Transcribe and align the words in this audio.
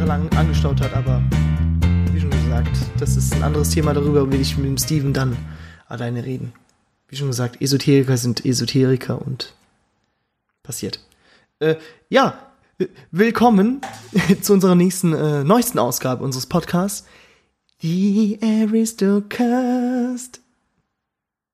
jahrelang 0.00 0.30
angestaut 0.30 0.80
hat, 0.80 0.94
aber 0.94 1.22
wie 2.10 2.18
schon 2.18 2.30
gesagt, 2.30 2.74
das 2.98 3.18
ist 3.18 3.34
ein 3.34 3.42
anderes 3.42 3.68
Thema, 3.68 3.92
darüber 3.92 4.32
will 4.32 4.40
ich 4.40 4.56
mit 4.56 4.66
dem 4.66 4.78
Steven 4.78 5.12
dann 5.12 5.36
alleine 5.88 6.24
reden. 6.24 6.54
Wie 7.08 7.16
schon 7.16 7.26
gesagt, 7.26 7.60
Esoteriker 7.60 8.16
sind 8.16 8.46
Esoteriker 8.46 9.20
und 9.20 9.54
passiert. 10.62 11.00
Äh, 11.58 11.76
ja, 12.08 12.50
willkommen 13.10 13.82
zu 14.40 14.54
unserer 14.54 14.74
nächsten, 14.74 15.12
äh, 15.12 15.44
neuesten 15.44 15.78
Ausgabe 15.78 16.24
unseres 16.24 16.46
Podcasts. 16.46 17.06
The 17.82 18.38
Aristocast. 18.42 20.40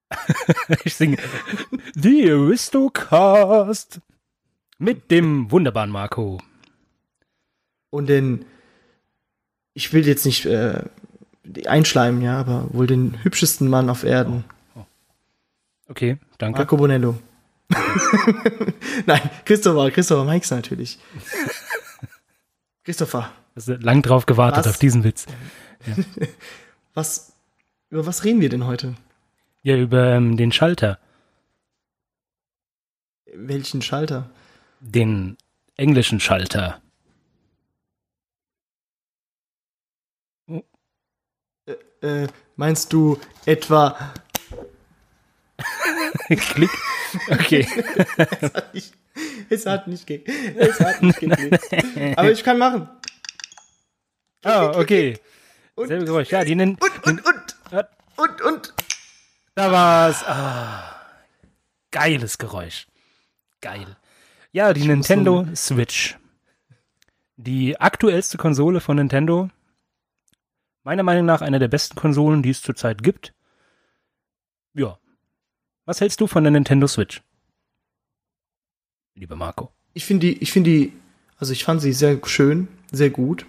ich 0.84 0.94
singe 0.94 1.16
The 1.96 2.30
Aristocast 2.30 4.00
mit 4.78 5.10
dem 5.10 5.50
wunderbaren 5.50 5.90
Marco. 5.90 6.38
Und 7.90 8.08
den, 8.08 8.44
ich 9.74 9.92
will 9.92 10.06
jetzt 10.06 10.26
nicht 10.26 10.46
äh, 10.46 10.82
einschleimen, 11.66 12.22
ja, 12.22 12.38
aber 12.38 12.68
wohl 12.72 12.86
den 12.86 13.22
hübschesten 13.22 13.68
Mann 13.68 13.90
auf 13.90 14.04
Erden. 14.04 14.44
Oh. 14.74 14.80
Oh. 14.80 14.86
Okay, 15.88 16.18
danke. 16.38 16.58
Marco 16.58 16.76
Bonello. 16.76 17.18
Nein, 19.06 19.30
Christopher, 19.44 19.90
Christopher 19.90 20.24
Mikes 20.24 20.50
natürlich. 20.50 20.98
Christopher. 22.84 23.32
Hast 23.56 23.68
lang 23.68 24.02
drauf 24.02 24.26
gewartet 24.26 24.66
was, 24.66 24.68
auf 24.68 24.78
diesen 24.78 25.02
Witz. 25.02 25.26
Ja. 25.86 25.94
Was, 26.94 27.34
über 27.90 28.06
was 28.06 28.24
reden 28.24 28.40
wir 28.40 28.48
denn 28.48 28.64
heute? 28.64 28.94
Ja, 29.62 29.76
über 29.76 30.14
ähm, 30.14 30.38
den 30.38 30.50
Schalter. 30.50 30.98
Welchen 33.34 33.82
Schalter? 33.82 34.30
Den 34.80 35.36
englischen 35.76 36.18
Schalter. 36.18 36.80
Oh. 40.46 40.64
Äh, 42.06 42.28
meinst 42.54 42.92
du 42.92 43.18
etwa 43.46 44.14
Klick. 46.28 46.70
Okay. 47.30 47.66
es 48.30 48.44
hat 48.54 48.74
nicht, 48.74 48.94
es 49.48 49.66
hat 49.66 49.88
nicht, 49.88 50.06
ge 50.06 50.22
es 50.56 50.78
hat 50.78 51.02
nicht 51.02 51.18
geklickt. 51.18 51.68
Aber 52.18 52.30
ich 52.30 52.44
kann 52.44 52.58
machen. 52.58 52.88
Oh, 54.44 54.72
okay. 54.76 55.18
Und, 55.74 55.88
Selbe 55.88 56.04
Geräusch. 56.04 56.30
Ja, 56.30 56.44
die 56.44 56.54
nennen. 56.54 56.78
Und, 56.80 57.06
und, 57.06 57.26
und. 57.26 57.56
Und, 58.16 58.42
und. 58.42 58.74
Da 59.54 59.72
war's. 59.72 60.22
Ah, 60.24 61.00
geiles 61.90 62.38
Geräusch. 62.38 62.86
Geil. 63.60 63.96
Ja, 64.52 64.72
die 64.72 64.82
ich 64.82 64.86
Nintendo 64.86 65.46
Switch. 65.54 66.16
Die 67.36 67.78
aktuellste 67.80 68.38
Konsole 68.38 68.80
von 68.80 68.96
Nintendo. 68.96 69.50
Meiner 70.86 71.02
Meinung 71.02 71.26
nach 71.26 71.42
eine 71.42 71.58
der 71.58 71.66
besten 71.66 71.96
Konsolen, 71.96 72.44
die 72.44 72.50
es 72.50 72.62
zurzeit 72.62 73.02
gibt. 73.02 73.34
Ja, 74.72 75.00
was 75.84 76.00
hältst 76.00 76.20
du 76.20 76.28
von 76.28 76.44
der 76.44 76.52
Nintendo 76.52 76.86
Switch? 76.86 77.22
Lieber 79.16 79.34
Marco. 79.34 79.72
Ich 79.94 80.04
finde 80.04 80.28
die, 80.28 80.38
ich 80.38 80.52
finde 80.52 80.70
die, 80.70 80.92
also 81.38 81.52
ich 81.52 81.64
fand 81.64 81.82
sie 81.82 81.92
sehr 81.92 82.20
schön, 82.24 82.68
sehr 82.92 83.10
gut, 83.10 83.46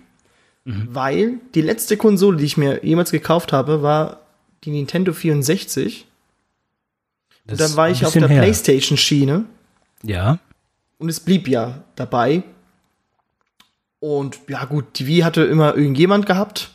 mhm. 0.63 0.87
weil 0.89 1.39
die 1.53 1.61
letzte 1.61 1.95
Konsole, 1.95 2.37
die 2.37 2.45
ich 2.45 2.57
mir 2.57 2.83
jemals 2.83 3.11
gekauft 3.11 3.53
habe, 3.53 3.83
war 3.83 4.21
die 4.63 4.71
Nintendo 4.71 5.13
64. 5.13 6.07
Das 7.45 7.51
und 7.51 7.59
dann 7.59 7.77
war 7.77 7.91
ich 7.91 8.03
auf 8.03 8.13
der 8.13 8.25
PlayStation-Schiene. 8.25 9.45
Ja. 10.01 10.39
Und 10.97 11.09
es 11.09 11.19
blieb 11.19 11.47
ja 11.47 11.83
dabei. 11.93 12.41
Und 13.99 14.39
ja, 14.47 14.65
gut, 14.65 14.97
die 14.97 15.05
Wii 15.05 15.19
hatte 15.19 15.43
immer 15.43 15.75
irgendjemand 15.75 16.25
gehabt. 16.25 16.71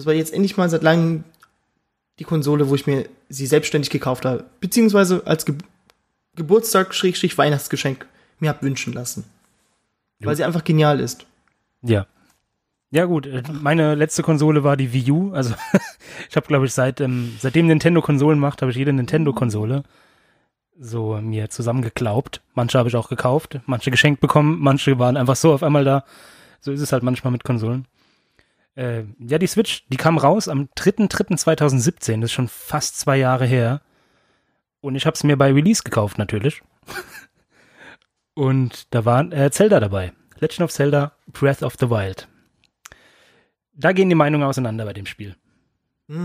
Und 0.00 0.04
es 0.04 0.06
war 0.06 0.14
jetzt 0.14 0.32
endlich 0.32 0.56
mal 0.56 0.70
seit 0.70 0.82
langem 0.82 1.24
die 2.18 2.24
Konsole, 2.24 2.70
wo 2.70 2.74
ich 2.74 2.86
mir 2.86 3.06
sie 3.28 3.44
selbstständig 3.44 3.90
gekauft 3.90 4.24
habe, 4.24 4.46
beziehungsweise 4.58 5.26
als 5.26 5.44
Ge 5.44 5.56
Geburtstag, 6.36 6.94
Schrägstrich, 6.94 7.36
Weihnachtsgeschenk 7.36 8.06
mir 8.38 8.48
hab 8.48 8.62
wünschen 8.62 8.94
lassen. 8.94 9.24
Jo. 10.18 10.28
Weil 10.28 10.36
sie 10.36 10.44
einfach 10.44 10.64
genial 10.64 11.00
ist. 11.00 11.26
Ja. 11.82 12.06
Ja 12.90 13.04
gut, 13.04 13.26
äh, 13.26 13.42
meine 13.52 13.94
letzte 13.94 14.22
Konsole 14.22 14.64
war 14.64 14.78
die 14.78 14.94
Wii 14.94 15.10
U. 15.10 15.32
Also 15.34 15.54
ich 16.30 16.34
habe, 16.34 16.46
glaube 16.46 16.64
ich, 16.64 16.72
seit 16.72 17.02
ähm, 17.02 17.36
seitdem 17.38 17.66
Nintendo 17.66 18.00
Konsolen 18.00 18.38
macht, 18.38 18.62
habe 18.62 18.70
ich 18.70 18.78
jede 18.78 18.94
Nintendo 18.94 19.34
Konsole 19.34 19.82
so 20.78 21.20
mir 21.20 21.50
zusammengeklaubt. 21.50 22.40
Manche 22.54 22.78
habe 22.78 22.88
ich 22.88 22.96
auch 22.96 23.10
gekauft, 23.10 23.60
manche 23.66 23.90
geschenkt 23.90 24.22
bekommen, 24.22 24.60
manche 24.60 24.98
waren 24.98 25.18
einfach 25.18 25.36
so 25.36 25.52
auf 25.52 25.62
einmal 25.62 25.84
da. 25.84 26.04
So 26.62 26.72
ist 26.72 26.80
es 26.80 26.90
halt 26.90 27.02
manchmal 27.02 27.32
mit 27.32 27.44
Konsolen. 27.44 27.86
Äh, 28.80 29.04
ja, 29.18 29.36
die 29.38 29.46
Switch, 29.46 29.86
die 29.88 29.98
kam 29.98 30.16
raus 30.16 30.48
am 30.48 30.70
3.3.2017. 30.74 32.22
Das 32.22 32.30
ist 32.30 32.32
schon 32.32 32.48
fast 32.48 32.98
zwei 32.98 33.18
Jahre 33.18 33.44
her. 33.44 33.82
Und 34.80 34.94
ich 34.94 35.04
habe 35.04 35.14
es 35.14 35.22
mir 35.22 35.36
bei 35.36 35.52
Release 35.52 35.82
gekauft, 35.82 36.16
natürlich. 36.16 36.62
Und 38.34 38.86
da 38.94 39.04
war 39.04 39.30
äh, 39.32 39.50
Zelda 39.50 39.80
dabei. 39.80 40.14
Legend 40.38 40.62
of 40.62 40.72
Zelda 40.72 41.12
Breath 41.26 41.62
of 41.62 41.74
the 41.78 41.90
Wild. 41.90 42.26
Da 43.74 43.92
gehen 43.92 44.08
die 44.08 44.14
Meinungen 44.14 44.48
auseinander 44.48 44.86
bei 44.86 44.94
dem 44.94 45.04
Spiel. 45.04 45.36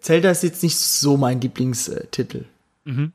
Zelda 0.00 0.30
ist 0.30 0.42
jetzt 0.42 0.62
nicht 0.62 0.76
so 0.76 1.16
mein 1.16 1.40
Lieblingstitel. 1.40 2.44
Mhm. 2.84 3.14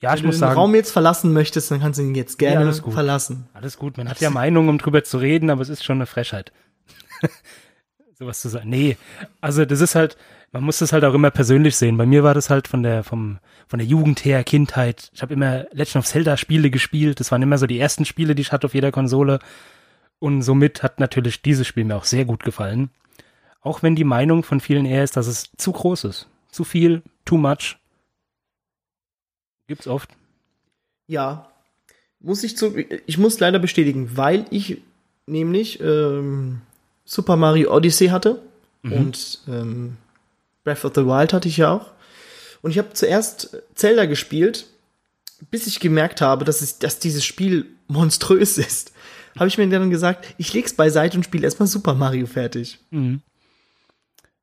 Ja, 0.00 0.14
ich 0.14 0.20
Wenn 0.20 0.28
muss 0.28 0.38
sagen. 0.38 0.50
Wenn 0.50 0.54
du 0.54 0.54
den 0.54 0.60
Raum 0.60 0.74
jetzt 0.74 0.90
verlassen 0.92 1.32
möchtest, 1.32 1.70
dann 1.70 1.80
kannst 1.80 1.98
du 1.98 2.02
ihn 2.02 2.14
jetzt 2.14 2.38
gerne 2.38 2.54
ja, 2.54 2.60
alles 2.60 2.80
verlassen. 2.80 3.48
Alles 3.52 3.78
gut. 3.78 3.96
Man 3.96 4.08
hat 4.08 4.20
ja 4.20 4.30
Meinungen, 4.30 4.68
um 4.68 4.78
drüber 4.78 5.02
zu 5.02 5.18
reden, 5.18 5.50
aber 5.50 5.62
es 5.62 5.68
ist 5.68 5.84
schon 5.84 5.98
eine 5.98 6.06
Frechheit. 6.06 6.52
Sowas 8.14 8.40
zu 8.40 8.48
sagen. 8.48 8.68
Nee, 8.68 8.96
also 9.40 9.64
das 9.64 9.80
ist 9.80 9.94
halt, 9.94 10.16
man 10.52 10.64
muss 10.64 10.78
das 10.78 10.92
halt 10.92 11.04
auch 11.04 11.14
immer 11.14 11.30
persönlich 11.30 11.76
sehen. 11.76 11.96
Bei 11.96 12.06
mir 12.06 12.22
war 12.22 12.34
das 12.34 12.50
halt 12.50 12.68
von 12.68 12.82
der, 12.82 13.04
vom, 13.04 13.38
von 13.66 13.78
der 13.78 13.86
Jugend 13.86 14.24
her, 14.24 14.42
Kindheit. 14.44 15.10
Ich 15.14 15.22
habe 15.22 15.34
immer 15.34 15.66
Legend 15.72 15.96
of 15.96 16.06
Zelda 16.06 16.36
Spiele 16.36 16.70
gespielt. 16.70 17.20
Das 17.20 17.30
waren 17.32 17.42
immer 17.42 17.58
so 17.58 17.66
die 17.66 17.78
ersten 17.78 18.04
Spiele, 18.04 18.34
die 18.34 18.42
ich 18.42 18.52
hatte 18.52 18.66
auf 18.66 18.74
jeder 18.74 18.92
Konsole. 18.92 19.40
Und 20.20 20.42
somit 20.42 20.82
hat 20.82 21.00
natürlich 21.00 21.42
dieses 21.42 21.66
Spiel 21.66 21.84
mir 21.84 21.96
auch 21.96 22.04
sehr 22.04 22.24
gut 22.24 22.42
gefallen. 22.44 22.90
Auch 23.60 23.82
wenn 23.82 23.94
die 23.94 24.04
Meinung 24.04 24.42
von 24.42 24.60
vielen 24.60 24.86
eher 24.86 25.04
ist, 25.04 25.16
dass 25.16 25.26
es 25.26 25.50
zu 25.56 25.72
groß 25.72 26.04
ist. 26.04 26.28
Zu 26.50 26.64
viel, 26.64 27.02
too 27.24 27.36
much. 27.36 27.76
Gibt's 29.68 29.86
oft. 29.86 30.10
Ja. 31.06 31.48
Muss 32.20 32.42
ich 32.42 32.56
zu, 32.56 32.76
ich 32.76 33.18
muss 33.18 33.38
leider 33.38 33.60
bestätigen, 33.60 34.16
weil 34.16 34.44
ich 34.50 34.82
nämlich 35.26 35.80
ähm, 35.80 36.62
Super 37.04 37.36
Mario 37.36 37.72
Odyssey 37.72 38.08
hatte 38.08 38.42
mhm. 38.82 38.92
und 38.92 39.40
ähm, 39.46 39.96
Breath 40.64 40.84
of 40.84 40.92
the 40.94 41.06
Wild 41.06 41.32
hatte 41.32 41.48
ich 41.48 41.58
ja 41.58 41.70
auch. 41.70 41.92
Und 42.60 42.72
ich 42.72 42.78
habe 42.78 42.92
zuerst 42.92 43.56
Zelda 43.74 44.06
gespielt, 44.06 44.66
bis 45.50 45.66
ich 45.66 45.78
gemerkt 45.78 46.20
habe, 46.20 46.44
dass, 46.44 46.60
es, 46.60 46.78
dass 46.78 46.98
dieses 46.98 47.24
Spiel 47.24 47.66
monströs 47.86 48.58
ist. 48.58 48.92
Habe 49.38 49.46
ich 49.46 49.56
mir 49.56 49.68
dann 49.68 49.88
gesagt, 49.88 50.34
ich 50.36 50.52
leg's 50.52 50.74
beiseite 50.74 51.16
und 51.16 51.22
spiele 51.22 51.44
erstmal 51.44 51.68
Super 51.68 51.94
Mario 51.94 52.26
fertig. 52.26 52.80
Mhm. 52.90 53.20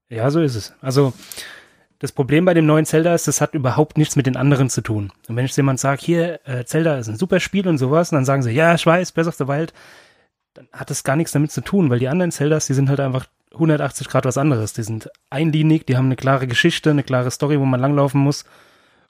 Ja, 0.07 0.31
so 0.31 0.39
ist 0.39 0.55
es. 0.55 0.71
Also 0.79 1.13
das 2.05 2.11
Problem 2.11 2.45
bei 2.45 2.53
dem 2.53 2.67
neuen 2.67 2.85
Zelda 2.85 3.15
ist, 3.15 3.27
das 3.27 3.41
hat 3.41 3.55
überhaupt 3.55 3.97
nichts 3.97 4.15
mit 4.15 4.27
den 4.27 4.37
anderen 4.37 4.69
zu 4.69 4.81
tun. 4.81 5.11
Und 5.27 5.35
wenn 5.35 5.45
ich 5.45 5.57
jemand 5.57 5.79
sage, 5.79 6.01
hier, 6.03 6.39
äh, 6.47 6.63
Zelda 6.63 6.97
ist 6.97 7.07
ein 7.07 7.17
super 7.17 7.39
Spiel 7.39 7.67
und 7.67 7.79
sowas, 7.79 8.11
und 8.11 8.17
dann 8.17 8.25
sagen 8.25 8.43
sie, 8.43 8.51
ja, 8.51 8.75
ich 8.75 8.85
weiß, 8.85 9.11
Breath 9.11 9.27
of 9.27 9.35
the 9.35 9.47
Wild, 9.47 9.73
dann 10.53 10.67
hat 10.71 10.91
das 10.91 11.03
gar 11.03 11.15
nichts 11.15 11.31
damit 11.31 11.51
zu 11.51 11.61
tun, 11.61 11.89
weil 11.89 11.97
die 11.97 12.07
anderen 12.07 12.31
Zeldas, 12.31 12.67
die 12.67 12.75
sind 12.75 12.89
halt 12.89 12.99
einfach 12.99 13.25
180 13.53 14.07
Grad 14.07 14.25
was 14.25 14.37
anderes. 14.37 14.73
Die 14.73 14.83
sind 14.83 15.09
einlinig, 15.31 15.87
die 15.87 15.97
haben 15.97 16.05
eine 16.05 16.15
klare 16.15 16.45
Geschichte, 16.45 16.91
eine 16.91 17.03
klare 17.03 17.31
Story, 17.31 17.59
wo 17.59 17.65
man 17.65 17.79
langlaufen 17.79 18.21
muss. 18.21 18.45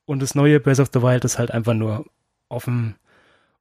Und 0.05 0.21
das 0.21 0.33
neue 0.33 0.61
Breath 0.61 0.79
of 0.79 0.89
the 0.93 1.01
Wild 1.01 1.25
ist 1.25 1.37
halt 1.37 1.51
einfach 1.51 1.73
nur 1.73 2.05
offen 2.47 2.95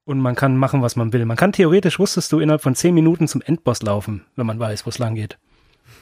und 0.05 0.21
man 0.21 0.35
kann 0.35 0.57
machen, 0.57 0.83
was 0.83 0.97
man 0.97 1.13
will. 1.13 1.25
Man 1.25 1.37
kann 1.37 1.53
theoretisch, 1.53 1.99
wusstest 1.99 2.31
du, 2.31 2.39
innerhalb 2.39 2.63
von 2.63 2.75
10 2.75 2.95
Minuten 2.95 3.27
zum 3.27 3.43
Endboss 3.43 3.83
laufen, 3.83 4.25
wenn 4.37 4.47
man 4.47 4.61
weiß, 4.61 4.87
wo 4.87 4.91
es 4.91 4.99
lang 4.99 5.15
geht. 5.15 5.39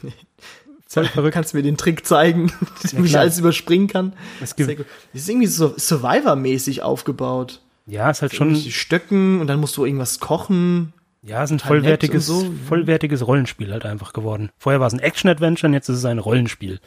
Kannst 1.30 1.52
du 1.52 1.56
mir 1.56 1.62
den 1.62 1.76
Trick 1.76 2.06
zeigen, 2.06 2.52
ja, 2.92 3.04
ich 3.04 3.18
alles 3.18 3.38
überspringen 3.38 3.88
kann? 3.88 4.12
Es 4.40 4.56
gibt 4.56 4.78
das 4.78 4.86
ist 5.12 5.28
irgendwie 5.28 5.46
so 5.46 5.74
Survivor-mäßig 5.76 6.82
aufgebaut. 6.82 7.60
Ja, 7.86 8.10
ist 8.10 8.22
halt 8.22 8.34
schon. 8.34 8.54
Stöcken 8.56 9.40
und 9.40 9.46
dann 9.46 9.60
musst 9.60 9.76
du 9.76 9.84
irgendwas 9.84 10.20
kochen. 10.20 10.92
Ja, 11.22 11.42
ist 11.42 11.50
ein 11.50 11.60
vollwertiges, 11.60 12.26
so. 12.26 12.52
vollwertiges 12.68 13.26
Rollenspiel 13.26 13.72
halt 13.72 13.84
einfach 13.84 14.12
geworden. 14.12 14.50
Vorher 14.58 14.80
war 14.80 14.88
es 14.88 14.92
ein 14.92 14.98
Action-Adventure 15.00 15.68
und 15.68 15.74
jetzt 15.74 15.88
ist 15.88 15.98
es 15.98 16.04
ein 16.04 16.18
Rollenspiel. 16.18 16.80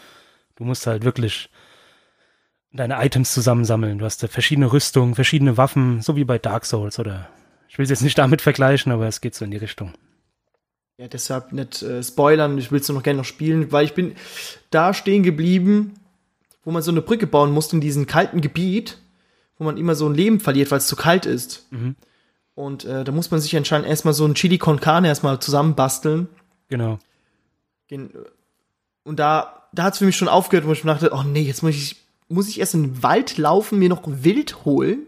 Du 0.56 0.66
musst 0.66 0.88
halt 0.88 1.06
wirklich 1.06 1.50
deine 2.74 3.04
Items 3.04 3.34
zusammensammeln. 3.34 3.98
Du 3.98 4.06
hast 4.06 4.22
da 4.24 4.28
verschiedene 4.28 4.72
Rüstungen, 4.72 5.16
verschiedene 5.16 5.57
Waffen, 5.57 6.02
so 6.02 6.16
wie 6.16 6.25
bei 6.25 6.38
Dark 6.38 6.66
Souls 6.66 7.00
oder 7.00 7.30
ich 7.69 7.78
will 7.78 7.84
es 7.84 7.90
jetzt 7.90 8.04
nicht 8.04 8.18
damit 8.18 8.42
vergleichen, 8.42 8.92
aber 8.92 9.07
es 9.07 9.22
geht 9.22 9.36
so 9.36 9.44
in 9.44 9.52
die 9.52 9.57
Richtung. 9.57 9.94
Ja, 10.97 11.07
deshalb 11.09 11.51
nicht 11.51 11.81
äh, 11.81 12.01
spoilern, 12.01 12.57
ich 12.57 12.71
will 12.71 12.80
es 12.80 12.88
noch 12.88 13.03
gerne 13.03 13.18
noch 13.18 13.25
spielen, 13.25 13.71
weil 13.71 13.83
ich 13.86 13.94
bin 13.94 14.15
da 14.69 14.94
stehen 14.94 15.24
geblieben, 15.24 15.95
wo 16.63 16.71
man 16.71 16.81
so 16.81 16.92
eine 16.92 17.01
Brücke 17.01 17.27
bauen 17.27 17.51
musste 17.51 17.75
in 17.75 17.81
diesem 17.81 18.07
kalten 18.07 18.39
Gebiet, 18.39 18.97
wo 19.57 19.65
man 19.65 19.77
immer 19.77 19.95
so 19.95 20.07
ein 20.07 20.15
Leben 20.15 20.39
verliert, 20.39 20.71
weil 20.71 20.77
es 20.77 20.88
zu 20.88 20.95
kalt 20.95 21.25
ist. 21.25 21.68
Mhm. 21.71 21.95
Und 22.56 22.86
äh, 22.86 23.03
da 23.03 23.12
muss 23.12 23.30
man 23.30 23.42
sich 23.42 23.56
anscheinend 23.57 23.88
erstmal 23.88 24.13
so 24.13 24.25
ein 24.25 24.36
Chili 24.36 24.57
con 24.57 24.80
Carne 24.80 25.09
erstmal 25.09 25.39
zusammenbasteln. 25.42 26.30
Genau. 26.69 27.00
Gen- 27.89 28.12
Und 29.03 29.19
da, 29.19 29.68
da 29.74 29.83
hat 29.83 29.94
es 29.94 30.00
für 30.00 30.06
mich 30.06 30.15
schon 30.15 30.30
aufgehört, 30.30 30.65
wo 30.65 30.71
ich 30.71 30.86
mir 30.86 30.94
dachte, 30.94 31.12
oh 31.13 31.24
nee, 31.24 31.42
jetzt 31.42 31.62
muss 31.62 31.75
ich, 31.75 31.97
muss 32.30 32.47
ich 32.47 32.59
erst 32.59 32.74
in 32.74 32.83
den 32.83 33.03
Wald 33.03 33.38
laufen, 33.38 33.80
mir 33.80 33.89
noch 33.89 34.03
Wild 34.06 34.63
holen 34.63 35.00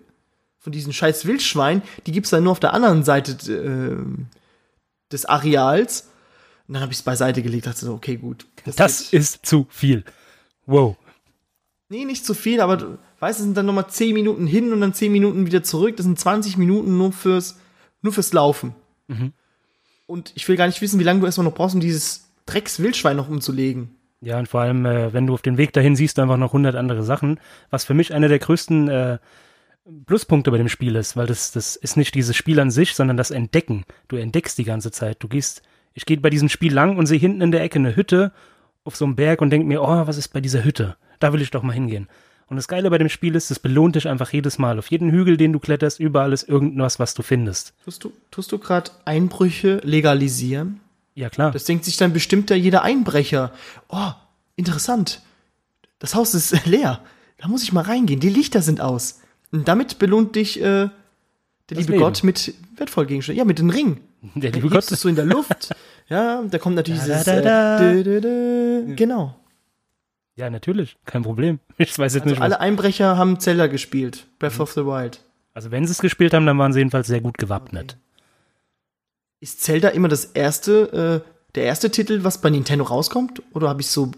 von 0.59 0.73
diesen 0.73 0.91
scheiß 0.91 1.25
Wildschweinen. 1.25 1.81
Die 2.05 2.11
gibt's 2.11 2.29
dann 2.29 2.43
nur 2.43 2.51
auf 2.51 2.59
der 2.59 2.73
anderen 2.73 3.05
Seite 3.05 3.31
äh, 3.53 4.25
des 5.11 5.25
Areals. 5.25 6.09
Und 6.67 6.73
dann 6.73 6.81
habe 6.83 6.91
ich 6.91 6.97
es 6.99 7.03
beiseite 7.03 7.41
gelegt, 7.41 7.65
dachte 7.67 7.85
so, 7.85 7.93
okay, 7.93 8.17
gut. 8.17 8.45
Das 8.65 8.77
wird- 9.11 9.13
ist 9.13 9.45
zu 9.45 9.67
viel. 9.69 10.03
Wow. 10.65 10.97
Nee, 11.89 12.03
nicht 12.03 12.25
zu 12.25 12.33
viel, 12.33 12.59
aber 12.59 12.75
du 12.77 12.97
weißt, 13.19 13.39
es 13.39 13.45
sind 13.45 13.55
dann 13.55 13.65
nochmal 13.65 13.87
10 13.89 14.13
Minuten 14.13 14.45
hin 14.45 14.73
und 14.73 14.81
dann 14.81 14.93
10 14.93 15.11
Minuten 15.11 15.45
wieder 15.45 15.63
zurück. 15.63 15.95
Das 15.95 16.05
sind 16.05 16.19
20 16.19 16.57
Minuten 16.57 16.97
nur 16.97 17.13
fürs, 17.13 17.57
nur 18.01 18.11
fürs 18.11 18.33
Laufen. 18.33 18.75
Und 20.05 20.31
ich 20.35 20.47
will 20.49 20.57
gar 20.57 20.67
nicht 20.67 20.81
wissen, 20.81 20.99
wie 20.99 21.03
lange 21.05 21.21
du 21.21 21.25
erstmal 21.25 21.45
noch 21.45 21.53
brauchst, 21.53 21.75
um 21.75 21.81
dieses 21.81 22.29
Drecks-Wildschwein 22.45 23.15
noch 23.15 23.29
umzulegen. 23.29 23.95
Ja, 24.19 24.37
und 24.39 24.47
vor 24.49 24.61
allem, 24.61 24.85
äh, 24.85 25.13
wenn 25.13 25.27
du 25.27 25.33
auf 25.33 25.41
den 25.41 25.57
Weg 25.57 25.73
dahin 25.73 25.95
siehst, 25.95 26.17
du 26.17 26.21
einfach 26.23 26.37
noch 26.37 26.51
hundert 26.53 26.75
andere 26.75 27.03
Sachen, 27.03 27.39
was 27.69 27.85
für 27.85 27.93
mich 27.93 28.13
einer 28.13 28.27
der 28.27 28.39
größten 28.39 28.87
äh, 28.89 29.17
Pluspunkte 30.05 30.51
bei 30.51 30.57
dem 30.57 30.69
Spiel 30.69 30.95
ist, 30.95 31.15
weil 31.15 31.27
das, 31.27 31.51
das 31.51 31.75
ist 31.75 31.97
nicht 31.97 32.13
dieses 32.15 32.35
Spiel 32.35 32.59
an 32.59 32.71
sich, 32.71 32.93
sondern 32.93 33.17
das 33.17 33.31
Entdecken. 33.31 33.85
Du 34.07 34.17
entdeckst 34.17 34.57
die 34.57 34.63
ganze 34.63 34.91
Zeit. 34.91 35.17
Du 35.23 35.27
gehst, 35.27 35.61
ich 35.93 36.05
gehe 36.05 36.17
bei 36.17 36.29
diesem 36.29 36.49
Spiel 36.49 36.73
lang 36.73 36.97
und 36.97 37.05
sehe 37.05 37.19
hinten 37.19 37.41
in 37.41 37.51
der 37.51 37.61
Ecke 37.61 37.79
eine 37.79 37.95
Hütte 37.95 38.31
auf 38.83 38.95
so 38.95 39.05
einem 39.05 39.15
Berg 39.15 39.41
und 39.41 39.49
denke 39.49 39.67
mir, 39.67 39.81
oh, 39.81 40.07
was 40.07 40.17
ist 40.17 40.29
bei 40.29 40.41
dieser 40.41 40.63
Hütte? 40.63 40.97
Da 41.19 41.33
will 41.33 41.41
ich 41.41 41.51
doch 41.51 41.63
mal 41.63 41.73
hingehen. 41.73 42.07
Und 42.49 42.55
das 42.55 42.67
Geile 42.67 42.89
bei 42.89 42.97
dem 42.97 43.09
Spiel 43.09 43.35
ist, 43.35 43.51
es 43.51 43.59
belohnt 43.59 43.95
dich 43.95 44.07
einfach 44.07 44.31
jedes 44.31 44.57
Mal. 44.57 44.79
Auf 44.79 44.89
jeden 44.89 45.11
Hügel, 45.11 45.35
den 45.35 45.51
du 45.51 45.59
kletterst, 45.59 45.99
überall 45.99 46.31
ist 46.31 46.47
irgendwas, 46.47 46.97
was 46.99 47.13
du 47.13 47.21
findest. 47.21 47.73
Tust 47.83 48.03
du, 48.03 48.13
tust 48.31 48.51
du 48.51 48.57
gerade 48.57 48.91
Einbrüche 49.03 49.81
legalisieren? 49.83 50.79
Ja, 51.13 51.29
klar. 51.29 51.51
Das 51.51 51.65
denkt 51.65 51.83
sich 51.83 51.97
dann 51.97 52.13
bestimmt 52.13 52.49
ja 52.49 52.55
jeder 52.55 52.83
Einbrecher. 52.83 53.51
Oh, 53.89 54.11
interessant. 54.55 55.21
Das 55.99 56.15
Haus 56.15 56.33
ist 56.35 56.65
leer. 56.65 57.01
Da 57.37 57.47
muss 57.47 57.63
ich 57.63 57.73
mal 57.73 57.83
reingehen. 57.83 58.19
Die 58.19 58.29
Lichter 58.29 58.61
sind 58.61 58.79
aus. 58.79 59.19
Und 59.51 59.67
damit 59.67 59.99
belohnt 59.99 60.35
dich 60.35 60.59
äh, 60.59 60.63
der 60.63 60.91
liebe 61.69 61.91
Leben. 61.93 62.03
Gott 62.03 62.23
mit 62.23 62.53
wertvollen 62.75 63.07
Gegenständen. 63.07 63.37
Ja, 63.39 63.45
mit 63.45 63.59
dem 63.59 63.69
Ring. 63.69 64.01
der 64.35 64.51
liebe 64.51 64.69
Gott. 64.69 64.89
es 64.91 65.01
so 65.01 65.09
in 65.09 65.15
der 65.15 65.25
Luft. 65.25 65.73
ja, 66.09 66.43
da 66.43 66.57
kommt 66.57 66.75
natürlich 66.75 67.01
Da, 67.01 67.07
dieses. 67.07 67.25
da, 67.25 67.41
da, 67.41 67.79
Äh, 67.91 68.03
dö, 68.03 68.03
dö, 68.03 68.21
dö. 68.21 68.95
Genau. 68.95 69.35
Ja, 70.35 70.49
natürlich. 70.49 70.97
Kein 71.05 71.23
Problem. 71.23 71.59
Ich 71.77 71.97
weiß 71.97 72.13
jetzt 72.15 72.23
Also 72.23 72.29
nicht, 72.31 72.39
was. 72.39 72.45
alle 72.45 72.59
Einbrecher 72.59 73.17
haben 73.17 73.39
Zelda 73.39 73.67
gespielt. 73.67 74.25
Breath 74.39 74.59
of 74.59 74.71
the 74.73 74.85
Wild. 74.85 75.19
Also 75.53 75.71
wenn 75.71 75.85
sie 75.85 75.91
es 75.91 75.99
gespielt 75.99 76.33
haben, 76.33 76.45
dann 76.45 76.57
waren 76.57 76.73
sie 76.73 76.79
jedenfalls 76.79 77.07
sehr 77.07 77.21
gut 77.21 77.37
gewappnet. 77.37 77.97
Ist 79.39 79.61
Zelda 79.63 79.89
immer 79.89 80.07
das 80.07 80.25
erste, 80.25 81.23
äh, 81.23 81.29
der 81.55 81.63
erste 81.65 81.89
Titel, 81.91 82.23
was 82.23 82.41
bei 82.41 82.49
Nintendo 82.49 82.83
rauskommt? 82.85 83.41
Oder 83.53 83.69
habe 83.69 83.81
ich 83.81 83.87
so. 83.87 84.11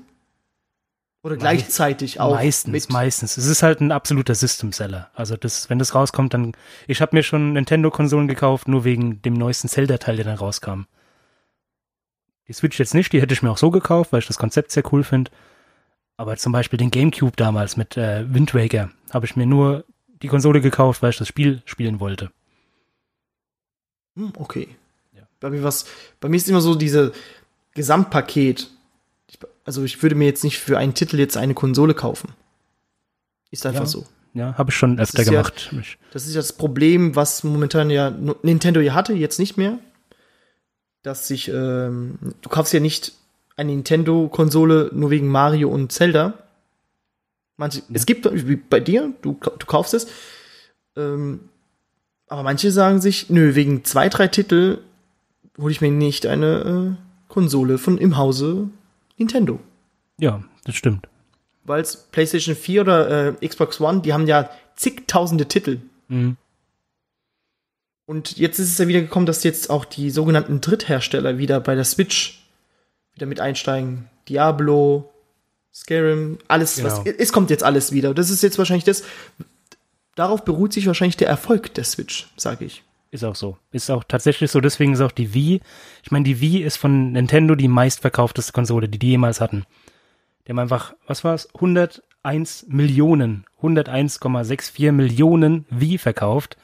Oder 1.22 1.36
gleichzeitig 1.36 2.20
auch? 2.20 2.34
meistens, 2.34 2.90
meistens. 2.90 3.38
Es 3.38 3.46
ist 3.46 3.62
halt 3.62 3.82
ein 3.82 3.92
absoluter 3.92 4.36
System-Seller. 4.36 5.10
Also 5.14 5.36
das, 5.36 5.70
wenn 5.70 5.78
das 5.78 5.94
rauskommt, 5.94 6.34
dann. 6.34 6.54
Ich 6.88 7.02
habe 7.02 7.16
mir 7.16 7.24
schon 7.24 7.54
Nintendo-Konsolen 7.54 8.28
gekauft, 8.28 8.70
nur 8.70 8.86
wegen 8.86 9.22
dem 9.22 9.34
neuesten 9.34 9.68
Zelda-Teil, 9.68 10.16
der 10.16 10.26
dann 10.26 10.38
rauskam. 10.38 10.84
Die 12.48 12.54
Switch 12.54 12.80
jetzt 12.80 12.94
nicht, 12.94 13.12
die 13.12 13.22
hätte 13.22 13.34
ich 13.34 13.44
mir 13.44 13.52
auch 13.52 13.58
so 13.58 13.70
gekauft, 13.70 14.14
weil 14.14 14.20
ich 14.20 14.28
das 14.28 14.38
Konzept 14.38 14.72
sehr 14.72 14.84
cool 14.94 15.04
finde. 15.04 15.30
Aber 16.16 16.36
zum 16.38 16.52
Beispiel 16.52 16.78
den 16.78 16.92
GameCube 16.92 17.36
damals 17.36 17.78
mit 17.78 17.96
äh, 17.96 18.26
Wind 18.34 18.54
Waker 18.54 18.90
habe 19.12 19.26
ich 19.26 19.36
mir 19.36 19.46
nur 19.46 19.86
die 20.22 20.28
Konsole 20.28 20.62
gekauft, 20.62 21.02
weil 21.02 21.12
ich 21.12 21.18
das 21.18 21.28
Spiel 21.28 21.62
spielen 21.66 22.00
wollte. 22.00 22.32
Hm, 24.16 24.34
okay. 24.38 24.68
Ja. 25.14 25.22
Bei 25.40 25.50
mir 25.50 25.64
was, 25.64 25.86
bei 26.20 26.28
mir 26.28 26.38
ist 26.38 26.50
immer 26.50 26.62
so 26.62 26.76
diese 26.76 27.14
Gesamtpaket. 27.74 28.70
Also 29.70 29.84
ich 29.84 30.02
würde 30.02 30.16
mir 30.16 30.26
jetzt 30.26 30.44
nicht 30.44 30.58
für 30.58 30.80
einen 30.80 30.96
Titel 30.96 31.20
jetzt 31.20 31.38
eine 31.38 31.54
Konsole 31.54 31.94
kaufen. 31.94 32.30
Ist 33.52 33.68
einfach 33.68 33.82
Ja. 33.82 33.86
so. 33.86 34.08
Ja, 34.34 34.58
habe 34.58 34.72
ich 34.72 34.76
schon 34.76 35.00
öfter 35.00 35.22
ja- 35.22 35.30
gemacht. 35.30 35.72
Ich, 35.80 36.00
Das 36.12 36.26
ist 36.26 36.34
ja 36.34 36.42
das 36.42 36.54
Problem, 36.54 37.16
was 37.16 37.44
momentan 37.44 37.92
ja 37.92 38.10
Nintendo 38.42 38.80
ja 38.80 38.96
hatte, 38.96 39.14
jetzt 39.14 39.38
nicht 39.38 39.58
mehr. 39.58 39.78
Dass 41.04 41.28
sich, 41.28 41.50
ähm, 41.50 42.18
du 42.42 42.50
kaufst 42.50 42.74
ja 42.74 42.80
nicht 42.80 43.14
eine 43.58 43.72
Nintendo-Konsole 43.74 44.90
nur 44.92 45.12
wegen 45.12 45.28
Mario 45.28 45.70
und 45.70 45.92
Zelda. 45.92 46.34
Manche, 47.56 47.84
Es 47.94 48.08
gibt, 48.08 48.28
wie 48.48 48.56
bei 48.56 48.80
dir, 48.80 49.14
du, 49.22 49.34
du 49.40 49.66
kaufst 49.68 49.94
es. 49.94 50.08
Ähm, 50.98 51.42
aber 52.28 52.42
manche 52.42 52.72
sagen 52.72 53.02
sich, 53.02 53.30
nö, 53.30 53.54
wegen 53.54 53.86
zwei, 53.86 54.10
drei 54.10 54.30
Titel 54.30 54.80
hole 55.60 55.72
ich 55.72 55.80
mir 55.82 55.92
nicht 55.92 56.26
eine 56.26 56.98
äh, 56.98 57.32
Konsole 57.32 57.78
von 57.78 58.00
im 58.00 58.18
Hause 58.18 58.70
Nintendo. 59.20 59.60
ja, 60.18 60.44
das 60.66 60.76
stimmt. 60.76 61.08
Weil 61.64 61.86
PlayStation 62.12 62.56
4 62.56 62.82
oder 62.82 63.28
äh, 63.42 63.48
Xbox 63.48 63.80
One, 63.80 64.02
die 64.02 64.12
haben 64.14 64.26
ja 64.26 64.50
zigtausende 64.76 65.48
Titel. 65.48 65.80
Mhm. 66.08 66.36
Und 68.06 68.38
jetzt 68.38 68.58
ist 68.58 68.72
es 68.72 68.78
ja 68.80 68.88
wieder 68.88 69.02
gekommen, 69.02 69.28
dass 69.28 69.44
jetzt 69.44 69.70
auch 69.70 69.86
die 69.86 70.10
sogenannten 70.10 70.62
Dritthersteller 70.62 71.38
wieder 71.38 71.60
bei 71.60 71.76
der 71.76 71.84
Switch 71.84 72.44
wieder 73.14 73.28
mit 73.28 73.40
einsteigen. 73.40 74.10
Diablo, 74.28 75.12
Skyrim, 75.74 76.40
alles, 76.48 76.84
was, 76.84 77.04
Genau. 77.04 77.18
es 77.20 77.32
kommt 77.32 77.52
jetzt 77.52 77.64
alles 77.64 77.92
wieder. 77.92 78.16
Das 78.16 78.32
ist 78.32 78.42
jetzt 78.42 78.58
wahrscheinlich 78.58 78.84
das, 78.86 79.04
darauf 80.16 80.44
beruht 80.44 80.74
sich 80.74 80.88
wahrscheinlich 80.88 81.18
der 81.18 81.28
Erfolg 81.28 81.74
der 81.76 81.84
Switch, 81.84 82.28
sage 82.36 82.66
ich. 82.66 82.84
Ist 83.12 83.24
auch 83.24 83.36
so. 83.36 83.58
Ist 83.72 83.90
auch 83.90 84.04
tatsächlich 84.04 84.52
so. 84.52 84.62
Deswegen 84.62 84.94
ist 84.94 85.02
auch 85.02 85.12
die 85.12 85.34
Wii. 85.34 85.62
Ich 86.04 86.12
meine, 86.12 86.26
die 86.26 86.42
Wii 86.42 86.62
ist 86.62 86.78
von 86.78 87.14
Nintendo 87.14 87.56
die 87.56 87.68
meistverkaufteste 87.68 88.52
Konsole, 88.52 88.88
die 88.88 89.00
die 89.00 89.10
jemals 89.10 89.42
hatten. 89.42 89.66
Die 90.46 90.52
haben 90.52 90.60
einfach, 90.60 90.94
was 91.08 91.24
war's? 91.24 91.48
101 91.56 92.68
Millionen, 92.70 93.46
101,64 93.62 94.92
Millionen 94.92 95.66
Wii 95.70 95.98
verkauft. 95.98 96.58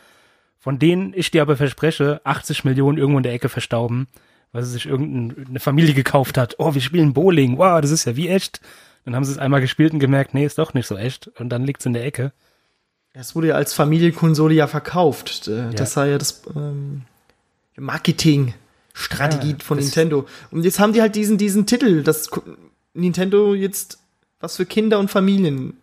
Von 0.59 0.79
denen 0.79 1.13
ich 1.15 1.31
dir 1.31 1.41
aber 1.41 1.57
verspreche, 1.57 2.21
80 2.23 2.63
Millionen 2.63 2.97
irgendwo 2.97 3.17
in 3.17 3.23
der 3.23 3.33
Ecke 3.33 3.49
verstauben, 3.49 4.07
weil 4.51 4.63
sie 4.63 4.71
sich 4.71 4.87
irgendeine 4.87 5.59
Familie 5.59 5.93
gekauft 5.93 6.37
hat. 6.37 6.55
Oh, 6.57 6.73
wir 6.73 6.81
spielen 6.81 7.13
Bowling. 7.13 7.57
Wow, 7.57 7.81
das 7.81 7.91
ist 7.91 8.05
ja 8.05 8.15
wie 8.15 8.29
echt. 8.29 8.61
Dann 9.03 9.15
haben 9.15 9.23
sie 9.23 9.31
es 9.31 9.37
einmal 9.37 9.61
gespielt 9.61 9.93
und 9.93 9.99
gemerkt, 9.99 10.33
nee, 10.33 10.45
ist 10.45 10.57
doch 10.57 10.73
nicht 10.73 10.87
so 10.87 10.97
echt. 10.97 11.27
Und 11.39 11.49
dann 11.49 11.63
liegt's 11.63 11.85
in 11.85 11.93
der 11.93 12.05
Ecke. 12.05 12.33
Es 13.17 13.33
wurde 13.35 13.47
ja 13.49 13.55
als 13.55 13.73
Familienkonsole 13.73 14.53
ja 14.53 14.67
verkauft. 14.67 15.47
Äh, 15.47 15.71
Das 15.73 15.95
war 15.95 16.05
ja 16.05 16.17
das 16.17 16.41
ähm, 16.55 17.03
Marketingstrategie 17.77 19.51
Ja, 19.51 19.57
von 19.63 19.77
Nintendo. 19.79 20.25
Und 20.51 20.63
jetzt 20.63 20.79
haben 20.79 20.93
die 20.93 21.01
halt 21.01 21.15
diesen, 21.15 21.37
diesen 21.37 21.65
Titel, 21.65 22.03
dass 22.03 22.29
Nintendo 22.93 23.53
jetzt 23.53 23.99
was 24.39 24.57
für 24.57 24.65
Kinder 24.65 24.99
und 24.99 25.09
Familien 25.09 25.77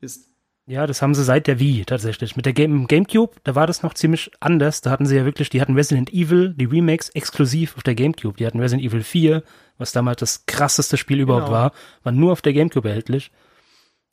ist. 0.00 0.28
Ja, 0.66 0.86
das 0.86 1.02
haben 1.02 1.14
sie 1.14 1.24
seit 1.24 1.46
der 1.46 1.58
Wii 1.58 1.84
tatsächlich. 1.84 2.36
Mit 2.36 2.46
der 2.46 2.52
Game 2.54 2.86
Gamecube, 2.86 3.34
da 3.44 3.54
war 3.54 3.66
das 3.66 3.82
noch 3.82 3.94
ziemlich 3.94 4.30
anders. 4.40 4.80
Da 4.80 4.90
hatten 4.90 5.04
sie 5.04 5.16
ja 5.16 5.24
wirklich, 5.24 5.50
die 5.50 5.60
hatten 5.60 5.74
Resident 5.74 6.12
Evil, 6.12 6.54
die 6.56 6.64
Remakes 6.64 7.10
exklusiv 7.10 7.76
auf 7.76 7.82
der 7.82 7.94
Gamecube. 7.94 8.36
Die 8.38 8.46
hatten 8.46 8.60
Resident 8.60 8.86
Evil 8.86 9.02
4, 9.02 9.42
was 9.78 9.92
damals 9.92 10.20
das 10.20 10.46
krasseste 10.46 10.96
Spiel 10.96 11.20
überhaupt 11.20 11.46
Genau. 11.46 11.56
war, 11.56 11.72
war 12.02 12.12
nur 12.12 12.32
auf 12.32 12.40
der 12.40 12.52
Gamecube 12.54 12.88
erhältlich. 12.88 13.30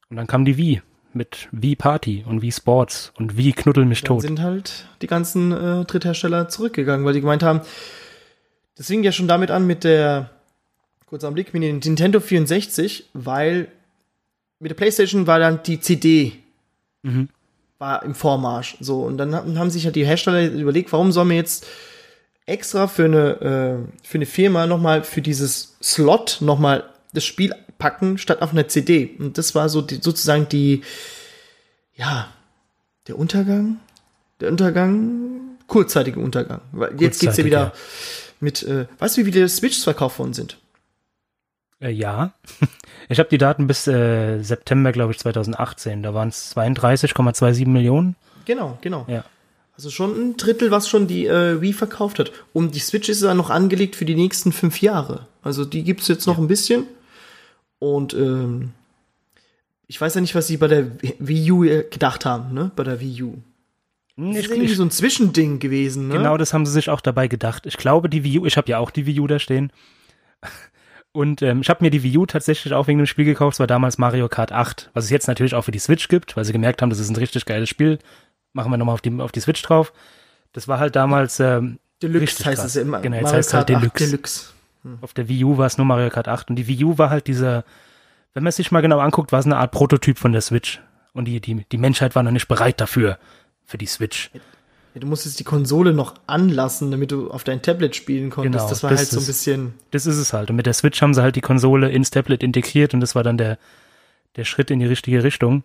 Und 0.10 0.18
dann 0.18 0.28
kam 0.28 0.44
die 0.44 0.58
Wii 0.58 0.82
mit 1.13 1.48
Wii 1.51 1.75
Party 1.75 2.24
und 2.27 2.41
Wii 2.41 2.51
Sports 2.51 3.12
und 3.18 3.38
Wii 3.38 3.53
Knuddel 3.53 3.86
mich 3.86 4.01
Dann 4.01 4.08
tot. 4.08 4.22
sind 4.22 4.41
halt 4.41 4.86
die 5.01 5.08
ganzen 5.08 5.51
äh, 5.51 5.86
Dritthersteller 5.86 6.50
zurückgegangen, 6.50 7.06
weil 7.06 7.13
die 7.13 7.22
gemeint 7.22 7.44
haben, 7.44 7.62
das 8.75 8.88
fing 8.88 9.03
ja 9.03 9.12
schon 9.12 9.27
damit 9.27 9.51
an 9.51 9.68
mit 9.68 9.84
der, 9.84 10.30
kurzer 11.06 11.32
Blick, 11.32 11.53
mit 11.53 11.63
dem 11.63 11.80
Nintendo 11.80 12.20
64, 12.20 13.10
weil 13.13 13.68
mit 14.60 14.70
der 14.72 14.75
Playstation 14.75 15.27
war 15.27 15.39
dann 15.39 15.62
die 15.63 15.80
CD 15.80 16.34
Mhm. 17.03 17.30
war 17.80 18.03
im 18.03 18.13
Vormarsch. 18.13 18.77
So, 18.80 19.01
und 19.01 19.18
dann 19.18 19.34
haben, 19.34 19.72
sich 19.72 19.86
ja 19.86 19.91
die 19.91 20.06
Hersteller 20.06 20.51
überlegt, 20.51 20.91
warum 20.94 21.12
sollen 21.12 21.30
wir 21.30 21.36
jetzt 21.38 21.65
extra 22.46 22.88
für 22.88 23.06
eine, 23.06 23.41
äh, 23.41 24.08
für 24.08 24.18
eine 24.20 24.25
Firma 24.27 24.68
nochmal 24.68 25.03
für 25.03 25.22
dieses 25.24 25.77
Slot 25.82 26.38
nochmal 26.41 26.84
das 27.13 27.25
Spiel 27.25 27.56
packen, 27.82 28.20
statt 28.20 28.44
auf 28.44 28.52
einer 28.52 28.68
CD. 28.68 29.16
Und 29.18 29.40
das 29.40 29.56
war 29.56 29.68
so 29.68 29.82
die, 29.82 29.96
sozusagen 29.96 30.48
die, 30.48 30.84
ja, 31.96 32.32
der 33.08 33.18
Untergang, 33.18 33.78
der 34.40 34.50
Untergang, 34.50 35.58
kurzzeitige 35.66 36.20
Untergang. 36.20 36.62
Weil 36.72 37.02
jetzt 37.02 37.20
geht's 37.20 37.38
ja 37.38 37.44
wieder 37.44 37.60
ja. 37.60 37.74
mit, 38.40 38.62
äh, 38.62 38.86
weißt 39.00 39.18
du, 39.18 39.22
wie 39.22 39.32
viele 39.32 39.50
Switches 39.50 39.84
verkauft 39.84 40.20
worden 40.20 40.34
sind? 40.34 40.58
Äh, 41.82 41.90
ja. 41.90 42.34
Ich 43.10 43.20
habe 43.20 43.28
die 43.28 43.40
Daten 43.40 43.68
bis 43.68 43.88
äh, 43.88 44.42
September, 44.42 44.94
glaube 44.94 45.12
ich, 45.12 45.20
2018. 45.20 46.02
Da 46.02 46.14
waren 46.14 46.30
es 46.30 46.56
32,27 46.56 47.68
Millionen. 47.68 48.16
Genau, 48.46 48.78
genau. 48.80 49.06
Ja. 49.10 49.26
Also 49.76 49.90
schon 49.90 50.12
ein 50.12 50.38
Drittel, 50.38 50.72
was 50.72 50.88
schon 50.88 51.08
die 51.08 51.26
äh, 51.26 51.60
Wii 51.60 51.74
verkauft 51.74 52.20
hat. 52.20 52.32
Und 52.54 52.74
die 52.74 52.80
Switch 52.80 53.10
ist 53.10 53.22
dann 53.22 53.36
noch 53.36 53.50
angelegt 53.50 53.98
für 53.98 54.06
die 54.06 54.16
nächsten 54.16 54.54
fünf 54.54 54.82
Jahre. 54.82 55.28
Also 55.42 55.66
die 55.66 55.84
gibt's 55.84 56.08
jetzt 56.08 56.26
noch 56.26 56.38
ein 56.38 56.48
bisschen. 56.48 56.88
Und 57.82 58.14
ähm, 58.14 58.74
ich 59.88 60.00
weiß 60.00 60.14
ja 60.14 60.22
nicht, 60.22 60.36
was 60.36 60.46
sie 60.46 60.58
bei 60.58 60.68
der 60.68 60.86
Wii 61.18 61.52
U 61.52 61.64
äh, 61.64 61.84
gedacht 61.90 62.26
haben, 62.26 62.54
ne? 62.54 62.70
Bei 62.76 62.84
der 62.84 63.00
Wii 63.00 63.24
U. 63.24 63.38
Hm, 64.18 64.34
Das 64.34 64.46
ist 64.46 64.52
irgendwie 64.52 64.76
so 64.76 64.84
ein 64.84 64.92
Zwischending 64.92 65.58
gewesen, 65.58 66.10
ne? 66.10 66.18
Genau, 66.18 66.38
das 66.38 66.54
haben 66.54 66.68
sie 66.68 66.72
sich 66.74 66.92
auch 66.92 67.02
dabei 67.02 67.28
gedacht. 67.28 67.66
Ich 67.66 67.78
glaube, 67.78 68.08
die 68.08 68.24
Wii 68.24 68.38
U, 68.38 68.46
ich 68.46 68.56
habe 68.56 68.70
ja 68.70 68.78
auch 68.78 68.92
die 68.92 69.08
Wii 69.08 69.20
U 69.22 69.26
da 69.26 69.40
stehen. 69.40 69.74
Und 71.12 71.42
ähm, 71.42 71.62
ich 71.62 71.70
habe 71.72 71.84
mir 71.84 71.90
die 71.90 72.04
Wii 72.04 72.20
U 72.20 72.26
tatsächlich 72.28 72.72
auch 72.76 72.86
wegen 72.86 73.00
dem 73.00 73.08
Spiel 73.08 73.26
gekauft. 73.26 73.56
Es 73.56 73.60
war 73.60 73.66
damals 73.66 73.98
Mario 73.98 74.30
Kart 74.30 74.52
8, 74.52 74.92
was 74.94 75.06
es 75.06 75.10
jetzt 75.10 75.28
natürlich 75.28 75.56
auch 75.56 75.64
für 75.64 75.72
die 75.72 75.80
Switch 75.80 76.08
gibt, 76.08 76.38
weil 76.38 76.46
sie 76.46 76.54
gemerkt 76.54 76.84
haben, 76.84 76.92
das 76.92 77.00
ist 77.00 77.10
ein 77.10 77.16
richtig 77.16 77.46
geiles 77.46 77.68
Spiel. 77.68 77.98
Machen 78.54 78.72
wir 78.72 78.78
nochmal 78.78 78.94
auf 78.94 79.02
die, 79.02 79.20
auf 79.20 79.32
die 79.32 79.40
Switch 79.42 79.64
drauf. 79.64 79.92
Das 80.54 80.68
war 80.68 80.78
halt 80.78 80.96
damals 80.96 81.40
ähm, 81.40 81.80
Deluxe 82.04 82.46
heißt 82.46 82.58
krass. 82.62 82.66
es 82.66 82.76
ja 82.76 82.84
immer. 82.84 83.02
Genau, 83.02 83.16
jetzt 83.16 83.24
Mario 83.24 83.38
heißt 83.40 83.50
es 83.50 83.54
halt 83.56 83.68
Kart 83.70 83.86
8 83.86 84.00
Deluxe. 84.00 84.54
Deluxe. 84.84 85.04
Auf 85.04 85.14
der 85.14 85.28
Wii 85.30 85.44
U 85.46 85.58
war 85.58 85.66
es 85.68 85.78
nur 85.78 85.86
Mario 85.86 86.10
Kart 86.10 86.28
8 86.28 86.50
und 86.50 86.56
die 86.56 86.68
Wii 86.68 86.84
U 86.86 86.98
war 86.98 87.10
halt 87.10 87.28
dieser, 87.28 87.64
wenn 88.34 88.44
man 88.44 88.50
es 88.50 88.56
sich 88.56 88.72
mal 88.72 88.82
genau 88.82 89.00
anguckt, 89.00 89.32
war 89.32 89.40
es 89.40 89.46
eine 89.46 89.58
Art 89.58 89.72
Prototyp 89.72 90.18
von 90.18 90.32
der 90.32 90.42
Switch. 90.42 90.82
Und 91.14 91.26
die, 91.26 91.42
die, 91.42 91.66
die 91.72 91.78
Menschheit 91.78 92.16
war 92.16 92.24
noch 92.24 92.32
nicht 92.32 92.48
bereit 92.48 92.80
dafür, 92.80 93.18
für 93.66 93.78
die 93.78 93.86
Switch. 93.86 94.32
Ja, 94.94 95.00
du 95.02 95.08
musstest 95.08 95.40
die 95.40 95.44
Konsole 95.44 95.94
noch 95.94 96.16
anlassen, 96.28 96.92
damit 96.92 97.12
du 97.12 97.32
auf 97.32 97.44
dein 97.44 97.62
Tablet 97.62 97.96
spielen 97.96 98.30
konntest. 98.30 98.54
Genau, 98.60 98.70
das 98.70 98.84
war 98.84 98.90
das 98.92 99.00
halt 99.00 99.10
so 99.10 99.18
ein 99.18 99.22
ist- 99.22 99.28
bisschen. 99.28 99.74
Das 99.92 100.06
ist 100.06 100.18
es 100.18 100.34
halt. 100.34 100.50
Und 100.50 100.56
mit 100.58 100.66
der 100.66 100.74
Switch 100.74 101.02
haben 101.02 101.14
sie 101.14 101.22
halt 101.22 101.36
die 101.36 101.42
Konsole 101.42 101.90
ins 101.90 102.10
Tablet 102.12 102.44
integriert 102.44 102.94
und 102.94 103.00
das 103.02 103.16
war 103.16 103.24
dann 103.24 103.38
der, 103.38 103.58
der 104.38 104.46
Schritt 104.46 104.72
in 104.72 104.80
die 104.80 104.86
richtige 104.86 105.24
Richtung. 105.24 105.64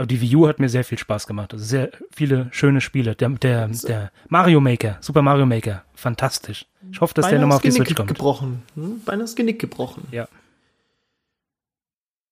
Aber 0.00 0.06
die 0.06 0.18
Wii 0.22 0.36
U 0.36 0.48
hat 0.48 0.58
mir 0.58 0.70
sehr 0.70 0.82
viel 0.82 0.96
Spaß 0.96 1.26
gemacht. 1.26 1.52
Also 1.52 1.62
sehr 1.62 1.90
viele 2.10 2.48
schöne 2.52 2.80
Spiele. 2.80 3.14
Der, 3.14 3.28
der, 3.28 3.68
der 3.68 4.10
Mario 4.30 4.58
Maker, 4.58 4.96
Super 5.02 5.20
Mario 5.20 5.44
Maker, 5.44 5.84
fantastisch. 5.94 6.64
Ich 6.90 7.02
hoffe, 7.02 7.12
dass 7.12 7.24
der 7.26 7.32
beinahe 7.32 7.40
nochmal 7.42 7.56
auf 7.56 7.62
die 7.62 7.68
Genick 7.68 7.86
Switch 7.88 7.96
kommt. 7.96 8.08
gebrochen. 8.08 8.62
Hm? 8.76 9.02
Beinahe 9.04 9.24
das 9.24 9.36
Genick 9.36 9.58
gebrochen. 9.58 10.08
Ja. 10.10 10.26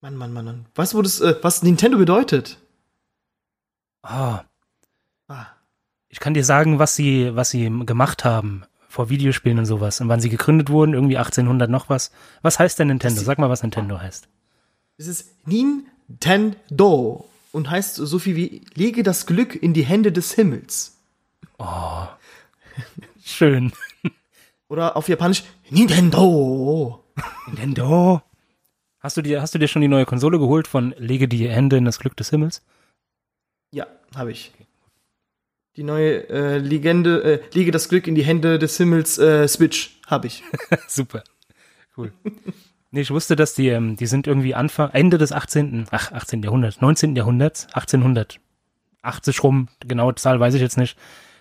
Mann, 0.00 0.16
Mann, 0.16 0.32
Mann, 0.32 0.44
Mann. 0.46 0.66
Weißt 0.76 0.94
du, 0.94 1.02
das, 1.02 1.20
äh, 1.20 1.34
was 1.42 1.62
Nintendo 1.62 1.98
bedeutet? 1.98 2.56
Ah, 4.02 4.44
Ah, 5.30 5.46
ich 6.08 6.20
kann 6.20 6.32
dir 6.32 6.44
sagen, 6.44 6.78
was 6.78 6.96
sie, 6.96 7.37
was 7.37 7.50
sie 7.50 7.68
gemacht 7.84 8.25
haben 8.25 8.62
vor 8.88 9.10
Videospielen 9.10 9.58
und 9.58 9.66
sowas 9.66 10.00
und 10.00 10.08
wann 10.08 10.20
sie 10.22 10.30
gegründet 10.30 10.70
wurden, 10.70 10.94
irgendwie 10.94 11.18
1800 11.18 11.68
noch 11.68 11.90
was. 11.90 12.12
Was 12.40 12.58
heißt 12.58 12.78
denn 12.78 12.88
Nintendo? 12.88 13.20
Sag 13.20 13.37
mal, 13.38 13.50
was 13.50 13.60
Nintendo 13.62 14.00
heißt. 14.00 14.26
es 14.96 15.06
ist 15.06 15.46
Nintendo 15.46 17.28
und 17.58 17.68
heißt 17.68 17.96
so 17.96 18.18
viel 18.18 18.36
wie 18.36 18.62
lege 18.74 19.02
das 19.02 19.26
Glück 19.26 19.60
in 19.60 19.74
die 19.74 19.84
Hände 19.84 20.12
des 20.12 20.32
Himmels. 20.32 20.96
Schön. 23.22 23.72
Oder 24.68 24.96
auf 24.96 25.08
Japanisch 25.08 25.42
Nintendo. 25.68 27.04
Nintendo. 27.46 28.22
Hast 29.00 29.16
du 29.16 29.22
dir, 29.22 29.42
hast 29.42 29.54
du 29.54 29.58
dir 29.58 29.68
schon 29.68 29.82
die 29.82 29.88
neue 29.88 30.06
Konsole 30.06 30.38
geholt 30.38 30.68
von 30.68 30.94
Lege 30.98 31.28
die 31.28 31.48
Hände 31.48 31.76
in 31.76 31.84
das 31.84 31.98
Glück 31.98 32.16
des 32.16 32.30
Himmels? 32.30 32.62
Ja, 33.72 33.86
habe 34.14 34.30
ich. 34.30 34.52
Die 35.76 35.82
neue 35.82 36.28
äh, 36.28 36.58
Legende, 36.58 37.22
äh, 37.22 37.40
lege 37.52 37.70
das 37.70 37.88
Glück 37.88 38.06
in 38.06 38.14
die 38.14 38.24
Hände 38.24 38.58
des 38.58 38.76
Himmels 38.76 39.18
äh, 39.18 39.46
Switch 39.48 40.00
habe 40.06 40.28
ich. 40.28 40.42
Super. 40.88 41.24
Cool. 41.96 42.12
Nee, 42.90 43.02
ich 43.02 43.11
wusste, 43.11 43.37
dass 43.37 43.54
die, 43.54 43.68
ähm, 43.68 43.97
die 43.97 44.07
sind 44.07 44.26
irgendwie 44.26 44.54
Anfang, 44.54 44.90
Ende 44.90 45.18
des 45.18 45.33
18., 45.33 45.87
ach, 45.90 46.12
18. 46.12 46.42
Jahrhunderts, 46.42 46.80
19. 46.80 47.16
Jahrhunderts, 47.16 47.66
1880 47.75 49.42
rum, 49.42 49.68
genaue 49.80 50.14
Zahl 50.14 50.40
weiß 50.40 50.54
ich 50.54 50.62
jetzt 50.62 50.78
nicht, 50.78 50.99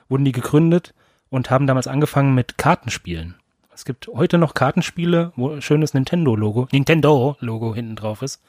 wurden 0.09 0.25
die 0.25 0.33
gegründet 0.33 0.93
und 1.29 1.49
haben 1.49 1.67
damals 1.67 1.87
angefangen 1.87 2.35
mit 2.35 2.57
Kartenspielen. 2.57 3.35
Es 3.73 3.85
gibt 3.85 4.07
heute 4.07 4.37
noch 4.37 4.55
Kartenspiele, 4.55 5.31
wo 5.35 5.51
ein 5.51 5.61
schönes 5.61 5.93
Nintendo-Logo, 5.93 6.67
Nintendo-Logo 6.71 7.75
hinten 7.75 7.95
drauf 7.95 8.21
ist. 8.21 8.41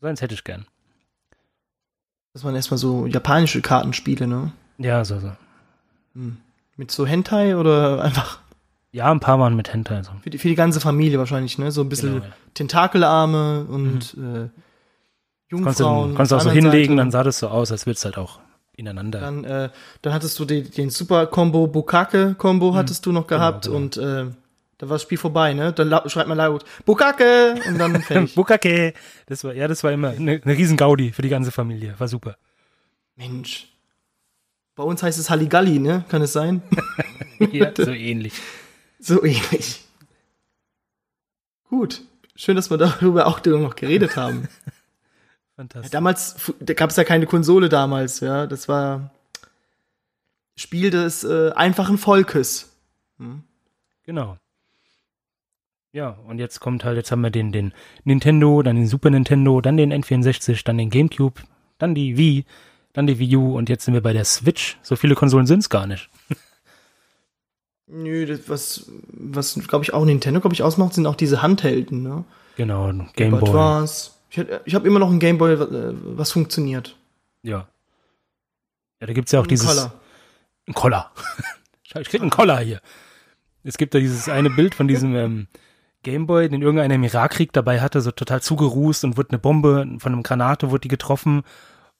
So 0.00 0.06
eins 0.06 0.20
hätte 0.20 0.34
ich 0.34 0.44
gern. 0.44 0.66
Das 2.34 2.44
waren 2.44 2.54
erstmal 2.54 2.78
so 2.78 3.06
japanische 3.06 3.62
Kartenspiele, 3.62 4.28
ne? 4.28 4.52
Ja, 4.76 5.04
so, 5.04 5.18
so. 5.18 5.32
Mit 6.76 6.90
so 6.90 7.06
Hentai 7.06 7.56
oder 7.56 8.02
einfach 8.02 8.40
Ja, 8.90 9.10
ein 9.10 9.20
paar 9.20 9.38
waren 9.38 9.54
mit 9.54 9.72
Hentai. 9.72 9.96
Also. 9.96 10.12
für 10.22 10.30
die, 10.30 10.38
für 10.38 10.48
die 10.48 10.54
ganze 10.54 10.80
Familie 10.80 11.18
wahrscheinlich, 11.18 11.58
ne? 11.58 11.70
So 11.72 11.82
ein 11.82 11.88
bisschen 11.88 12.14
Genau, 12.14 12.24
ja. 12.24 12.32
Tentakelarme 12.54 13.64
und 13.68 14.14
äh, 14.14 14.48
Konntest 15.50 15.80
du, 15.80 15.84
Jungfrauen. 15.84 16.08
konntest 16.14 16.32
du 16.32 16.36
auch 16.36 16.40
so 16.40 16.50
hinlegen, 16.50 16.92
Seite. 16.92 16.96
dann 16.96 17.10
sah 17.10 17.22
das 17.22 17.38
so 17.38 17.48
aus, 17.48 17.70
als 17.72 17.86
würde 17.86 17.96
es 17.96 18.04
halt 18.04 18.18
auch 18.18 18.40
ineinander. 18.76 19.20
Dann, 19.20 19.44
äh, 19.44 19.70
dann 20.02 20.12
hattest 20.12 20.38
du 20.38 20.44
den, 20.44 20.70
den 20.70 20.90
Super-Combo, 20.90 21.66
Bukake-Combo 21.66 22.74
hattest 22.74 23.04
du 23.06 23.12
noch 23.12 23.26
gehabt 23.26 23.64
genau. 23.64 23.76
und 23.76 23.96
äh, 23.96 24.26
da 24.78 24.88
war 24.88 24.94
das 24.94 25.02
Spiel 25.02 25.18
vorbei, 25.18 25.54
ne? 25.54 25.72
Dann 25.72 25.92
schreit 26.08 26.28
man 26.28 26.38
laut, 26.38 26.64
Bukake! 26.84 27.56
Und 27.66 27.78
dann 27.78 28.00
fertig. 28.02 28.34
Bukake. 28.36 28.94
Das 29.26 29.42
war, 29.42 29.52
ja, 29.52 29.66
das 29.68 29.82
war 29.84 29.90
immer 29.92 30.10
eine, 30.10 30.40
eine 30.44 30.56
riesen 30.56 30.76
Gaudi 30.76 31.12
für 31.12 31.22
die 31.22 31.28
ganze 31.28 31.50
Familie. 31.50 31.94
War 31.98 32.08
super. 32.08 32.36
Mensch. 33.16 33.68
Bei 34.76 34.84
uns 34.84 35.02
heißt 35.02 35.18
es 35.18 35.28
Halligalli, 35.30 35.78
ne? 35.80 36.04
Kann 36.08 36.22
es 36.22 36.32
sein? 36.32 36.62
Ja, 37.52 37.70
so 37.76 37.90
ähnlich. 37.92 38.32
So 38.98 39.24
ähnlich. 39.24 39.84
Gut. 41.68 42.02
Schön, 42.34 42.56
dass 42.56 42.70
wir 42.70 42.78
darüber 42.78 43.26
auch 43.26 43.44
noch 43.44 43.74
geredet 43.74 44.16
haben. 44.16 44.48
Fantastisch. 45.56 45.90
Damals, 45.90 46.52
da 46.60 46.74
gab 46.74 46.90
es 46.90 46.96
ja 46.96 47.04
keine 47.04 47.26
Konsole 47.26 47.68
damals, 47.68 48.20
ja. 48.20 48.46
Das 48.46 48.68
war 48.68 49.10
Spiel 50.54 50.90
des 50.90 51.24
äh, 51.24 51.50
einfachen 51.50 51.98
Volkes. 51.98 52.72
Genau. 54.04 54.36
Ja, 55.92 56.10
und 56.26 56.38
jetzt 56.38 56.60
kommt 56.60 56.84
halt, 56.84 56.96
jetzt 56.96 57.10
haben 57.10 57.22
wir 57.22 57.30
den, 57.30 57.50
den 57.50 57.72
Nintendo, 58.04 58.62
dann 58.62 58.76
den 58.76 58.86
Super 58.86 59.10
Nintendo, 59.10 59.60
dann 59.60 59.76
den 59.76 59.92
N64, 59.92 60.64
dann 60.64 60.78
den 60.78 60.90
GameCube, 60.90 61.42
dann 61.78 61.94
die 61.94 62.16
Wii, 62.16 62.44
dann 62.92 63.06
die 63.06 63.18
Wii 63.18 63.36
U 63.36 63.56
und 63.56 63.68
jetzt 63.68 63.84
sind 63.84 63.94
wir 63.94 64.02
bei 64.02 64.12
der 64.12 64.24
Switch. 64.24 64.78
So 64.82 64.96
viele 64.96 65.14
Konsolen 65.14 65.46
sind 65.46 65.60
es 65.60 65.70
gar 65.70 65.86
nicht. 65.86 66.08
Nö, 67.90 68.26
das, 68.26 68.48
was, 68.48 68.90
was 69.08 69.54
glaube 69.66 69.84
ich 69.84 69.94
auch 69.94 70.04
Nintendo, 70.04 70.40
glaube 70.40 70.54
ich, 70.54 70.62
ausmacht, 70.62 70.94
sind 70.94 71.06
auch 71.06 71.16
diese 71.16 71.42
Handhelden, 71.42 72.02
ne? 72.02 72.24
Genau, 72.56 72.92
Game 73.14 73.38
Boy. 73.38 73.52
war's? 73.52 74.18
Ich, 74.30 74.44
ich 74.64 74.74
habe 74.74 74.86
immer 74.86 74.98
noch 74.98 75.10
ein 75.10 75.20
Gameboy, 75.20 75.52
äh, 75.54 75.94
was 76.16 76.32
funktioniert. 76.32 76.96
Ja. 77.42 77.68
Ja, 79.00 79.06
da 79.06 79.12
gibt's 79.12 79.32
ja 79.32 79.40
auch 79.40 79.44
Ein 79.44 79.48
dieses. 79.48 79.68
Collar. 79.68 79.92
Ein 80.66 80.74
Collar. 80.74 81.12
Ich 81.98 82.10
krieg 82.10 82.20
einen 82.20 82.28
Collar 82.28 82.60
hier. 82.60 82.82
Es 83.64 83.78
gibt 83.78 83.94
da 83.94 83.98
dieses 83.98 84.28
eine 84.28 84.50
Bild 84.50 84.74
von 84.74 84.88
diesem 84.88 85.16
ähm, 85.16 85.46
Gameboy, 86.02 86.50
den 86.50 86.60
irgendeiner 86.60 86.94
im 86.94 87.02
Irakkrieg 87.02 87.52
dabei 87.52 87.80
hatte, 87.80 88.02
so 88.02 88.10
total 88.10 88.42
zugerußt 88.42 89.04
und 89.04 89.16
wurde 89.16 89.30
eine 89.30 89.38
Bombe 89.38 89.96
von 89.98 90.12
einem 90.12 90.22
Granate, 90.22 90.70
wurde 90.70 90.82
die 90.82 90.88
getroffen. 90.88 91.44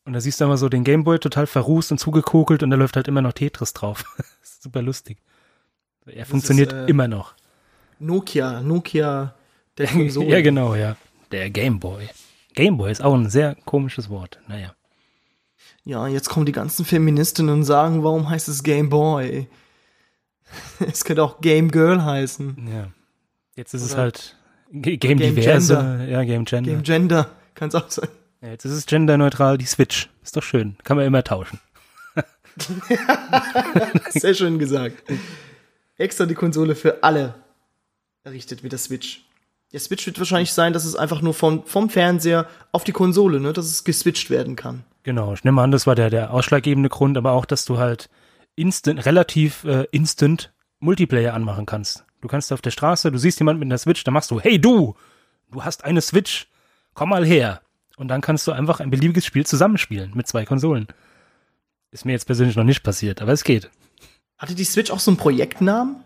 Und 0.04 0.12
da 0.12 0.20
siehst 0.20 0.40
du 0.40 0.44
immer 0.44 0.58
so 0.58 0.68
den 0.68 0.84
Gameboy 0.84 1.18
total 1.18 1.46
verrußt 1.46 1.90
und 1.90 1.98
zugekokelt 1.98 2.62
und 2.62 2.68
da 2.68 2.76
läuft 2.76 2.96
halt 2.96 3.08
immer 3.08 3.22
noch 3.22 3.32
Tetris 3.32 3.72
drauf. 3.72 4.04
Super 4.42 4.82
lustig. 4.82 5.18
Er 6.14 6.26
funktioniert 6.26 6.72
äh, 6.72 6.86
immer 6.86 7.08
noch. 7.08 7.34
Nokia, 7.98 8.60
Nokia 8.62 9.34
der 9.76 9.86
Konsole. 9.92 10.28
ja, 10.28 10.40
genau, 10.40 10.74
ja. 10.74 10.96
Der 11.32 11.50
Gameboy. 11.50 12.08
Gameboy 12.54 12.90
ist 12.90 13.02
auch 13.02 13.14
ein 13.14 13.28
sehr 13.28 13.54
komisches 13.64 14.08
Wort. 14.10 14.38
Naja. 14.48 14.72
Ja, 15.84 16.06
jetzt 16.06 16.28
kommen 16.28 16.46
die 16.46 16.52
ganzen 16.52 16.84
Feministinnen 16.84 17.52
und 17.54 17.64
sagen, 17.64 18.02
warum 18.04 18.28
heißt 18.28 18.48
es 18.48 18.62
Game 18.62 18.88
Boy? 18.88 19.46
Es 20.80 21.04
könnte 21.04 21.22
auch 21.22 21.40
Game 21.42 21.70
Girl 21.70 22.02
heißen. 22.02 22.68
Ja. 22.72 22.88
Jetzt 23.54 23.74
ist 23.74 23.82
es 23.82 23.92
Oder 23.92 24.02
halt 24.02 24.36
G- 24.72 24.96
Game, 24.96 25.18
Game 25.18 25.34
Diverse. 25.34 25.74
Gender. 25.76 26.04
Ja, 26.08 26.24
Game 26.24 26.44
Gender. 26.46 26.70
Game 26.70 26.82
Gender, 26.82 27.30
kann 27.54 27.68
es 27.68 27.74
auch 27.74 27.90
sein. 27.90 28.08
Ja, 28.40 28.48
jetzt 28.48 28.64
ist 28.64 28.72
es 28.72 28.86
genderneutral, 28.86 29.58
die 29.58 29.66
Switch. 29.66 30.08
Ist 30.22 30.36
doch 30.38 30.42
schön. 30.42 30.76
Kann 30.84 30.96
man 30.96 31.04
immer 31.04 31.22
tauschen. 31.22 31.58
Sehr 34.10 34.34
schön 34.34 34.58
gesagt. 34.58 35.02
Extra 35.98 36.26
die 36.26 36.34
Konsole 36.34 36.74
für 36.74 37.02
alle 37.02 37.34
errichtet 38.24 38.62
wie 38.62 38.68
der 38.68 38.78
Switch. 38.78 39.24
Der 39.72 39.80
Switch 39.80 40.06
wird 40.06 40.18
wahrscheinlich 40.18 40.52
sein, 40.52 40.72
dass 40.72 40.84
es 40.84 40.96
einfach 40.96 41.20
nur 41.20 41.34
vom, 41.34 41.64
vom 41.64 41.90
Fernseher 41.90 42.46
auf 42.72 42.84
die 42.84 42.92
Konsole, 42.92 43.40
ne, 43.40 43.52
dass 43.52 43.66
es 43.66 43.84
geswitcht 43.84 44.30
werden 44.30 44.56
kann. 44.56 44.84
Genau, 45.02 45.34
ich 45.34 45.44
nehme 45.44 45.60
an, 45.60 45.70
das 45.70 45.86
war 45.86 45.94
der, 45.94 46.08
der 46.08 46.32
ausschlaggebende 46.32 46.88
Grund, 46.88 47.18
aber 47.18 47.32
auch, 47.32 47.44
dass 47.44 47.64
du 47.64 47.78
halt 47.78 48.08
instant, 48.54 49.04
relativ 49.04 49.64
äh, 49.64 49.86
instant 49.90 50.52
Multiplayer 50.80 51.34
anmachen 51.34 51.66
kannst. 51.66 52.04
Du 52.20 52.28
kannst 52.28 52.52
auf 52.52 52.62
der 52.62 52.70
Straße, 52.70 53.12
du 53.12 53.18
siehst 53.18 53.40
jemanden 53.40 53.60
mit 53.60 53.66
einer 53.66 53.78
Switch, 53.78 54.04
dann 54.04 54.14
machst 54.14 54.30
du, 54.30 54.40
hey 54.40 54.60
du, 54.60 54.94
du 55.50 55.64
hast 55.64 55.84
eine 55.84 56.00
Switch, 56.00 56.48
komm 56.94 57.10
mal 57.10 57.26
her. 57.26 57.60
Und 57.96 58.08
dann 58.08 58.20
kannst 58.20 58.46
du 58.46 58.52
einfach 58.52 58.80
ein 58.80 58.90
beliebiges 58.90 59.26
Spiel 59.26 59.44
zusammenspielen 59.44 60.12
mit 60.14 60.26
zwei 60.26 60.44
Konsolen. 60.44 60.86
Ist 61.90 62.04
mir 62.04 62.12
jetzt 62.12 62.26
persönlich 62.26 62.56
noch 62.56 62.64
nicht 62.64 62.82
passiert, 62.82 63.20
aber 63.20 63.32
es 63.32 63.44
geht. 63.44 63.70
Hatte 64.38 64.54
die 64.54 64.64
Switch 64.64 64.90
auch 64.90 65.00
so 65.00 65.10
einen 65.10 65.18
Projektnamen? 65.18 65.96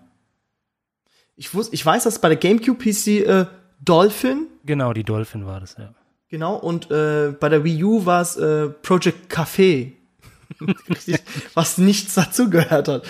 Ich, 1.37 1.55
wus 1.55 1.69
ich 1.73 1.85
weiß, 1.85 2.05
dass 2.05 2.21
bei 2.21 2.29
der 2.29 2.37
GameCube 2.39 2.83
hieß 2.83 3.05
sie 3.05 3.19
äh, 3.21 3.47
Dolphin, 3.81 4.47
Genau, 4.65 4.93
die 4.93 5.03
Dolphin 5.05 5.45
war 5.47 5.59
das, 5.61 5.77
ja. 5.79 5.93
genau, 6.29 6.55
und 6.57 6.91
äh, 6.91 7.33
bei 7.39 7.49
der 7.49 7.65
Wii 7.65 7.83
U 7.85 8.07
war 8.07 8.23
es 8.23 8.37
äh, 8.37 8.69
Project 8.69 9.33
Café. 9.33 9.93
Richtig, 10.89 11.19
was 11.55 11.79
nichts 11.79 12.15
dazu 12.15 12.49
gehört 12.49 12.87
hat. 12.89 13.05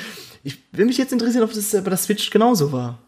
Ich 0.44 0.58
will 0.72 0.86
mich 0.86 0.96
jetzt 0.98 1.12
interessieren, 1.12 1.44
ob 1.44 1.52
das 1.52 1.74
äh, 1.74 1.80
bei 1.82 1.90
der 1.90 1.98
Switch 1.98 2.30
genauso 2.30 2.72
war. 2.72 2.98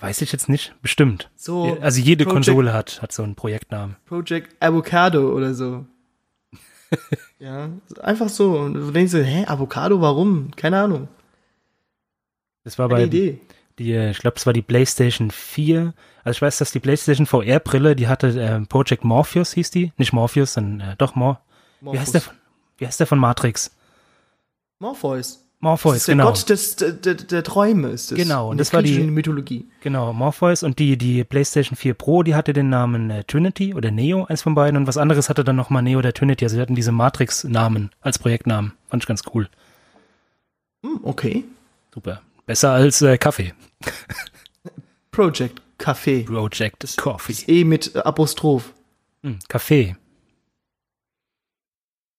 Weiß 0.00 0.20
ich 0.22 0.30
jetzt 0.32 0.48
nicht, 0.48 0.74
bestimmt. 0.82 1.30
So, 1.34 1.76
Also 1.80 2.00
jede 2.00 2.24
Project- 2.24 2.46
Konsole 2.46 2.72
hat, 2.72 3.00
hat 3.02 3.10
so 3.12 3.22
einen 3.24 3.34
Projektnamen. 3.34 3.96
Project 4.06 4.54
Avocado 4.60 5.32
oder 5.34 5.54
so. 5.54 5.86
ja, 7.38 7.70
einfach 8.00 8.28
so. 8.28 8.58
Und 8.58 8.74
du 8.74 8.90
denkst 8.90 9.12
dir, 9.12 9.24
hä, 9.24 9.44
Avocado, 9.48 10.00
warum? 10.00 10.50
Keine 10.54 10.78
Ahnung. 10.80 11.08
Das 12.64 12.78
war 12.78 12.88
bei 12.88 13.04
Idee. 13.04 13.38
die, 13.78 13.92
äh, 13.92 14.10
ich 14.10 14.18
glaube, 14.18 14.36
es 14.36 14.46
war 14.46 14.52
die 14.52 14.62
PlayStation 14.62 15.30
4. 15.30 15.94
Also 16.24 16.36
ich 16.38 16.42
weiß, 16.42 16.58
dass 16.58 16.70
die 16.72 16.80
PlayStation 16.80 17.26
VR-Brille, 17.26 17.96
die 17.96 18.06
hatte 18.08 18.28
äh, 18.40 18.60
Project 18.66 19.04
Morpheus, 19.04 19.52
hieß 19.54 19.70
die. 19.70 19.92
Nicht 19.96 20.12
Morpheus, 20.12 20.54
sondern 20.54 20.90
äh, 20.90 20.96
doch 20.96 21.14
Mor. 21.14 21.40
Wie 21.80 21.98
heißt 21.98 22.14
der 22.14 22.20
von, 22.20 22.34
wie 22.78 22.86
heißt 22.86 23.00
der 23.00 23.06
von 23.08 23.18
Matrix? 23.18 23.74
Morpheus. 24.78 25.38
Das 25.38 25.42
Morpheus, 25.64 25.96
ist 25.98 26.08
der 26.08 26.14
genau. 26.16 26.26
Gott 26.26 26.48
des, 26.48 26.74
der, 26.76 26.90
der, 26.92 27.14
der 27.14 27.44
Träume 27.44 27.90
ist 27.90 28.10
es. 28.10 28.18
Genau, 28.18 28.50
und 28.50 28.58
das 28.58 28.70
der 28.70 28.78
war 28.78 28.82
die- 28.82 28.98
Mythologie. 28.98 29.66
Genau, 29.80 30.12
Morpheus 30.12 30.64
und 30.64 30.78
die, 30.80 30.96
die 30.98 31.22
PlayStation 31.22 31.76
4 31.76 31.94
Pro, 31.94 32.24
die 32.24 32.34
hatte 32.34 32.52
den 32.52 32.68
Namen 32.68 33.10
äh, 33.10 33.22
Trinity 33.24 33.72
oder 33.74 33.92
Neo, 33.92 34.24
eins 34.24 34.42
von 34.42 34.56
beiden, 34.56 34.76
und 34.76 34.86
was 34.88 34.96
anderes 34.96 35.28
hatte 35.28 35.44
dann 35.44 35.54
nochmal 35.56 35.82
Neo 35.84 36.00
oder 36.00 36.12
Trinity. 36.12 36.44
Also 36.44 36.56
sie 36.56 36.60
hatten 36.62 36.74
diese 36.74 36.90
Matrix-Namen 36.90 37.90
als 38.00 38.18
Projektnamen. 38.18 38.72
Fand 38.88 39.04
ich 39.04 39.06
ganz 39.08 39.22
cool. 39.34 39.48
Hm, 40.84 40.98
okay. 41.04 41.44
Super. 41.94 42.22
Besser 42.46 42.72
als 42.72 43.02
äh, 43.02 43.18
Kaffee. 43.18 43.52
Project 45.10 45.60
Café. 45.78 46.24
Project 46.24 46.96
Coffee. 46.96 47.32
Ist 47.32 47.48
eh 47.48 47.64
mit 47.64 47.94
äh, 47.94 48.00
Apostroph. 48.00 48.72
Hm, 49.22 49.38
Kaffee. 49.48 49.96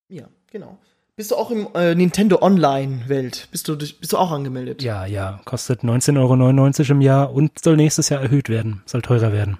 Ja, 0.09 0.27
genau. 0.51 0.77
Bist 1.15 1.31
du 1.31 1.35
auch 1.35 1.51
im 1.51 1.67
äh, 1.75 1.93
Nintendo 1.93 2.41
Online-Welt? 2.41 3.47
Bist 3.51 3.67
du, 3.67 3.77
bist 3.77 4.11
du 4.11 4.17
auch 4.17 4.31
angemeldet? 4.31 4.81
Ja, 4.81 5.05
ja, 5.05 5.41
kostet 5.45 5.81
19,99 5.81 6.19
Euro 6.19 6.91
im 6.91 7.01
Jahr 7.01 7.31
und 7.33 7.59
soll 7.63 7.75
nächstes 7.75 8.09
Jahr 8.09 8.21
erhöht 8.21 8.49
werden, 8.49 8.81
soll 8.85 9.01
teurer 9.03 9.31
werden. 9.31 9.59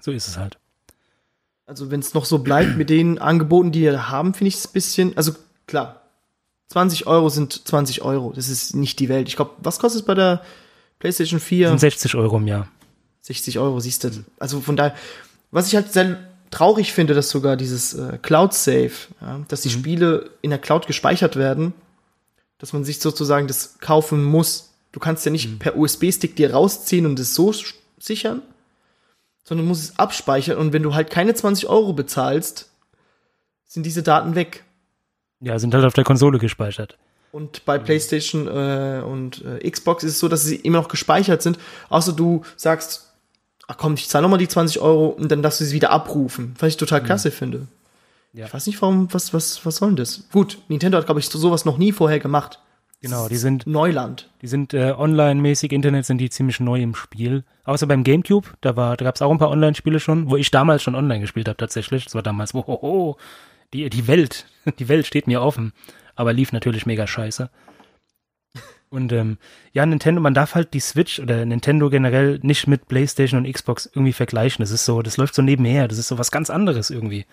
So 0.00 0.10
ist 0.10 0.26
es 0.26 0.36
halt. 0.36 0.58
Also 1.66 1.90
wenn 1.90 2.00
es 2.00 2.12
noch 2.12 2.24
so 2.24 2.40
bleibt 2.40 2.76
mit 2.76 2.90
den 2.90 3.18
Angeboten, 3.18 3.72
die 3.72 3.82
wir 3.82 4.10
haben, 4.10 4.34
finde 4.34 4.48
ich 4.48 4.56
es 4.56 4.66
ein 4.66 4.72
bisschen, 4.72 5.16
also 5.16 5.32
klar, 5.66 6.03
20 6.74 7.06
Euro 7.06 7.28
sind 7.28 7.68
20 7.68 8.02
Euro. 8.02 8.32
Das 8.34 8.48
ist 8.48 8.74
nicht 8.74 8.98
die 8.98 9.08
Welt. 9.08 9.28
Ich 9.28 9.36
glaube, 9.36 9.52
was 9.58 9.78
kostet 9.78 10.00
es 10.00 10.06
bei 10.06 10.14
der 10.14 10.42
PlayStation 10.98 11.38
4? 11.38 11.68
Sind 11.68 11.78
60 11.78 12.16
Euro 12.16 12.36
im 12.38 12.48
Jahr. 12.48 12.66
60 13.20 13.60
Euro, 13.60 13.78
siehst 13.78 14.02
du. 14.02 14.10
Also 14.40 14.60
von 14.60 14.74
daher, 14.74 14.96
was 15.52 15.68
ich 15.68 15.76
halt 15.76 15.92
sehr 15.92 16.18
traurig 16.50 16.92
finde, 16.92 17.14
dass 17.14 17.30
sogar 17.30 17.56
dieses 17.56 17.94
äh, 17.94 18.18
Cloud 18.20 18.54
Save, 18.54 18.90
ja, 19.20 19.40
dass 19.46 19.60
die 19.60 19.70
Spiele 19.70 20.30
in 20.42 20.50
der 20.50 20.58
Cloud 20.58 20.88
gespeichert 20.88 21.36
werden, 21.36 21.74
dass 22.58 22.72
man 22.72 22.82
sich 22.82 22.98
sozusagen 22.98 23.46
das 23.46 23.78
kaufen 23.78 24.24
muss. 24.24 24.72
Du 24.90 24.98
kannst 24.98 25.24
ja 25.24 25.30
nicht 25.30 25.60
per 25.60 25.76
USB-Stick 25.76 26.34
dir 26.34 26.54
rausziehen 26.54 27.06
und 27.06 27.20
es 27.20 27.36
so 27.36 27.54
sichern, 28.00 28.42
sondern 29.44 29.68
musst 29.68 29.84
es 29.84 29.98
abspeichern 30.00 30.58
und 30.58 30.72
wenn 30.72 30.82
du 30.82 30.92
halt 30.92 31.08
keine 31.08 31.34
20 31.34 31.68
Euro 31.68 31.92
bezahlst, 31.92 32.68
sind 33.64 33.86
diese 33.86 34.02
Daten 34.02 34.34
weg. 34.34 34.64
Ja, 35.44 35.58
sind 35.58 35.74
halt 35.74 35.84
auf 35.84 35.92
der 35.94 36.04
Konsole 36.04 36.38
gespeichert. 36.38 36.96
Und 37.32 37.64
bei 37.64 37.78
PlayStation 37.78 38.46
äh, 38.46 39.02
und 39.04 39.44
äh, 39.44 39.68
Xbox 39.68 40.04
ist 40.04 40.12
es 40.12 40.18
so, 40.20 40.28
dass 40.28 40.44
sie 40.44 40.56
immer 40.56 40.78
noch 40.78 40.88
gespeichert 40.88 41.42
sind, 41.42 41.58
außer 41.88 42.12
du 42.12 42.42
sagst, 42.56 43.12
ach 43.66 43.76
komm, 43.76 43.94
ich 43.94 44.08
zahle 44.08 44.22
nochmal 44.22 44.38
die 44.38 44.46
20 44.48 44.80
Euro 44.80 45.08
und 45.08 45.30
dann 45.32 45.42
darfst 45.42 45.60
du 45.60 45.64
sie 45.64 45.74
wieder 45.74 45.90
abrufen. 45.90 46.54
Was 46.60 46.68
ich 46.68 46.76
total 46.76 47.02
klasse 47.02 47.30
finde. 47.32 47.66
Ja. 48.32 48.46
Ich 48.46 48.54
weiß 48.54 48.66
nicht, 48.66 48.80
warum, 48.82 49.12
was, 49.12 49.34
was, 49.34 49.64
was 49.66 49.76
soll 49.76 49.90
denn 49.90 49.96
das? 49.96 50.28
Gut, 50.32 50.58
Nintendo 50.68 50.98
hat, 50.98 51.06
glaube 51.06 51.20
ich, 51.20 51.28
so- 51.28 51.38
sowas 51.38 51.64
noch 51.64 51.78
nie 51.78 51.92
vorher 51.92 52.18
gemacht. 52.20 52.60
Genau, 53.00 53.28
die 53.28 53.36
sind, 53.36 53.66
Neuland. 53.66 54.30
die 54.40 54.46
sind 54.46 54.72
äh, 54.72 54.92
online-mäßig, 54.96 55.72
Internet 55.72 56.06
sind 56.06 56.18
die 56.18 56.30
ziemlich 56.30 56.58
neu 56.58 56.80
im 56.80 56.94
Spiel. 56.94 57.44
Außer 57.64 57.86
beim 57.86 58.02
Gamecube, 58.02 58.48
da 58.62 58.76
war, 58.76 58.96
da 58.96 59.04
gab 59.04 59.16
es 59.16 59.20
auch 59.22 59.30
ein 59.30 59.38
paar 59.38 59.50
Online-Spiele 59.50 60.00
schon, 60.00 60.30
wo 60.30 60.36
ich 60.36 60.50
damals 60.50 60.82
schon 60.82 60.94
online 60.94 61.20
gespielt 61.20 61.46
habe 61.48 61.56
tatsächlich. 61.58 62.04
Das 62.04 62.14
war 62.14 62.22
damals, 62.22 62.54
wohoho, 62.54 63.18
die, 63.72 63.88
die 63.90 64.06
Welt, 64.06 64.46
die 64.78 64.88
Welt 64.88 65.06
steht 65.06 65.26
mir 65.26 65.42
offen. 65.42 65.72
Aber 66.16 66.32
lief 66.32 66.52
natürlich 66.52 66.86
mega 66.86 67.06
scheiße. 67.06 67.50
Und 68.88 69.12
ähm, 69.12 69.38
ja, 69.72 69.84
Nintendo, 69.84 70.20
man 70.20 70.34
darf 70.34 70.54
halt 70.54 70.72
die 70.72 70.78
Switch 70.80 71.18
oder 71.18 71.44
Nintendo 71.44 71.90
generell 71.90 72.38
nicht 72.42 72.68
mit 72.68 72.86
PlayStation 72.86 73.44
und 73.44 73.52
Xbox 73.52 73.86
irgendwie 73.92 74.12
vergleichen. 74.12 74.62
Das 74.62 74.70
ist 74.70 74.84
so, 74.84 75.02
das 75.02 75.16
läuft 75.16 75.34
so 75.34 75.42
nebenher. 75.42 75.88
Das 75.88 75.98
ist 75.98 76.06
so 76.06 76.16
was 76.18 76.30
ganz 76.30 76.48
anderes 76.50 76.90
irgendwie. 76.90 77.26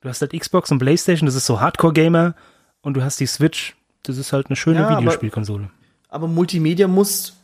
Du 0.00 0.08
hast 0.08 0.20
halt 0.20 0.32
Xbox 0.32 0.72
und 0.72 0.80
PlayStation, 0.80 1.26
das 1.26 1.36
ist 1.36 1.46
so 1.46 1.60
Hardcore-Gamer 1.60 2.34
und 2.80 2.94
du 2.94 3.04
hast 3.04 3.20
die 3.20 3.26
Switch, 3.26 3.76
das 4.02 4.16
ist 4.16 4.32
halt 4.32 4.46
eine 4.48 4.56
schöne 4.56 4.80
Ja, 4.80 4.88
aber- 4.88 4.98
Videospielkonsole. 4.98 5.70
Aber 6.08 6.26
Multimedia 6.26 6.88
muss, 6.88 7.36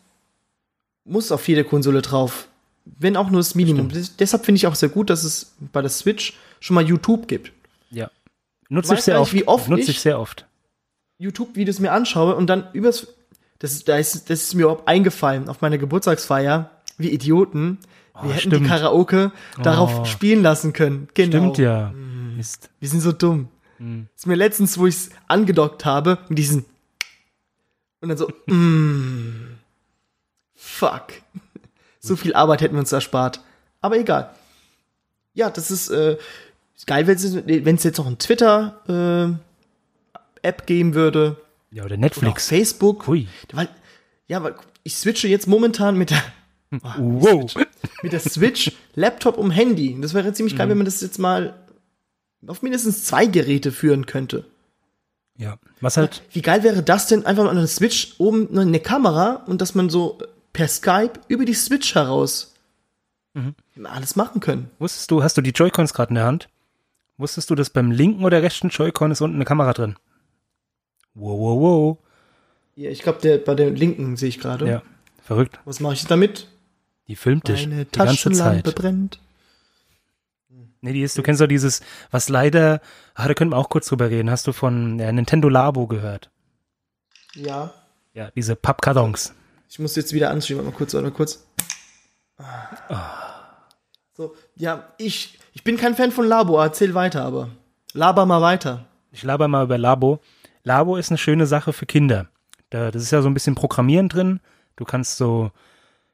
muss 1.04 1.30
auf 1.30 1.46
jede 1.46 1.62
Konsole 1.62 2.02
drauf. 2.02 2.48
Wenn 2.84 3.16
auch 3.16 3.30
nur 3.30 3.38
das 3.40 3.54
Minimum. 3.54 3.90
Des- 3.90 4.16
Deshalb 4.16 4.44
finde 4.44 4.56
ich 4.56 4.66
auch 4.66 4.74
sehr 4.74 4.88
gut, 4.88 5.08
dass 5.10 5.22
es 5.22 5.54
bei 5.72 5.82
der 5.82 5.90
Switch 5.90 6.32
schon 6.58 6.74
mal 6.74 6.84
YouTube 6.84 7.28
gibt. 7.28 7.52
Nutze 8.68 8.94
ich 8.94 9.00
sehr 9.02 9.20
oft. 9.20 9.32
wie 9.32 9.46
oft 9.46 9.68
Nutze 9.68 9.90
ich- 9.90 10.00
sehr 10.00 10.18
oft. 10.20 10.46
YouTube-Videos 11.18 11.78
mir 11.78 11.92
anschaue 11.92 12.34
und 12.36 12.46
dann 12.48 12.68
übers. 12.72 13.06
Das, 13.58 13.72
ist- 13.72 13.88
da 13.88 13.96
ist, 13.96 14.28
das 14.28 14.42
ist 14.42 14.54
mir 14.54 14.62
überhaupt 14.64 14.86
eingefallen 14.88 15.48
auf 15.48 15.60
meiner 15.62 15.78
Geburtstagsfeier. 15.78 16.70
Wir 16.98 17.12
Idioten. 17.12 17.78
Wir 18.22 18.30
hätten 18.30 18.48
stimmt. 18.50 18.64
die 18.64 18.68
Karaoke 18.68 19.32
darauf 19.62 20.00
Oh. 20.00 20.04
spielen 20.06 20.42
lassen 20.42 20.72
können. 20.72 21.08
Genau. 21.14 21.30
Stimmt 21.54 21.58
ja. 21.58 21.92
Mist. 22.36 22.70
Wir 22.80 22.88
sind 22.88 23.00
so 23.00 23.12
dumm. 23.12 23.48
Mhm. 23.78 24.08
ist 24.16 24.26
mir 24.26 24.36
letztens, 24.36 24.78
wo 24.78 24.86
ich 24.86 24.94
es 24.94 25.10
angedockt 25.28 25.84
habe, 25.84 26.18
mit 26.28 26.38
diesen. 26.38 26.64
Und 28.00 28.08
dann 28.08 28.16
so, 28.18 28.28
mm, 28.46 29.58
fuck. 30.54 31.08
So 32.00 32.16
viel 32.16 32.34
Arbeit 32.34 32.60
hätten 32.62 32.74
wir 32.74 32.80
uns 32.80 32.92
erspart. 32.92 33.40
Aber 33.80 33.98
egal. 33.98 34.30
Ja, 35.34 35.50
das 35.50 35.70
ist 35.70 35.90
äh, 35.90 36.16
geil, 36.84 37.06
wenn 37.06 37.76
es 37.76 37.84
jetzt 37.84 37.96
noch 37.98 38.06
ein 38.06 38.18
Twitter-App 38.18 39.38
geben 40.66 40.94
würde. 40.94 41.36
Ja, 41.70 41.84
oder 41.84 41.94
Oder 41.94 42.00
Netflix. 42.00 42.48
Facebook. 42.48 43.06
Hui. 43.06 43.28
Weil, 43.52 43.68
ja, 44.28 44.42
weil 44.42 44.54
ich 44.82 44.96
switche 44.96 45.28
jetzt 45.28 45.46
momentan 45.46 45.96
mit 45.96 46.10
der, 46.10 46.22
Wow. 46.80 47.54
mit 48.02 48.12
der 48.12 48.20
Switch, 48.20 48.72
Laptop 48.94 49.38
und 49.38 49.50
Handy. 49.50 49.96
Das 50.00 50.14
wäre 50.14 50.32
ziemlich 50.32 50.54
Mhm. 50.54 50.58
geil, 50.58 50.68
wenn 50.70 50.78
man 50.78 50.84
das 50.84 51.00
jetzt 51.00 51.18
mal 51.18 51.54
auf 52.46 52.62
mindestens 52.62 53.04
zwei 53.04 53.26
Geräte 53.26 53.72
führen 53.72 54.06
könnte. 54.06 54.44
Ja. 55.38 55.58
Was 55.80 55.96
halt, 55.96 56.22
Wie 56.32 56.42
geil 56.42 56.62
wäre 56.62 56.82
das 56.82 57.08
denn, 57.08 57.26
einfach 57.26 57.44
noch 57.44 57.50
eine 57.50 57.66
Switch 57.66 58.14
oben 58.18 58.48
noch 58.52 58.62
eine 58.62 58.80
Kamera 58.80 59.44
und 59.46 59.60
dass 59.60 59.74
man 59.74 59.90
so 59.90 60.18
per 60.52 60.68
Skype 60.68 61.12
über 61.28 61.44
die 61.44 61.54
Switch 61.54 61.94
heraus 61.94 62.54
Mhm. 63.34 63.54
alles 63.84 64.16
machen 64.16 64.40
können. 64.40 64.70
wusstest 64.78 65.10
du, 65.10 65.22
hast 65.22 65.36
du 65.36 65.42
die 65.42 65.50
Joy-Cons 65.50 65.92
gerade 65.92 66.10
in 66.10 66.14
der 66.14 66.24
Hand? 66.24 66.48
Wusstest 67.18 67.50
du, 67.50 67.54
dass 67.54 67.70
beim 67.70 67.90
linken 67.90 68.24
oder 68.24 68.42
rechten 68.42 68.68
Joy-Con 68.68 69.10
ist 69.10 69.20
unten 69.20 69.36
eine 69.36 69.44
Kamera 69.44 69.72
drin? 69.72 69.96
Wow, 71.14 71.38
wow, 71.38 71.60
wow. 71.60 71.98
Ja, 72.74 72.90
ich 72.90 73.02
glaube, 73.02 73.38
bei 73.38 73.54
der 73.54 73.70
linken 73.70 74.16
sehe 74.16 74.28
ich 74.28 74.38
gerade. 74.38 74.68
Ja. 74.68 74.82
Verrückt. 75.22 75.58
Was 75.64 75.80
mache 75.80 75.94
ich 75.94 76.06
damit? 76.06 76.48
Die 77.08 77.16
filmt 77.16 77.48
dich 77.48 77.64
Eine 77.64 77.84
die 77.84 77.98
ganze 77.98 78.14
Taschenlampe 78.14 78.64
Zeit. 78.64 78.74
brennt. 78.74 79.20
Nee, 80.82 80.92
die 80.92 81.02
ist, 81.02 81.16
du 81.16 81.22
kennst 81.22 81.40
doch 81.40 81.46
dieses, 81.46 81.80
was 82.10 82.28
leider, 82.28 82.80
ah, 83.14 83.26
da 83.26 83.34
können 83.34 83.50
wir 83.50 83.56
auch 83.56 83.70
kurz 83.70 83.88
drüber 83.88 84.10
reden. 84.10 84.30
Hast 84.30 84.46
du 84.46 84.52
von 84.52 84.98
ja, 84.98 85.10
Nintendo 85.10 85.48
Labo 85.48 85.86
gehört? 85.86 86.30
Ja. 87.34 87.72
Ja, 88.14 88.30
diese 88.36 88.56
Pappkartons. 88.56 89.34
Ich 89.68 89.78
muss 89.78 89.96
jetzt 89.96 90.12
wieder 90.12 90.30
anschieben, 90.30 90.64
mal 90.64 90.70
kurz, 90.70 90.94
warte 90.94 91.08
mal 91.08 91.12
kurz. 91.12 91.44
Ah. 92.38 93.66
So, 94.12 94.36
ja, 94.54 94.92
ich, 94.98 95.38
ich 95.56 95.64
bin 95.64 95.78
kein 95.78 95.94
Fan 95.94 96.12
von 96.12 96.28
Labo, 96.28 96.60
erzähl 96.60 96.92
weiter, 96.92 97.24
aber. 97.24 97.48
Laber 97.94 98.26
mal 98.26 98.42
weiter. 98.42 98.84
Ich 99.10 99.22
laber 99.22 99.48
mal 99.48 99.64
über 99.64 99.78
Labo. 99.78 100.20
Labo 100.64 100.96
ist 100.96 101.10
eine 101.10 101.16
schöne 101.16 101.46
Sache 101.46 101.72
für 101.72 101.86
Kinder. 101.86 102.26
Da, 102.68 102.90
das 102.90 103.02
ist 103.02 103.10
ja 103.10 103.22
so 103.22 103.30
ein 103.30 103.32
bisschen 103.32 103.54
Programmieren 103.54 104.10
drin. 104.10 104.40
Du 104.76 104.84
kannst 104.84 105.16
so, 105.16 105.50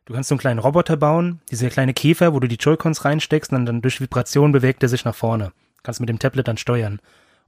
du 0.05 0.15
kannst 0.15 0.29
so 0.29 0.37
einen 0.37 0.41
kleinen 0.41 0.61
Roboter 0.61 0.97
bauen, 0.97 1.41
dieser 1.51 1.71
kleine 1.71 1.93
Käfer, 1.93 2.35
wo 2.35 2.39
du 2.39 2.47
die 2.47 2.55
Joy-Cons 2.55 3.05
reinsteckst 3.05 3.53
und 3.53 3.67
dann, 3.67 3.83
durch 3.83 4.01
Vibration 4.01 4.53
bewegt 4.53 4.85
er 4.85 4.89
sich 4.89 5.05
nach 5.05 5.17
vorne. 5.17 5.51
Kannst 5.83 5.99
mit 5.99 6.09
dem 6.09 6.21
Tablet 6.21 6.47
dann 6.47 6.57
steuern. 6.57 7.01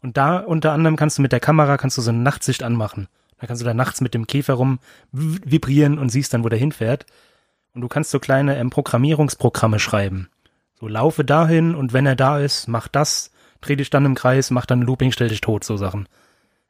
Und 0.02 0.16
da 0.16 0.38
unter 0.38 0.72
anderem 0.72 0.96
kannst 0.96 1.18
du 1.18 1.22
mit 1.22 1.30
der 1.30 1.38
Kamera 1.38 1.76
kannst 1.76 1.96
du 1.96 2.02
so 2.02 2.11
eine 2.11 2.18
Nachtsicht 2.18 2.64
anmachen. 2.64 3.07
Da 3.38 3.46
kannst 3.46 3.62
du 3.62 3.66
da 3.66 3.72
nachts 3.72 4.00
mit 4.00 4.14
dem 4.14 4.26
Käfer 4.26 4.54
rum 4.54 4.80
vibrieren 5.12 6.00
und 6.00 6.09
siehst 6.09 6.35
dann, 6.35 6.42
wo 6.42 6.48
der 6.48 6.59
hinfährt. 6.59 7.07
Und 7.72 7.83
du 7.83 7.88
kannst 7.88 8.11
so 8.11 8.18
kleine 8.18 8.59
ähm, 8.59 8.70
Programmierungsprogramme 8.70 9.78
schreiben. 9.78 10.28
So 10.85 10.88
laufe 10.88 11.25
dahin 11.25 11.75
und 11.75 11.94
wenn 11.94 12.05
er 12.05 12.14
da 12.14 12.38
ist, 12.38 12.68
mach 12.68 12.88
das, 12.88 13.31
dreh 13.62 13.75
dich 13.75 13.88
dann 13.88 14.05
im 14.05 14.14
Kreis, 14.14 14.51
mach 14.51 14.66
dann 14.66 14.83
Looping, 14.83 15.12
stell 15.12 15.31
dich 15.31 15.40
tot, 15.40 15.64
so 15.64 15.79
Sachen. 15.79 16.11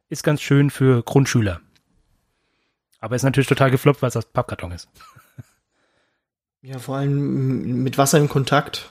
Ist 0.08 0.22
ganz 0.22 0.40
schön 0.40 0.70
für 0.70 1.02
Grundschüler. 1.02 1.60
Aber 3.00 3.16
ist 3.16 3.24
natürlich 3.24 3.48
total 3.48 3.72
gefloppt, 3.72 4.02
weil 4.02 4.10
es 4.10 4.16
aus 4.16 4.26
Pappkarton 4.26 4.70
ist. 4.70 4.88
Ja, 6.62 6.78
vor 6.78 6.96
allem 6.96 7.82
mit 7.82 7.98
Wasser 7.98 8.18
in 8.18 8.30
Kontakt. 8.30 8.88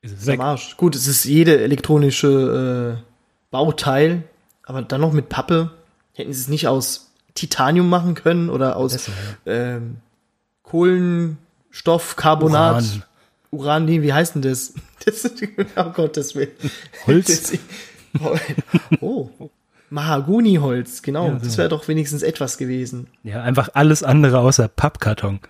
Ist 0.00 0.12
es 0.12 0.28
Ist 0.28 0.38
Arsch. 0.38 0.76
Gut, 0.76 0.94
es 0.94 1.08
ist 1.08 1.24
jede 1.24 1.60
elektronische 1.60 3.00
äh, 3.00 3.02
Bauteil, 3.50 4.22
aber 4.62 4.82
dann 4.82 5.00
noch 5.00 5.12
mit 5.12 5.28
Pappe. 5.28 5.72
Hätten 6.14 6.32
sie 6.32 6.40
es 6.40 6.46
nicht 6.46 6.68
aus 6.68 7.10
Titanium 7.34 7.88
machen 7.88 8.14
können 8.14 8.48
oder 8.48 8.76
aus 8.76 9.10
ähm, 9.44 9.96
Kohlenstoffcarbonat. 10.62 13.08
Uran. 13.52 13.84
Nee, 13.84 14.02
wie 14.02 14.12
heißt 14.12 14.34
denn 14.34 14.42
das? 14.42 14.74
das 15.04 15.24
ist, 15.24 15.42
oh 15.76 15.84
Gott, 15.94 16.16
das 16.16 16.34
will. 16.34 16.50
Holz? 17.06 17.52
Oh. 19.00 19.28
Mahagoni-Holz, 19.90 21.02
genau. 21.02 21.28
Ja, 21.28 21.38
so. 21.38 21.44
Das 21.44 21.58
wäre 21.58 21.68
doch 21.68 21.86
wenigstens 21.88 22.22
etwas 22.22 22.56
gewesen. 22.58 23.08
Ja, 23.22 23.42
einfach 23.42 23.70
alles 23.74 24.02
andere 24.02 24.38
außer 24.38 24.68
Pappkarton. 24.68 25.40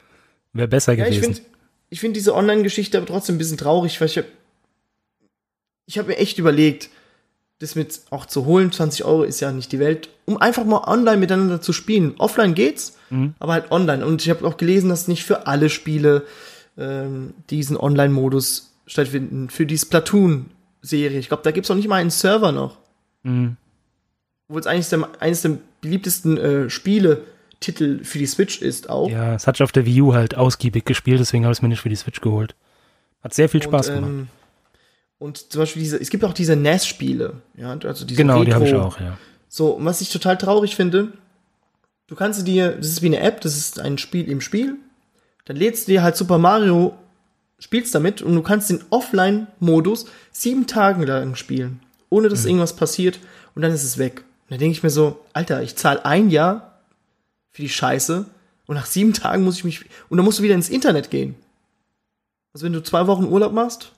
Wäre 0.52 0.68
besser 0.68 0.92
Ja, 0.94 1.06
ich 1.06 1.16
gewesen. 1.20 1.34
finde 1.36 1.48
ich 1.90 2.00
find 2.00 2.16
diese 2.16 2.34
Online-Geschichte 2.34 2.96
aber 2.98 3.06
trotzdem 3.06 3.36
ein 3.36 3.38
bisschen 3.38 3.58
traurig, 3.58 4.00
weil 4.00 4.08
ich 4.08 4.16
hab, 4.18 4.24
ich 5.86 5.98
habe 5.98 6.08
mir 6.08 6.16
echt 6.16 6.38
überlegt, 6.38 6.88
das 7.58 7.74
mit 7.74 8.00
auch 8.10 8.26
zu 8.26 8.46
holen, 8.46 8.72
20 8.72 9.04
Euro 9.04 9.22
ist 9.24 9.40
ja 9.40 9.52
nicht 9.52 9.70
die 9.72 9.78
Welt, 9.78 10.08
um 10.24 10.38
einfach 10.38 10.64
mal 10.64 10.84
online 10.88 11.18
miteinander 11.18 11.60
zu 11.60 11.72
spielen. 11.72 12.14
Offline 12.18 12.54
geht's, 12.54 12.96
Mhm. 13.10 13.34
aber 13.38 13.52
halt 13.52 13.70
online. 13.70 14.04
Und 14.06 14.22
ich 14.22 14.30
habe 14.30 14.46
auch 14.46 14.56
gelesen, 14.56 14.88
dass 14.88 15.06
nicht 15.06 15.24
für 15.24 15.46
alle 15.46 15.68
Spiele 15.68 16.24
ähm, 16.78 17.34
diesen 17.50 17.76
Online-Modus 17.76 18.72
stattfinden. 18.86 19.50
Für 19.50 19.66
die 19.66 19.78
Splatoon-Serie. 19.78 21.18
Ich 21.18 21.28
glaube, 21.28 21.42
da 21.42 21.50
gibt's 21.50 21.70
auch 21.70 21.76
nicht 21.76 21.88
mal 21.88 21.96
einen 21.96 22.10
Server 22.10 22.52
noch. 22.52 22.78
Mhm. 23.22 23.56
Obwohl 24.48 24.60
es 24.60 24.66
eigentlich 24.66 24.88
der, 24.88 25.08
eines 25.20 25.42
der 25.42 25.58
beliebtesten 25.80 26.36
äh, 26.36 26.70
Spiele-Titel 26.70 28.04
für 28.04 28.18
die 28.18 28.26
Switch 28.26 28.60
ist 28.60 28.90
auch. 28.90 29.08
Ja, 29.10 29.34
es 29.34 29.46
hat 29.46 29.56
sich 29.56 29.64
auf 29.64 29.72
der 29.72 29.86
Wii 29.86 30.02
U 30.02 30.14
halt 30.14 30.36
ausgiebig 30.36 30.84
gespielt, 30.84 31.20
deswegen 31.20 31.44
habe 31.44 31.52
ich 31.52 31.58
es 31.58 31.62
mir 31.62 31.68
nicht 31.68 31.80
für 31.80 31.88
die 31.88 31.96
Switch 31.96 32.20
geholt. 32.20 32.54
Hat 33.22 33.32
sehr 33.34 33.48
viel 33.48 33.62
Spaß 33.62 33.88
und, 33.88 33.94
gemacht. 33.94 34.10
ähm, 34.10 34.28
und 35.18 35.52
zum 35.52 35.60
Beispiel 35.60 35.82
diese, 35.82 36.00
es 36.00 36.10
gibt 36.10 36.24
auch 36.24 36.32
diese 36.32 36.56
NES-Spiele, 36.56 37.34
ja, 37.56 37.70
also 37.70 38.04
diese 38.04 38.16
genau, 38.16 38.44
die 38.44 38.52
habe 38.52 38.66
ich 38.66 38.72
Retro- 38.72 38.82
auch, 38.82 39.00
ja. 39.00 39.16
So, 39.48 39.70
und 39.70 39.84
was 39.84 40.00
ich 40.00 40.10
total 40.10 40.36
traurig 40.36 40.74
finde, 40.74 41.12
du 42.08 42.16
kannst 42.16 42.46
dir, 42.46 42.72
das 42.72 42.88
ist 42.88 43.02
wie 43.02 43.06
eine 43.06 43.20
App, 43.20 43.40
das 43.42 43.56
ist 43.56 43.78
ein 43.78 43.98
Spiel 43.98 44.28
im 44.28 44.40
Spiel, 44.40 44.76
dann 45.44 45.56
lädst 45.56 45.86
du 45.86 45.92
dir 45.92 46.02
halt 46.02 46.16
Super 46.16 46.38
Mario, 46.38 46.96
spielst 47.58 47.94
damit 47.94 48.22
und 48.22 48.34
du 48.34 48.42
kannst 48.42 48.70
den 48.70 48.82
Offline-Modus 48.90 50.06
sieben 50.32 50.66
Tagen 50.66 51.02
lang 51.02 51.34
spielen, 51.36 51.80
ohne 52.10 52.28
dass 52.28 52.44
irgendwas 52.44 52.74
passiert 52.76 53.20
und 53.54 53.62
dann 53.62 53.72
ist 53.72 53.84
es 53.84 53.98
weg. 53.98 54.24
Und 54.44 54.50
dann 54.52 54.58
denke 54.58 54.76
ich 54.76 54.82
mir 54.82 54.90
so, 54.90 55.20
Alter, 55.32 55.62
ich 55.62 55.76
zahle 55.76 56.04
ein 56.04 56.30
Jahr 56.30 56.80
für 57.50 57.62
die 57.62 57.68
Scheiße 57.68 58.26
und 58.66 58.74
nach 58.74 58.86
sieben 58.86 59.12
Tagen 59.12 59.44
muss 59.44 59.56
ich 59.56 59.64
mich, 59.64 59.84
und 60.08 60.16
dann 60.16 60.24
musst 60.24 60.38
du 60.38 60.42
wieder 60.42 60.54
ins 60.54 60.68
Internet 60.70 61.10
gehen. 61.10 61.34
Also 62.52 62.66
wenn 62.66 62.72
du 62.72 62.82
zwei 62.82 63.06
Wochen 63.06 63.24
Urlaub 63.24 63.52
machst, 63.52 63.92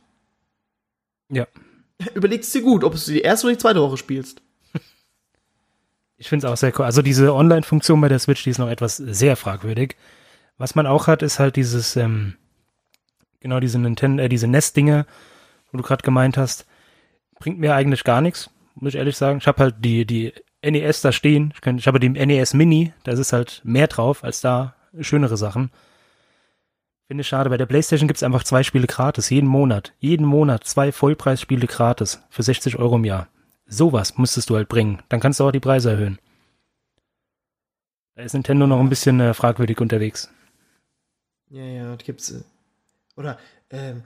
Ja. 1.31 1.47
überlegst 2.15 2.55
dir 2.55 2.63
gut, 2.63 2.85
ob 2.85 2.95
du 2.95 3.01
die 3.11 3.21
erste 3.21 3.47
oder 3.47 3.55
die 3.57 3.61
zweite 3.61 3.81
Woche 3.81 3.97
spielst. 3.97 4.41
Ich 6.17 6.29
finde 6.29 6.47
es 6.47 6.53
auch 6.53 6.57
sehr 6.57 6.73
cool. 6.79 6.85
Also 6.85 7.03
diese 7.03 7.35
Online-Funktion 7.35 8.01
bei 8.01 8.09
der 8.09 8.21
Switch, 8.21 8.45
die 8.45 8.51
ist 8.51 8.59
noch 8.59 8.69
etwas 8.69 8.97
sehr 8.97 9.37
fragwürdig. 9.37 9.97
Was 10.59 10.75
man 10.75 10.87
auch 10.87 11.07
hat, 11.07 11.23
ist 11.23 11.39
halt 11.39 11.57
dieses, 11.57 11.97
ähm, 11.97 12.35
genau 13.41 13.61
diese 13.61 13.79
Nintendo, 13.79 14.23
äh, 14.23 14.29
diese 14.29 14.47
Nest-Dinge, 14.47 15.07
wo 15.73 15.79
du 15.79 15.83
gerade 15.85 16.03
gemeint 16.03 16.37
hast, 16.37 16.67
bringt 17.41 17.59
mir 17.59 17.75
eigentlich 17.75 18.05
gar 18.05 18.21
nichts, 18.21 18.51
muss 18.75 18.95
ich 18.95 18.99
ehrlich 18.99 19.17
sagen. 19.17 19.39
Ich 19.39 19.47
habe 19.47 19.63
halt 19.63 19.77
die, 19.85 20.07
die 20.07 20.33
NES 20.63 21.01
da 21.03 21.13
stehen. 21.13 21.53
Ich, 21.55 21.61
kann- 21.61 21.79
ich 21.79 21.87
habe 21.87 21.99
die 22.01 22.09
NES 22.09 22.55
Mini, 22.55 22.93
da 23.03 23.13
ist 23.13 23.33
halt 23.33 23.61
mehr 23.65 23.89
drauf 23.89 24.23
als 24.25 24.41
da 24.41 24.75
schönere 25.01 25.37
Sachen. 25.37 25.71
Finde 27.07 27.21
ich 27.23 27.29
schade. 27.29 27.51
Bei 27.51 27.57
der 27.59 27.67
PlayStation 27.67 28.09
gibt 28.09 28.17
es 28.17 28.23
einfach 28.23 28.45
zwei 28.45 28.63
Spiele 28.63 28.87
gratis, 28.87 29.29
jeden 29.29 29.49
Monat. 29.49 29.93
Jeden 29.99 30.25
Monat 30.25 30.65
zwei 30.65 30.91
Vollpreisspiele 30.93 31.67
gratis 31.67 32.23
für 32.31 32.43
60 32.43 32.79
Euro 32.79 32.97
im 32.97 33.05
Jahr. 33.05 33.29
Sowas 33.67 34.17
müsstest 34.17 34.49
du 34.49 34.57
halt 34.57 34.69
bringen. 34.69 35.03
Dann 35.09 35.21
kannst 35.21 35.41
du 35.41 35.45
auch 35.45 35.51
die 35.53 35.61
Preise 35.61 35.91
erhöhen. 35.91 36.19
Da 38.15 38.23
ist 38.23 38.33
Nintendo 38.33 38.67
noch 38.67 38.81
ein 38.81 38.89
bisschen 38.89 39.21
äh, 39.21 39.35
fragwürdig 39.35 39.81
unterwegs. 39.81 40.31
Ja, 41.55 41.65
ja, 41.65 41.95
das 41.97 42.05
gibt's. 42.05 42.31
äh, 42.33 42.41
Oder, 43.17 43.39
ähm, 43.71 44.03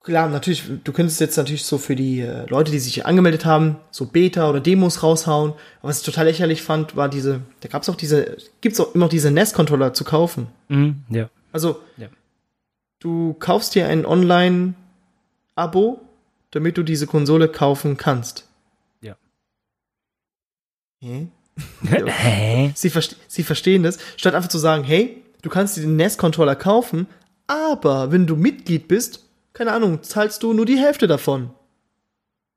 klar, 0.00 0.28
natürlich, 0.28 0.64
du 0.84 0.92
könntest 0.92 1.18
jetzt 1.20 1.36
natürlich 1.38 1.64
so 1.64 1.78
für 1.78 1.96
die 1.96 2.20
äh, 2.20 2.44
Leute, 2.48 2.70
die 2.70 2.78
sich 2.78 3.06
angemeldet 3.06 3.44
haben, 3.46 3.76
so 3.90 4.04
Beta 4.06 4.48
oder 4.50 4.60
Demos 4.60 5.02
raushauen. 5.02 5.52
Aber 5.80 5.88
was 5.88 6.00
ich 6.00 6.04
total 6.04 6.26
lächerlich 6.26 6.60
fand, 6.62 6.94
war 6.94 7.08
diese, 7.08 7.40
da 7.60 7.68
gab's 7.68 7.88
auch 7.88 7.94
diese, 7.96 8.36
gibt's 8.60 8.78
auch 8.80 8.94
immer 8.94 9.06
noch 9.06 9.10
diese 9.10 9.30
NES-Controller 9.30 9.94
zu 9.94 10.04
kaufen. 10.04 10.48
Mhm, 10.68 11.04
ja. 11.08 11.30
Also, 11.52 11.80
Ja. 11.96 12.08
du 12.98 13.32
kaufst 13.38 13.74
dir 13.74 13.88
ein 13.88 14.04
Online-Abo, 14.04 16.00
damit 16.50 16.76
du 16.76 16.82
diese 16.82 17.06
Konsole 17.06 17.48
kaufen 17.48 17.96
kannst. 17.96 18.46
Ja. 19.00 19.16
Hä? 21.00 21.28
Hä? 21.88 22.72
Sie, 22.74 22.90
verste 22.90 23.16
sie 23.26 23.42
verstehen 23.42 23.82
das, 23.82 23.98
statt 24.18 24.34
einfach 24.34 24.50
zu 24.50 24.58
sagen, 24.58 24.84
hey, 24.84 25.22
du 25.46 25.50
kannst 25.50 25.76
dir 25.76 25.82
den 25.82 25.94
NES-Controller 25.94 26.56
kaufen, 26.56 27.06
aber 27.46 28.10
wenn 28.10 28.26
du 28.26 28.34
Mitglied 28.34 28.88
bist, 28.88 29.22
keine 29.52 29.70
Ahnung, 29.72 30.02
zahlst 30.02 30.42
du 30.42 30.52
nur 30.52 30.66
die 30.66 30.76
Hälfte 30.76 31.06
davon. 31.06 31.50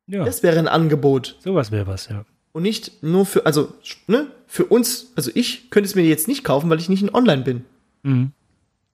Ja, 0.08 0.26
Das 0.26 0.42
wäre 0.42 0.58
ein 0.58 0.68
Angebot. 0.68 1.38
sowas 1.40 1.70
wäre 1.72 1.86
was, 1.86 2.08
ja. 2.10 2.26
Und 2.52 2.64
nicht 2.64 3.04
nur 3.04 3.28
für, 3.28 3.46
also, 3.46 3.72
ne, 4.08 4.26
für 4.48 4.66
uns, 4.66 5.12
also 5.16 5.30
ich 5.36 5.70
könnte 5.70 5.88
es 5.88 5.94
mir 5.94 6.02
jetzt 6.02 6.28
nicht 6.28 6.44
kaufen, 6.44 6.68
weil 6.72 6.80
ich 6.80 6.90
nicht 6.90 7.04
in 7.04 7.14
Online 7.14 7.44
bin. 7.44 7.66
Mhm. 8.02 8.32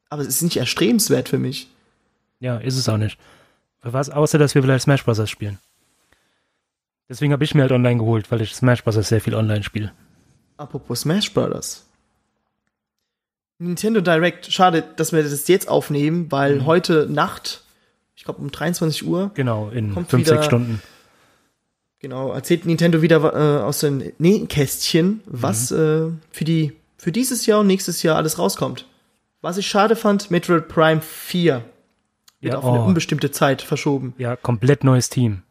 Aber 0.10 0.24
es 0.24 0.28
ist 0.28 0.42
nicht 0.42 0.58
erstrebenswert 0.58 1.30
für 1.30 1.38
mich. 1.40 1.70
Ja, 2.42 2.58
ist 2.58 2.76
es 2.78 2.90
auch 2.90 2.98
nicht. 2.98 3.18
Für 3.82 3.94
was, 3.94 4.10
außer 4.10 4.38
dass 4.38 4.56
wir 4.56 4.62
vielleicht 4.62 4.84
Smash 4.84 5.06
Bros. 5.06 5.30
spielen. 5.30 5.58
Deswegen 7.08 7.32
habe 7.32 7.46
ich 7.46 7.56
mir 7.56 7.62
halt 7.62 7.72
online 7.72 8.00
geholt, 8.00 8.30
weil 8.30 8.42
ich 8.42 8.54
Smash 8.54 8.84
Bros. 8.84 8.96
sehr 8.96 9.22
viel 9.22 9.36
online 9.36 9.64
spiele. 9.64 9.94
Apropos 10.58 11.00
Smash 11.02 11.34
Brothers. 11.34 11.86
Nintendo 13.58 14.02
Direct, 14.02 14.52
schade, 14.52 14.84
dass 14.98 15.14
wir 15.14 15.24
das 15.24 15.48
jetzt 15.48 15.68
aufnehmen, 15.70 16.32
weil 16.32 16.58
Mhm. 16.58 16.66
heute 16.66 17.08
Nacht, 17.10 17.64
ich 18.16 18.24
glaube 18.26 18.42
um 18.42 18.52
23 18.52 19.06
Uhr, 19.06 19.32
Genau, 19.34 19.70
in 19.70 19.94
Kommt 19.94 20.10
5, 20.10 20.26
wieder- 20.26 20.36
6 20.38 20.46
Stunden. 20.46 20.82
Genau, 22.00 22.34
erzählt 22.34 22.66
Nintendo 22.66 23.02
wieder 23.02 23.18
äh, 23.34 23.64
aus 23.64 23.80
den 23.80 24.12
Nähkästchen, 24.20 25.22
was 25.26 25.72
Mhm. 25.72 25.78
äh, 25.78 26.36
für 26.36 26.44
die 26.44 26.74
für 26.98 27.12
dieses 27.12 27.46
Jahr 27.46 27.60
und 27.60 27.68
nächstes 27.68 28.02
Jahr 28.04 28.16
alles 28.18 28.40
rauskommt. 28.40 28.86
Was 29.42 29.58
ich 29.58 29.68
schade 29.68 29.96
fand, 29.96 30.32
Metroid 30.32 30.68
Prime 30.68 31.02
4 31.02 31.64
wird 32.42 32.54
Ja, 32.54 32.60
auf 32.60 32.66
eine 32.66 32.82
oh. 32.82 32.86
unbestimmte 32.86 33.30
Zeit 33.32 33.62
verschoben. 33.62 34.14
Ja, 34.18 34.36
komplett 34.36 34.84
neues 34.84 35.10
Team. 35.10 35.44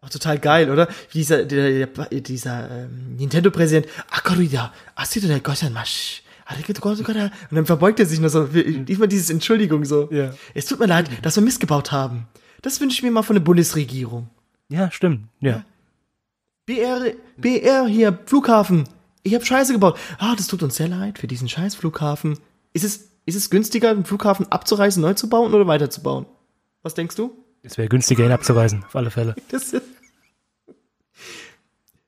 Ach, 0.00 0.10
total 0.10 0.38
geil, 0.38 0.70
oder? 0.70 0.88
Dieser 1.12 1.44
der, 1.44 1.86
der, 1.86 2.20
dieser 2.20 2.70
ähm, 2.70 3.16
Nintendo-Präsident, 3.18 3.86
Akarida, 4.10 4.72
Asido 4.94 5.26
der 5.28 5.40
Gosanmash. 5.40 6.22
Und 6.48 7.56
dann 7.56 7.66
verbeugt 7.66 8.00
er 8.00 8.06
sich 8.06 8.20
nur 8.20 8.30
so, 8.30 8.54
wie- 8.54 8.60
immer 8.92 9.06
dieses 9.06 9.30
Entschuldigung 9.30 9.84
so. 9.84 10.08
Ja. 10.12 10.32
Es 10.54 10.66
tut 10.66 10.78
mir 10.80 10.86
leid, 10.86 11.08
dass 11.22 11.36
wir 11.36 11.42
missgebaut 11.42 11.92
haben. 11.92 12.26
Das 12.62 12.80
wünsche 12.80 12.96
ich 12.96 13.02
mir 13.02 13.10
mal 13.10 13.22
von 13.22 13.34
der 13.34 13.42
Bundesregierung. 13.42 14.28
Ja, 14.68 14.90
stimmt. 14.90 15.28
Ja. 15.40 15.64
BR, 16.66 17.12
BR 17.36 17.86
hier, 17.86 18.18
Flughafen. 18.26 18.84
Ich 19.24 19.34
habe 19.34 19.44
Scheiße 19.44 19.72
gebaut. 19.72 19.98
Ah, 20.18 20.34
das 20.36 20.46
tut 20.46 20.62
uns 20.62 20.76
sehr 20.76 20.88
leid 20.88 21.18
für 21.18 21.26
diesen 21.26 21.48
scheiß 21.48 21.74
Flughafen. 21.74 22.38
Ist 22.72 22.84
es, 22.84 23.08
ist 23.26 23.34
es 23.36 23.50
günstiger, 23.50 23.94
den 23.94 24.04
Flughafen 24.04 24.50
abzureißen, 24.50 25.00
neu 25.02 25.14
zu 25.14 25.28
bauen 25.28 25.52
oder 25.54 25.66
weiterzubauen? 25.66 26.26
Was 26.82 26.94
denkst 26.94 27.16
du? 27.16 27.32
Es 27.62 27.78
wäre 27.78 27.88
günstiger, 27.88 28.24
ihn 28.24 28.32
abzuweisen, 28.32 28.84
auf 28.84 28.96
alle 28.96 29.10
Fälle. 29.10 29.34
Das 29.50 29.72
ist, 29.72 29.82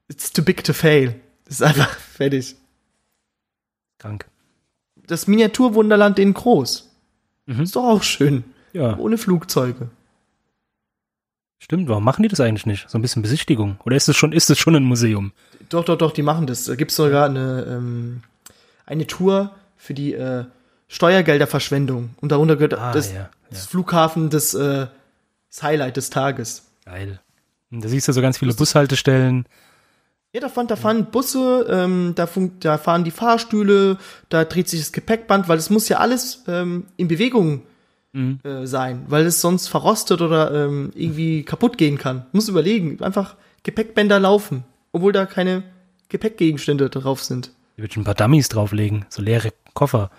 it's 0.09 0.33
too 0.33 0.43
big 0.43 0.65
to 0.65 0.73
fail. 0.73 1.15
Das 1.45 1.57
ist 1.57 1.63
einfach 1.63 1.91
fertig. 2.17 2.57
Krank. 4.05 4.27
Das 5.07 5.27
Miniaturwunderland 5.27 6.19
in 6.19 6.35
groß. 6.35 6.91
Mhm. 7.47 7.63
Ist 7.63 7.75
doch 7.77 7.85
auch 7.85 8.03
schön. 8.03 8.45
Ja, 8.75 8.97
Ohne 8.99 9.17
Flugzeuge. 9.19 9.89
stimmt. 11.59 11.89
Warum 11.89 12.05
machen 12.05 12.23
die 12.23 12.29
das 12.29 12.41
eigentlich 12.41 12.67
nicht? 12.67 12.89
So 12.91 12.99
ein 12.99 13.03
bisschen 13.03 13.23
Besichtigung. 13.23 13.79
Oder 13.85 13.97
ist 13.97 14.09
es 14.09 14.17
schon, 14.17 14.33
ist 14.33 14.51
es 14.51 14.59
schon 14.59 14.77
ein 14.77 14.85
Museum? 14.85 15.33
Doch, 15.71 15.85
doch, 15.85 15.97
doch, 15.97 16.13
die 16.13 16.23
machen 16.23 16.47
das. 16.47 16.65
Da 16.65 16.75
gibt's 16.75 16.97
sogar 16.97 17.27
eine, 17.27 17.65
ähm, 17.69 18.23
eine 18.85 19.07
Tour 19.07 19.55
für 19.77 19.95
die 19.95 20.13
äh, 20.13 20.45
Steuergelderverschwendung. 20.89 22.11
Und 22.21 22.33
darunter 22.33 22.57
gehört 22.57 22.75
Ah, 22.75 22.93
das, 22.93 23.11
ja, 23.13 23.17
ja. 23.21 23.31
das 23.51 23.67
Flughafen 23.67 24.29
des 24.31 24.53
äh, 24.55 24.87
das 25.51 25.63
Highlight 25.63 25.97
des 25.97 26.11
Tages. 26.11 26.67
Geil. 26.85 27.21
Und 27.71 27.83
da 27.85 27.89
siehst 27.89 28.09
du 28.09 28.13
so 28.13 28.21
ganz 28.21 28.37
viele 28.39 28.53
Bushaltestellen. 28.55 29.47
Ja, 30.35 30.41
da 30.41 30.49
fahren, 30.49 30.67
da 30.67 30.75
fahren 30.77 31.07
Busse, 31.13 31.67
ähm, 31.71 32.13
da, 32.17 32.29
da 32.61 32.77
fahren 32.77 33.05
die 33.05 33.13
Fahrstühle, 33.13 33.99
da 34.29 34.45
dreht 34.45 34.69
sich 34.69 34.81
das 34.81 34.93
Gepäckband, 34.93 35.49
weil 35.49 35.59
es 35.59 35.71
muss 35.71 35.89
ja 35.89 35.99
alles 35.99 36.43
ähm, 36.49 36.87
in 36.97 37.09
Bewegung 37.09 37.63
Mhm. 38.17 38.39
äh, 38.45 38.65
sein, 38.65 39.05
weil 39.09 39.27
es 39.27 39.41
sonst 39.41 39.67
verrostet 39.67 40.21
oder 40.21 40.53
ähm, 40.67 40.93
irgendwie 40.95 41.43
kaputt 41.43 41.77
gehen 41.77 41.99
kann. 41.99 42.27
Muss 42.31 42.49
überlegen, 42.49 43.03
einfach 43.03 43.35
Gepäckbänder 43.65 44.21
laufen, 44.21 44.63
obwohl 44.93 45.11
da 45.13 45.27
keine 45.27 45.65
Gepäckgegenstände 46.11 46.91
drauf 46.91 47.25
sind. 47.25 47.49
Da 47.77 47.83
würde 47.83 47.91
ich 47.91 47.97
ein 47.97 48.05
paar 48.05 48.15
Dummies 48.15 48.49
drauflegen. 48.49 49.05
So 49.09 49.21
leere 49.21 49.53
Koffer. 49.75 50.13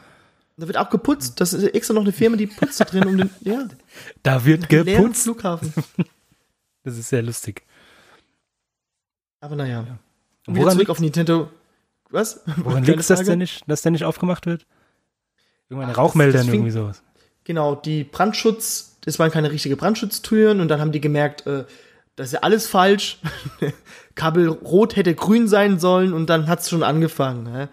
Da 0.57 0.67
wird 0.67 0.75
auch 0.77 0.89
geputzt. 0.89 1.39
Das 1.39 1.53
ist 1.53 1.63
extra 1.73 1.93
noch 1.93 2.01
eine 2.01 2.11
Firma, 2.11 2.35
die 2.35 2.47
putzt 2.47 2.81
da 2.81 2.83
drin 2.83 3.05
um 3.07 3.17
den 3.17 3.29
ja, 3.41 3.65
Da 4.23 4.43
wird 4.43 4.67
geputzt. 4.67 5.23
Flughafen. 5.23 5.73
Das 6.83 6.97
ist 6.97 7.07
sehr 7.09 7.23
lustig. 7.23 7.63
Aber 9.39 9.55
naja. 9.55 9.79
Und 9.79 9.97
Und 10.47 10.55
wieder 10.55 10.65
woran 10.65 10.73
zurück 10.77 10.89
auf 10.89 10.99
Nintendo. 10.99 11.49
Was? 12.09 12.41
Woran 12.57 12.83
liegt 12.85 12.99
es, 12.99 13.07
dass 13.07 13.23
der 13.23 13.35
nicht, 13.35 13.63
dass 13.67 13.81
der 13.81 13.91
nicht 13.91 14.03
aufgemacht 14.03 14.45
wird? 14.45 14.65
Irgendwann 15.69 15.91
Ach, 15.91 15.97
Rauchmeldern, 15.97 16.33
das- 16.33 16.45
das 16.45 16.53
irgendwie 16.53 16.71
sowas. 16.71 17.01
Genau, 17.43 17.75
die 17.75 18.03
Brandschutz, 18.03 18.97
das 19.01 19.19
waren 19.19 19.29
keine 19.31 19.51
richtige 19.51 19.75
Brandschutztüren 19.77 20.61
und 20.61 20.67
dann 20.67 20.79
haben 20.81 20.91
die 20.91 21.01
gemerkt, 21.01 21.45
äh, 21.45 21.65
das 22.15 22.27
ist 22.27 22.33
ja 22.33 22.39
alles 22.39 22.67
falsch. 22.67 23.19
Kabel 24.15 24.47
rot 24.47 24.95
hätte 24.95 25.13
grün 25.13 25.47
sein 25.47 25.79
sollen 25.79 26.13
und 26.13 26.27
dann 26.27 26.47
hat's 26.47 26.69
schon 26.69 26.81
angefangen. 26.81 27.43
Ne? 27.43 27.69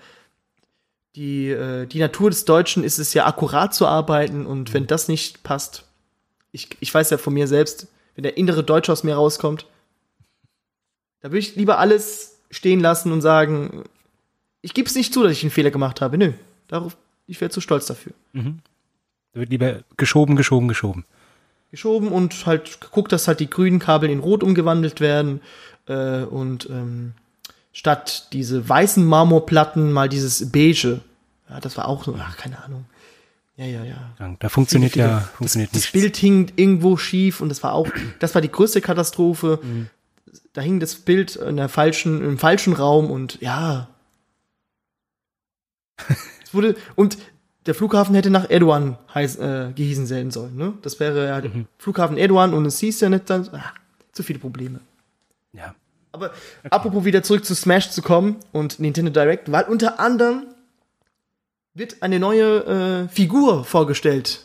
Die, 1.16 1.48
äh, 1.50 1.86
die 1.86 2.00
Natur 2.00 2.28
des 2.30 2.44
Deutschen 2.44 2.84
ist 2.84 2.98
es 2.98 3.14
ja 3.14 3.26
akkurat 3.26 3.74
zu 3.74 3.86
arbeiten 3.86 4.44
und 4.46 4.74
wenn 4.74 4.86
das 4.86 5.08
nicht 5.08 5.42
passt, 5.42 5.84
ich, 6.50 6.68
ich 6.80 6.92
weiß 6.92 7.08
ja 7.10 7.16
von 7.18 7.32
mir 7.32 7.46
selbst, 7.48 7.86
wenn 8.14 8.24
der 8.24 8.36
innere 8.36 8.62
Deutsche 8.64 8.92
aus 8.92 9.04
mir 9.04 9.14
rauskommt, 9.14 9.66
da 11.20 11.28
würde 11.30 11.38
ich 11.38 11.56
lieber 11.56 11.78
alles 11.78 12.31
stehen 12.52 12.78
lassen 12.78 13.10
und 13.10 13.20
sagen, 13.20 13.82
ich 14.60 14.74
gebe 14.74 14.88
es 14.88 14.94
nicht 14.94 15.12
zu, 15.12 15.24
dass 15.24 15.32
ich 15.32 15.42
einen 15.42 15.50
Fehler 15.50 15.72
gemacht 15.72 16.00
habe. 16.00 16.16
Nö, 16.18 16.32
darauf, 16.68 16.96
ich 17.26 17.40
wäre 17.40 17.50
zu 17.50 17.60
stolz 17.60 17.86
dafür. 17.86 18.12
Da 18.32 19.40
wird 19.40 19.50
lieber 19.50 19.80
geschoben, 19.96 20.36
geschoben, 20.36 20.68
geschoben. 20.68 21.04
Geschoben 21.72 22.08
und 22.08 22.46
halt 22.46 22.80
geguckt, 22.80 23.10
dass 23.12 23.26
halt 23.26 23.40
die 23.40 23.48
grünen 23.50 23.78
Kabel 23.78 24.10
in 24.10 24.20
rot 24.20 24.42
umgewandelt 24.44 25.00
werden 25.00 25.40
äh, 25.88 26.22
und 26.22 26.68
ähm, 26.70 27.14
statt 27.72 28.28
diese 28.34 28.68
weißen 28.68 29.04
Marmorplatten 29.04 29.90
mal 29.90 30.08
dieses 30.10 30.52
beige. 30.52 31.00
Ja, 31.48 31.60
das 31.60 31.76
war 31.78 31.88
auch 31.88 32.04
so, 32.04 32.14
ach, 32.20 32.36
keine 32.36 32.62
Ahnung. 32.62 32.84
Ja, 33.56 33.64
ja, 33.64 33.84
ja. 33.84 34.10
Ja, 34.18 34.36
Da 34.38 34.48
funktioniert 34.50 34.92
Viele, 34.92 35.04
ja, 35.06 35.18
viele- 35.20 35.30
funktioniert 35.36 35.70
das, 35.70 35.76
nicht. 35.76 35.86
das 35.86 35.92
Bild 35.92 36.16
hing 36.16 36.52
irgendwo 36.56 36.96
schief 36.98 37.40
und 37.40 37.48
das 37.48 37.62
war 37.62 37.72
auch, 37.72 37.88
das 38.18 38.34
war 38.34 38.42
die 38.42 38.50
größte 38.52 38.80
Katastrophe. 38.82 39.58
Mhm. 39.62 39.88
Da 40.52 40.60
hing 40.60 40.80
das 40.80 40.96
Bild 40.96 41.36
in 41.36 41.56
der 41.56 41.68
falschen, 41.68 42.22
im 42.22 42.38
falschen 42.38 42.74
Raum 42.74 43.10
und 43.10 43.40
ja. 43.40 43.88
es 46.44 46.52
wurde, 46.52 46.74
und 46.94 47.18
der 47.66 47.74
Flughafen 47.74 48.14
hätte 48.14 48.30
nach 48.30 48.50
Erdogan 48.50 48.98
heiß, 49.14 49.36
äh, 49.36 49.72
gehießen 49.74 50.06
sein 50.06 50.30
sollen, 50.30 50.56
ne? 50.56 50.74
Das 50.82 51.00
wäre 51.00 51.26
ja 51.26 51.40
Mhm. 51.40 51.66
Flughafen 51.78 52.16
Erdogan 52.16 52.54
und 52.54 52.66
es 52.66 52.78
hieß 52.80 53.00
ja 53.00 53.08
nicht 53.08 53.30
dann, 53.30 53.48
ah, 53.52 53.72
zu 54.12 54.22
viele 54.22 54.38
Probleme. 54.38 54.80
Ja. 55.52 55.74
Aber 56.12 56.32
apropos 56.68 57.04
wieder 57.04 57.22
zurück 57.22 57.44
zu 57.44 57.54
Smash 57.54 57.90
zu 57.90 58.02
kommen 58.02 58.36
und 58.52 58.78
Nintendo 58.80 59.10
Direct, 59.10 59.50
weil 59.50 59.64
unter 59.64 59.98
anderem 59.98 60.46
wird 61.74 62.02
eine 62.02 62.18
neue 62.18 63.04
äh, 63.04 63.08
Figur 63.08 63.64
vorgestellt. 63.64 64.44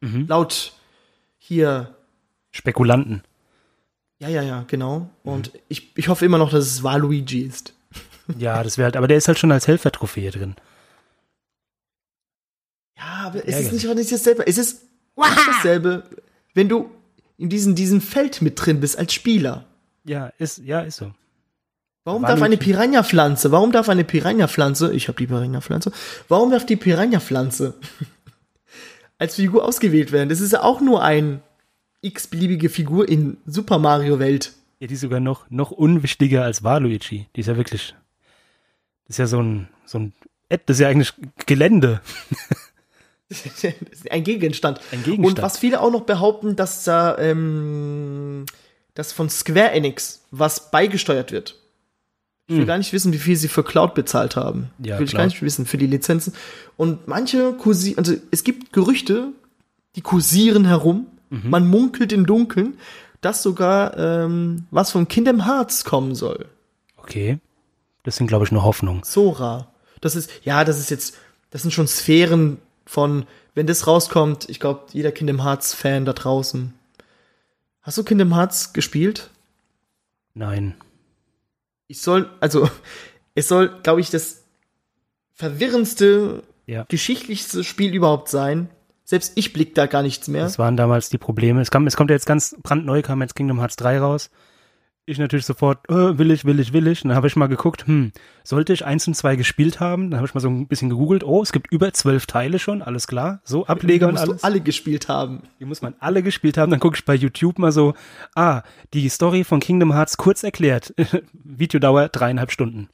Mhm. 0.00 0.26
Laut 0.28 0.72
hier. 1.38 1.94
Spekulanten. 2.50 3.22
Ja, 4.20 4.28
ja, 4.28 4.42
ja, 4.42 4.64
genau. 4.66 5.08
Und 5.22 5.52
ich, 5.68 5.96
ich 5.96 6.08
hoffe 6.08 6.24
immer 6.24 6.38
noch, 6.38 6.50
dass 6.50 6.66
es 6.66 6.82
Waluigi 6.82 7.42
ist. 7.42 7.74
Ja, 8.36 8.62
das 8.62 8.76
wäre 8.76 8.84
halt, 8.84 8.96
aber 8.98 9.08
der 9.08 9.16
ist 9.16 9.26
halt 9.26 9.38
schon 9.38 9.50
als 9.50 9.66
Helfertrophäe 9.66 10.30
drin. 10.30 10.54
Ja, 12.94 13.22
aber 13.24 13.48
es 13.48 13.58
ist 13.58 13.72
nicht, 13.72 13.94
nicht 13.94 14.12
dasselbe. 14.12 14.46
Es 14.46 14.58
ist 14.58 14.82
nicht 15.16 15.48
dasselbe, 15.48 16.02
wenn 16.52 16.68
du 16.68 16.90
in 17.38 17.48
diesem, 17.48 17.74
diesem 17.74 18.02
Feld 18.02 18.42
mit 18.42 18.62
drin 18.62 18.80
bist 18.80 18.98
als 18.98 19.14
Spieler. 19.14 19.64
Ja, 20.04 20.30
ist, 20.36 20.58
ja, 20.58 20.80
ist 20.80 20.98
so. 20.98 21.12
Warum 22.04 22.22
Waluigi. 22.22 22.38
darf 22.38 22.46
eine 22.46 22.56
Piranha-Pflanze, 22.58 23.50
warum 23.50 23.72
darf 23.72 23.88
eine 23.88 24.04
Piranha-Pflanze, 24.04 24.92
ich 24.92 25.08
habe 25.08 25.18
die 25.18 25.26
Piranha-Pflanze, 25.26 25.92
warum 26.28 26.50
darf 26.50 26.66
die 26.66 26.76
Piranha-Pflanze 26.76 27.74
als 29.18 29.36
Figur 29.36 29.64
ausgewählt 29.64 30.12
werden? 30.12 30.28
Das 30.28 30.40
ist 30.40 30.52
ja 30.52 30.62
auch 30.62 30.80
nur 30.82 31.02
ein 31.02 31.42
x-beliebige 32.02 32.68
Figur 32.68 33.08
in 33.08 33.36
Super 33.46 33.78
Mario-Welt. 33.78 34.52
Ja, 34.80 34.86
die 34.86 34.94
ist 34.94 35.00
sogar 35.00 35.20
noch, 35.20 35.50
noch 35.50 35.70
unwichtiger 35.70 36.44
als 36.44 36.62
Waluigi. 36.62 37.26
Die 37.34 37.40
ist 37.40 37.46
ja 37.48 37.56
wirklich, 37.56 37.94
das 39.06 39.14
ist 39.14 39.18
ja 39.18 39.26
so 39.26 39.42
ein, 39.42 39.68
so 39.84 39.98
ein, 39.98 40.12
das 40.48 40.76
ist 40.76 40.80
ja 40.80 40.88
eigentlich 40.88 41.12
Gelände. 41.46 42.00
Das 43.28 43.44
ein 44.10 44.24
Gegenstand. 44.24 44.80
Ein 44.92 45.02
Gegenstand. 45.02 45.38
Und 45.38 45.42
was 45.42 45.58
viele 45.58 45.80
auch 45.80 45.90
noch 45.90 46.02
behaupten, 46.02 46.56
dass 46.56 46.84
da, 46.84 47.18
ähm, 47.18 48.46
dass 48.94 49.12
von 49.12 49.28
Square 49.28 49.72
Enix 49.72 50.22
was 50.30 50.70
beigesteuert 50.70 51.32
wird. 51.32 51.56
Ich 52.46 52.54
will 52.54 52.62
Hm. 52.62 52.66
gar 52.66 52.78
nicht 52.78 52.92
wissen, 52.94 53.12
wie 53.12 53.18
viel 53.18 53.36
sie 53.36 53.48
für 53.48 53.62
Cloud 53.62 53.94
bezahlt 53.94 54.36
haben. 54.36 54.70
Ja, 54.78 54.98
will 54.98 55.04
ich 55.04 55.10
Cloud. 55.10 55.18
gar 55.20 55.26
nicht 55.26 55.42
wissen, 55.42 55.66
für 55.66 55.76
die 55.76 55.86
Lizenzen. 55.86 56.32
Und 56.78 57.06
manche 57.06 57.52
kursieren, 57.52 57.98
also 57.98 58.14
es 58.30 58.42
gibt 58.44 58.72
Gerüchte, 58.72 59.32
die 59.96 60.00
kursieren 60.00 60.64
herum. 60.64 61.06
Mhm. 61.30 61.50
Man 61.50 61.68
munkelt 61.68 62.12
im 62.12 62.26
Dunkeln, 62.26 62.78
dass 63.20 63.42
sogar 63.42 63.96
ähm, 63.98 64.66
was 64.70 64.90
von 64.92 65.08
Kingdom 65.08 65.44
Hearts 65.46 65.84
kommen 65.84 66.14
soll. 66.14 66.46
Okay. 66.96 67.38
Das 68.04 68.16
sind, 68.16 68.26
glaube 68.28 68.44
ich, 68.44 68.52
nur 68.52 68.62
Hoffnungen. 68.64 69.02
Sora. 69.02 69.72
Das 70.00 70.14
ist, 70.16 70.30
ja, 70.44 70.64
das 70.64 70.78
ist 70.78 70.90
jetzt, 70.90 71.16
das 71.50 71.62
sind 71.62 71.72
schon 71.72 71.88
Sphären 71.88 72.58
von, 72.86 73.26
wenn 73.54 73.66
das 73.66 73.86
rauskommt, 73.86 74.48
ich 74.48 74.60
glaube, 74.60 74.86
jeder 74.92 75.10
Kingdom 75.12 75.42
Hearts-Fan 75.42 76.04
da 76.04 76.12
draußen. 76.12 76.72
Hast 77.82 77.98
du 77.98 78.04
Kingdom 78.04 78.34
Hearts 78.34 78.72
gespielt? 78.72 79.30
Nein. 80.34 80.74
Ich 81.88 82.00
soll, 82.02 82.30
also, 82.40 82.70
es 83.34 83.48
soll, 83.48 83.80
glaube 83.82 84.00
ich, 84.00 84.10
das 84.10 84.44
verwirrendste, 85.34 86.42
Ja. 86.66 86.84
geschichtlichste 86.88 87.64
Spiel 87.64 87.94
überhaupt 87.94 88.28
sein. 88.28 88.68
Selbst 89.08 89.32
ich 89.36 89.54
blick 89.54 89.74
da 89.74 89.86
gar 89.86 90.02
nichts 90.02 90.28
mehr. 90.28 90.42
Das 90.42 90.58
waren 90.58 90.76
damals 90.76 91.08
die 91.08 91.16
Probleme. 91.16 91.62
Es, 91.62 91.70
kam, 91.70 91.86
es 91.86 91.96
kommt 91.96 92.10
ja 92.10 92.14
jetzt 92.14 92.26
ganz 92.26 92.54
brandneu, 92.62 93.00
kam 93.00 93.22
jetzt 93.22 93.34
Kingdom 93.34 93.58
Hearts 93.58 93.76
3 93.76 94.00
raus. 94.00 94.28
Ich 95.06 95.16
natürlich 95.16 95.46
sofort, 95.46 95.88
äh, 95.88 96.18
will 96.18 96.30
ich, 96.30 96.44
will 96.44 96.60
ich, 96.60 96.74
will 96.74 96.86
ich. 96.88 97.02
Und 97.02 97.08
dann 97.08 97.16
habe 97.16 97.26
ich 97.26 97.34
mal 97.34 97.46
geguckt, 97.46 97.86
hm, 97.86 98.12
sollte 98.44 98.74
ich 98.74 98.84
eins 98.84 99.08
und 99.08 99.14
zwei 99.14 99.36
gespielt 99.36 99.80
haben? 99.80 100.10
Dann 100.10 100.18
habe 100.18 100.28
ich 100.28 100.34
mal 100.34 100.42
so 100.42 100.50
ein 100.50 100.68
bisschen 100.68 100.90
gegoogelt. 100.90 101.24
Oh, 101.24 101.42
es 101.42 101.52
gibt 101.52 101.72
über 101.72 101.90
zwölf 101.94 102.26
Teile 102.26 102.58
schon, 102.58 102.82
alles 102.82 103.06
klar. 103.06 103.40
So, 103.44 103.64
Ableger 103.64 104.08
und 104.08 104.12
musst 104.16 104.28
alles. 104.28 104.42
du 104.42 104.46
alle 104.46 104.60
gespielt 104.60 105.08
haben. 105.08 105.44
Die 105.58 105.64
muss 105.64 105.80
man 105.80 105.94
alle 106.00 106.22
gespielt 106.22 106.58
haben. 106.58 106.70
Dann 106.70 106.78
gucke 106.78 106.98
ich 106.98 107.06
bei 107.06 107.14
YouTube 107.14 107.58
mal 107.58 107.72
so, 107.72 107.94
ah, 108.34 108.60
die 108.92 109.08
Story 109.08 109.42
von 109.42 109.60
Kingdom 109.60 109.94
Hearts 109.94 110.18
kurz 110.18 110.42
erklärt. 110.42 110.92
Videodauer 111.32 112.10
dreieinhalb 112.10 112.52
Stunden. 112.52 112.90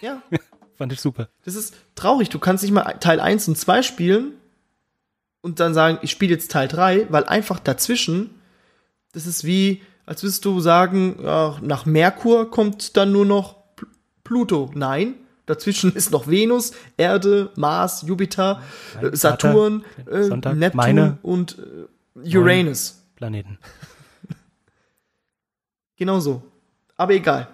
Ja. 0.00 0.22
Fand 0.78 0.94
ich 0.94 1.00
super. 1.02 1.28
Das 1.44 1.56
ist 1.56 1.76
traurig. 1.94 2.30
Du 2.30 2.38
kannst 2.38 2.64
nicht 2.64 2.72
mal 2.72 2.84
Teil 3.00 3.20
1 3.20 3.48
und 3.48 3.58
2 3.58 3.82
spielen 3.82 4.32
und 5.42 5.60
dann 5.60 5.74
sagen, 5.74 5.98
ich 6.02 6.10
spiele 6.10 6.32
jetzt 6.32 6.50
Teil 6.50 6.68
3, 6.68 7.06
weil 7.10 7.24
einfach 7.24 7.60
dazwischen, 7.60 8.30
das 9.12 9.26
ist 9.26 9.44
wie, 9.44 9.82
als 10.06 10.22
würdest 10.22 10.44
du 10.44 10.60
sagen, 10.60 11.18
ja, 11.22 11.58
nach 11.60 11.84
Merkur 11.84 12.50
kommt 12.50 12.96
dann 12.96 13.12
nur 13.12 13.26
noch 13.26 13.56
Pl- 13.76 13.86
Pluto. 14.24 14.70
Nein, 14.74 15.14
dazwischen 15.46 15.92
ist 15.96 16.10
noch 16.12 16.26
Venus, 16.28 16.72
Erde, 16.96 17.50
Mars, 17.56 18.02
Jupiter, 18.06 18.62
Nein, 18.94 19.12
äh, 19.12 19.16
Saturn, 19.16 19.84
Vater, 20.04 20.12
äh, 20.18 20.24
Sonntag, 20.24 20.56
Neptun 20.56 20.76
meine 20.76 21.18
und 21.22 21.58
äh, 22.24 22.36
Uranus. 22.38 23.02
Planeten. 23.16 23.58
Genau 25.96 26.18
so. 26.20 26.42
Aber 26.96 27.12
egal. 27.14 27.46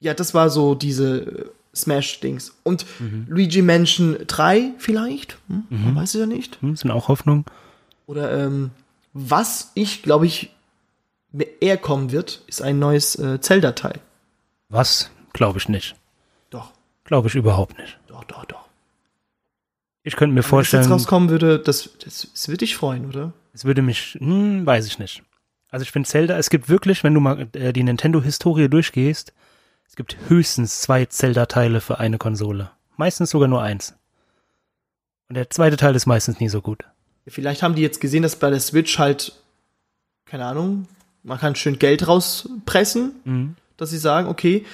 Ja, 0.00 0.12
das 0.14 0.34
war 0.34 0.50
so 0.50 0.74
diese 0.74 1.50
Smash-Dings. 1.78 2.54
Und 2.62 2.84
Luigi 3.28 3.62
Mansion 3.62 4.16
3 4.26 4.72
vielleicht? 4.78 5.38
Hm? 5.48 5.64
Man 5.70 5.96
weiß 5.96 6.14
es 6.14 6.20
ja 6.20 6.26
nicht. 6.26 6.60
Hm, 6.60 6.76
sind 6.76 6.90
auch 6.90 7.08
Hoffnungen. 7.08 7.44
Oder 8.06 8.44
ähm, 8.44 8.70
was 9.12 9.72
ich, 9.74 10.02
glaube 10.02 10.26
ich, 10.26 10.50
eher 11.60 11.76
kommen 11.76 12.10
wird, 12.12 12.42
ist 12.46 12.62
ein 12.62 12.78
neues 12.78 13.16
äh, 13.16 13.40
Zelda-Teil. 13.40 14.00
Was? 14.68 15.10
Glaube 15.32 15.58
ich 15.58 15.68
nicht. 15.68 15.94
Doch, 16.50 16.72
Glaube 17.04 17.28
ich 17.28 17.34
überhaupt 17.34 17.78
nicht. 17.78 17.98
doch, 18.06 18.24
doch, 18.24 18.44
doch. 18.44 18.66
Ich 20.02 20.16
könnte 20.16 20.32
mir 20.32 20.36
Wenn 20.36 20.42
das 20.42 20.50
vorstellen, 20.50 20.82
jetzt 20.84 20.92
rauskommen 20.92 21.28
würde, 21.28 21.58
das, 21.58 21.90
das, 22.02 22.28
das 22.32 22.48
würde 22.48 22.58
dich 22.58 22.76
freuen, 22.76 23.06
oder? 23.06 23.32
es 23.52 23.64
würde 23.64 23.82
mich, 23.82 24.16
hm, 24.18 24.64
weiß 24.64 24.86
ich 24.86 24.98
nicht. 24.98 25.22
Also 25.70 25.82
ich 25.82 25.90
finde 25.90 26.08
Zelda, 26.08 26.38
es 26.38 26.48
gibt 26.48 26.68
wirklich, 26.70 27.04
wenn 27.04 27.12
du 27.12 27.20
mal 27.20 27.46
äh, 27.52 27.72
die 27.74 27.82
Nintendo-Historie 27.82 28.68
durchgehst, 28.68 29.34
es 29.88 29.96
gibt 29.96 30.16
höchstens 30.28 30.80
zwei 30.80 31.06
Zelda-Teile 31.06 31.80
für 31.80 31.98
eine 31.98 32.18
Konsole. 32.18 32.70
Meistens 32.96 33.30
sogar 33.30 33.48
nur 33.48 33.62
eins. 33.62 33.94
Und 35.28 35.34
der 35.34 35.50
zweite 35.50 35.76
Teil 35.76 35.94
ist 35.96 36.06
meistens 36.06 36.40
nie 36.40 36.48
so 36.48 36.60
gut. 36.62 36.84
Vielleicht 37.26 37.62
haben 37.62 37.74
die 37.74 37.82
jetzt 37.82 38.00
gesehen, 38.00 38.22
dass 38.22 38.36
bei 38.36 38.50
der 38.50 38.60
Switch 38.60 38.98
halt, 38.98 39.32
keine 40.24 40.46
Ahnung, 40.46 40.88
man 41.22 41.38
kann 41.38 41.54
schön 41.54 41.78
Geld 41.78 42.06
rauspressen, 42.06 43.12
Mhm. 43.24 43.56
dass 43.76 43.90
sie 43.90 43.98
sagen, 43.98 44.28
okay, 44.28 44.64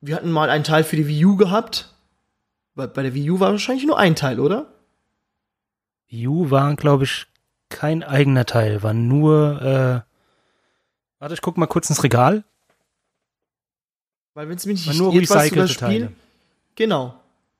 wir 0.00 0.16
hatten 0.16 0.30
mal 0.32 0.50
einen 0.50 0.64
Teil 0.64 0.82
für 0.84 0.96
die 0.96 1.06
Wii 1.06 1.24
U 1.26 1.36
gehabt. 1.36 1.92
Weil 2.74 2.88
bei 2.88 3.02
der 3.02 3.14
Wii 3.14 3.30
U 3.32 3.40
war 3.40 3.50
wahrscheinlich 3.52 3.86
nur 3.86 3.98
ein 3.98 4.16
Teil, 4.16 4.40
oder? 4.40 4.66
Wii 6.08 6.26
U 6.28 6.50
war, 6.50 6.74
glaube 6.76 7.04
ich, 7.04 7.26
kein 7.70 8.02
eigener 8.02 8.46
Teil, 8.46 8.82
war 8.82 8.94
nur, 8.94 9.60
äh, 9.62 10.00
warte, 11.18 11.34
ich 11.34 11.42
guck 11.42 11.58
mal 11.58 11.66
kurz 11.66 11.90
ins 11.90 12.02
Regal. 12.02 12.44
Weil 14.38 14.48
wenn 14.48 14.56
es 14.56 14.66
mich 14.66 14.86
War 14.86 14.92
nicht 14.92 15.02
nur 15.02 15.12
irrt, 15.14 15.30
was 15.30 15.50
das 15.50 15.72
Spiel, 15.72 15.76
Teile. 15.80 16.12
genau. 16.76 17.06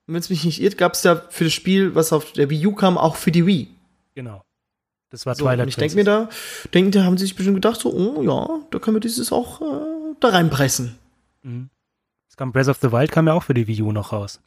Und 0.07 0.15
wenn 0.15 0.21
es 0.21 0.31
mich 0.31 0.45
nicht 0.45 0.63
irrt, 0.63 0.79
gab 0.79 0.93
es 0.93 1.03
ja 1.03 1.17
für 1.29 1.43
das 1.43 1.53
Spiel, 1.53 1.97
was 1.97 2.13
auf 2.13 2.31
der 2.35 2.51
Wii 2.51 2.67
U 2.69 2.73
kam, 2.77 2.97
auch 2.97 3.17
für 3.17 3.33
die 3.33 3.47
Wii. 3.47 3.67
Genau. 4.15 4.45
Das 5.11 5.27
war 5.27 5.35
So, 5.35 5.43
Twilight 5.43 5.63
und 5.63 5.69
ich 5.71 5.75
denke 5.75 5.97
mir 5.97 6.05
da, 6.05 6.29
denken, 6.73 6.93
da 6.93 7.03
haben 7.03 7.19
sie 7.19 7.25
sich 7.25 7.35
bestimmt 7.35 7.57
gedacht, 7.57 7.81
so, 7.81 7.93
oh 7.93 8.23
ja, 8.23 8.61
da 8.71 8.79
können 8.79 8.95
wir 8.95 9.01
dieses 9.01 9.33
auch 9.33 9.61
äh, 9.61 10.15
da 10.21 10.29
reinpressen. 10.29 10.97
Mhm. 11.43 11.69
Es 12.31 12.37
kam 12.37 12.53
Breath 12.53 12.69
of 12.69 12.79
the 12.81 12.93
Wild 12.93 13.11
kam 13.11 13.27
ja 13.27 13.33
auch 13.33 13.43
für 13.43 13.55
die 13.55 13.67
Wii 13.67 13.83
U 13.83 13.91
noch 13.91 14.13
raus. 14.13 14.41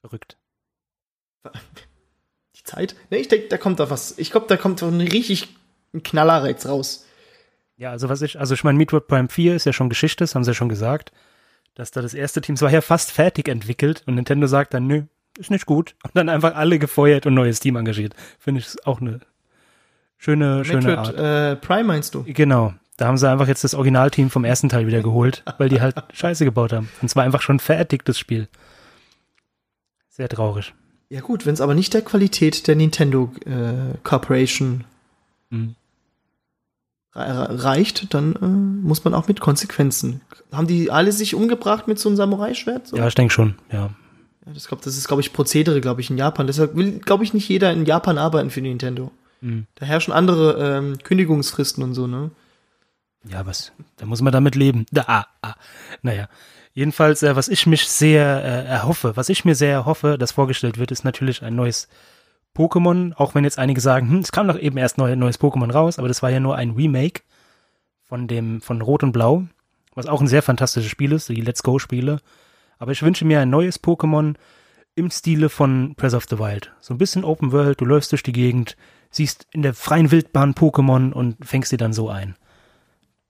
Verrückt. 0.00 0.38
Die 2.56 2.64
Zeit? 2.64 2.96
Ne, 3.10 3.18
ich 3.18 3.28
denke, 3.28 3.46
da 3.46 3.58
kommt 3.58 3.78
da 3.78 3.90
was. 3.90 4.18
Ich 4.18 4.32
glaube, 4.32 4.48
da 4.48 4.56
kommt 4.56 4.80
so 4.80 4.88
ein 4.88 5.00
richtig 5.00 5.54
Knaller 6.02 6.48
jetzt 6.48 6.66
raus. 6.66 7.06
Ja, 7.82 7.90
also 7.90 8.08
was 8.08 8.22
ich, 8.22 8.38
also 8.38 8.54
ich 8.54 8.62
meine, 8.62 8.78
Metroid 8.78 9.08
Prime 9.08 9.28
4 9.28 9.56
ist 9.56 9.66
ja 9.66 9.72
schon 9.72 9.88
Geschichte, 9.88 10.22
das 10.22 10.36
haben 10.36 10.44
sie 10.44 10.50
ja 10.50 10.54
schon 10.54 10.68
gesagt, 10.68 11.10
dass 11.74 11.90
da 11.90 12.00
das 12.00 12.14
erste 12.14 12.40
Team, 12.40 12.54
es 12.54 12.62
war 12.62 12.70
ja 12.70 12.80
fast 12.80 13.10
fertig 13.10 13.48
entwickelt 13.48 14.04
und 14.06 14.14
Nintendo 14.14 14.46
sagt 14.46 14.72
dann, 14.72 14.86
nö, 14.86 15.02
ist 15.36 15.50
nicht 15.50 15.66
gut. 15.66 15.96
Und 16.04 16.14
dann 16.14 16.28
einfach 16.28 16.54
alle 16.54 16.78
gefeuert 16.78 17.26
und 17.26 17.34
neues 17.34 17.58
Team 17.58 17.74
engagiert. 17.74 18.14
Finde 18.38 18.60
ich 18.60 18.86
auch 18.86 19.00
eine 19.00 19.18
schöne, 20.16 20.64
schöne 20.64 20.86
Metroid 20.86 20.98
Art. 20.98 21.16
äh, 21.16 21.56
Prime 21.56 21.82
meinst 21.84 22.14
du? 22.14 22.22
Genau. 22.24 22.72
Da 22.98 23.06
haben 23.06 23.16
sie 23.18 23.28
einfach 23.28 23.48
jetzt 23.48 23.64
das 23.64 23.74
Originalteam 23.74 24.30
vom 24.30 24.44
ersten 24.44 24.68
Teil 24.68 24.86
wieder 24.86 25.02
geholt, 25.02 25.42
weil 25.58 25.68
die 25.68 25.80
halt 25.80 25.96
Scheiße 26.12 26.44
gebaut 26.44 26.72
haben. 26.72 26.88
Und 27.00 27.08
zwar 27.08 27.24
einfach 27.24 27.42
schon 27.42 27.58
fertig, 27.58 28.04
das 28.04 28.16
Spiel. 28.16 28.46
Sehr 30.08 30.28
traurig. 30.28 30.72
Ja 31.08 31.20
gut, 31.20 31.46
wenn 31.46 31.54
es 31.54 31.60
aber 31.60 31.74
nicht 31.74 31.94
der 31.94 32.02
Qualität 32.02 32.68
der 32.68 32.76
Nintendo 32.76 33.32
äh, 33.44 33.96
Corporation 34.04 34.84
Mhm. 35.52 35.74
Re- 37.14 37.64
reicht, 37.64 38.12
dann 38.14 38.34
äh, 38.36 38.46
muss 38.86 39.04
man 39.04 39.14
auch 39.14 39.28
mit 39.28 39.40
Konsequenzen. 39.40 40.20
Haben 40.52 40.66
die 40.66 40.90
alle 40.90 41.12
sich 41.12 41.34
umgebracht 41.34 41.88
mit 41.88 41.98
so 41.98 42.08
einem 42.08 42.16
Samurai-Schwert? 42.16 42.88
So? 42.88 42.96
Ja, 42.96 43.06
ich 43.08 43.14
denke 43.14 43.32
schon, 43.32 43.54
ja. 43.72 43.90
Ja, 44.44 44.52
das, 44.52 44.66
glaub, 44.68 44.82
das 44.82 44.96
ist, 44.96 45.06
glaube 45.06 45.22
ich, 45.22 45.32
Prozedere, 45.32 45.80
glaube 45.80 46.00
ich, 46.00 46.10
in 46.10 46.18
Japan. 46.18 46.46
Deshalb 46.48 46.74
will, 46.74 46.98
glaube 46.98 47.22
ich, 47.24 47.32
nicht 47.32 47.48
jeder 47.48 47.72
in 47.72 47.86
Japan 47.86 48.18
arbeiten 48.18 48.50
für 48.50 48.60
Nintendo. 48.60 49.12
Mhm. 49.40 49.66
Da 49.76 49.86
herrschen 49.86 50.12
andere 50.12 50.76
ähm, 50.78 50.98
Kündigungsfristen 50.98 51.82
und 51.84 51.94
so, 51.94 52.06
ne? 52.08 52.30
Ja, 53.28 53.46
was? 53.46 53.70
Da 53.98 54.06
muss 54.06 54.20
man 54.20 54.32
damit 54.32 54.56
leben. 54.56 54.86
Da, 54.92 55.04
ah, 55.06 55.26
ah. 55.42 55.54
Naja. 56.02 56.28
Jedenfalls, 56.74 57.22
äh, 57.22 57.36
was 57.36 57.48
ich 57.48 57.66
mich 57.66 57.86
sehr 57.88 58.24
äh, 58.42 58.64
erhoffe, 58.66 59.12
was 59.14 59.28
ich 59.28 59.44
mir 59.44 59.54
sehr 59.54 59.72
erhoffe, 59.72 60.16
das 60.18 60.32
vorgestellt 60.32 60.78
wird, 60.78 60.90
ist 60.90 61.04
natürlich 61.04 61.42
ein 61.42 61.54
neues 61.54 61.86
Pokémon. 62.56 63.14
Auch 63.14 63.34
wenn 63.34 63.44
jetzt 63.44 63.58
einige 63.58 63.80
sagen, 63.80 64.10
hm, 64.10 64.18
es 64.18 64.32
kam 64.32 64.48
doch 64.48 64.58
eben 64.58 64.76
erst 64.76 64.98
neu, 64.98 65.14
neues 65.16 65.40
Pokémon 65.40 65.72
raus, 65.72 65.98
aber 65.98 66.08
das 66.08 66.22
war 66.22 66.30
ja 66.30 66.40
nur 66.40 66.56
ein 66.56 66.70
Remake 66.72 67.22
von 68.02 68.28
dem, 68.28 68.60
von 68.60 68.82
Rot 68.82 69.02
und 69.02 69.12
Blau, 69.12 69.44
was 69.94 70.06
auch 70.06 70.20
ein 70.20 70.26
sehr 70.26 70.42
fantastisches 70.42 70.90
Spiel 70.90 71.12
ist, 71.12 71.28
die 71.28 71.40
Let's 71.40 71.62
Go-Spiele. 71.62 72.20
Aber 72.78 72.92
ich 72.92 73.02
wünsche 73.02 73.24
mir 73.24 73.40
ein 73.40 73.50
neues 73.50 73.82
Pokémon 73.82 74.34
im 74.94 75.10
Stile 75.10 75.48
von 75.48 75.94
Breath 75.94 76.14
of 76.14 76.26
the 76.28 76.38
Wild. 76.38 76.72
So 76.80 76.92
ein 76.92 76.98
bisschen 76.98 77.24
Open 77.24 77.52
World, 77.52 77.80
du 77.80 77.84
läufst 77.84 78.12
durch 78.12 78.22
die 78.22 78.32
Gegend, 78.32 78.76
siehst 79.10 79.46
in 79.52 79.62
der 79.62 79.74
freien 79.74 80.10
Wildbahn 80.10 80.54
Pokémon 80.54 81.12
und 81.12 81.36
fängst 81.44 81.70
sie 81.70 81.76
dann 81.76 81.92
so 81.92 82.08
ein. 82.08 82.36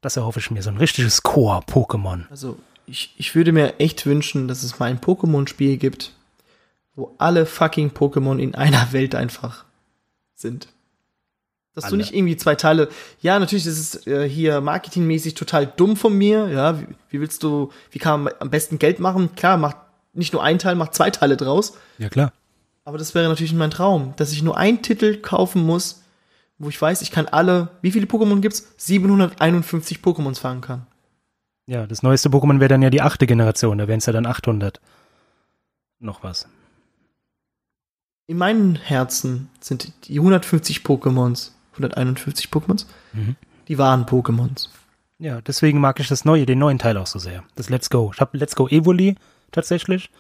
Das 0.01 0.17
erhoffe 0.17 0.41
ich 0.41 0.51
mir, 0.51 0.63
so 0.63 0.71
ein 0.71 0.79
richtiges 0.79 1.23
Core-Pokémon. 1.23 2.29
Also, 2.31 2.59
ich, 2.87 3.15
ich 3.17 3.35
würde 3.35 3.53
mir 3.53 3.79
echt 3.79 4.05
wünschen, 4.07 4.49
dass 4.49 4.65
es 4.65 4.79
mal 4.81 4.91
ein 4.91 5.01
Pokémon-Spiel 5.01 5.77
gibt, 5.77 6.13
wo 6.95 7.15
alle 7.19 7.47
fucking 7.47 7.91
Pokémon 7.91 8.39
in 8.39 8.55
einer 8.55 8.93
Welt 8.93 9.15
einfach 9.15 9.65
sind. 10.35 10.69
Dass 11.75 11.85
du 11.85 11.91
Alle. 11.91 11.99
nicht 11.99 12.15
irgendwie 12.15 12.37
zwei 12.37 12.55
Teile. 12.55 12.91
Ja, 13.21 13.39
natürlich 13.39 13.65
ist 13.65 13.79
es 13.79 14.07
äh, 14.07 14.29
hier 14.29 14.61
marketingmäßig 14.61 15.35
total 15.35 15.67
dumm 15.67 15.97
von 15.97 16.17
mir. 16.17 16.49
Ja, 16.49 16.79
wie, 16.79 16.87
wie 17.09 17.21
willst 17.21 17.43
du, 17.43 17.73
wie 17.91 17.99
kann 17.99 18.25
man 18.25 18.35
am 18.41 18.51
besten 18.51 18.79
Geld 18.79 19.01
machen? 19.01 19.35
Klar, 19.37 19.57
macht 19.57 19.79
nicht 20.13 20.35
nur 20.35 20.43
ein 20.43 20.59
Teil, 20.59 20.75
macht 20.75 20.95
zwei 20.95 21.11
Teile 21.11 21.39
draus. 21.39 21.79
Ja, 21.97 22.11
klar. 22.11 22.33
Aber 22.85 22.99
das 22.99 23.15
wäre 23.15 23.29
natürlich 23.29 23.55
mein 23.55 23.71
Traum, 23.71 24.13
dass 24.17 24.33
ich 24.33 24.43
nur 24.43 24.59
einen 24.59 24.83
Titel 24.83 25.17
kaufen 25.17 25.63
muss, 25.63 26.03
wo 26.59 26.69
ich 26.69 26.81
weiß, 26.81 27.01
ich 27.01 27.11
kann 27.11 27.27
alle, 27.27 27.69
wie 27.81 27.93
viele 27.93 28.07
Pokémon 28.07 28.41
gibt's? 28.41 28.75
751 28.77 29.99
Pokémons 30.01 30.39
fangen 30.39 30.61
kann. 30.61 30.87
Ja, 31.67 31.87
das 31.87 32.03
neueste 32.03 32.29
Pokémon 32.29 32.61
wäre 32.61 32.69
dann 32.69 32.83
ja 32.83 32.91
die 32.91 33.01
achte 33.01 33.27
Generation, 33.27 33.79
da 33.79 33.89
wären 33.89 33.99
es 33.99 34.07
ja 34.07 34.13
dann 34.13 34.27
800. 34.27 34.81
Noch 36.01 36.23
was. 36.23 36.49
In 38.33 38.39
meinem 38.39 38.77
Herzen 38.77 39.51
sind 39.61 39.93
die 40.09 40.19
150 40.19 40.79
Pokémons, 40.87 41.51
151 41.75 42.49
Pokémons, 42.49 42.87
Mhm. 43.13 43.37
die 43.69 43.77
wahren 43.77 44.07
Pokémons. 44.07 44.71
Ja, 45.19 45.43
deswegen 45.43 45.81
mag 45.81 46.01
ich 46.01 46.09
das 46.09 46.25
neue, 46.25 46.47
den 46.47 46.59
neuen 46.59 46.79
Teil 46.79 46.97
auch 46.97 47.07
so 47.07 47.19
sehr. 47.19 47.45
Das 47.57 47.69
Let's 47.69 47.91
Go. 47.91 48.11
Ich 48.15 48.23
habe 48.23 48.39
Let's 48.39 48.57
Go 48.57 48.69
Evoli 48.69 49.17
tatsächlich. 49.51 50.11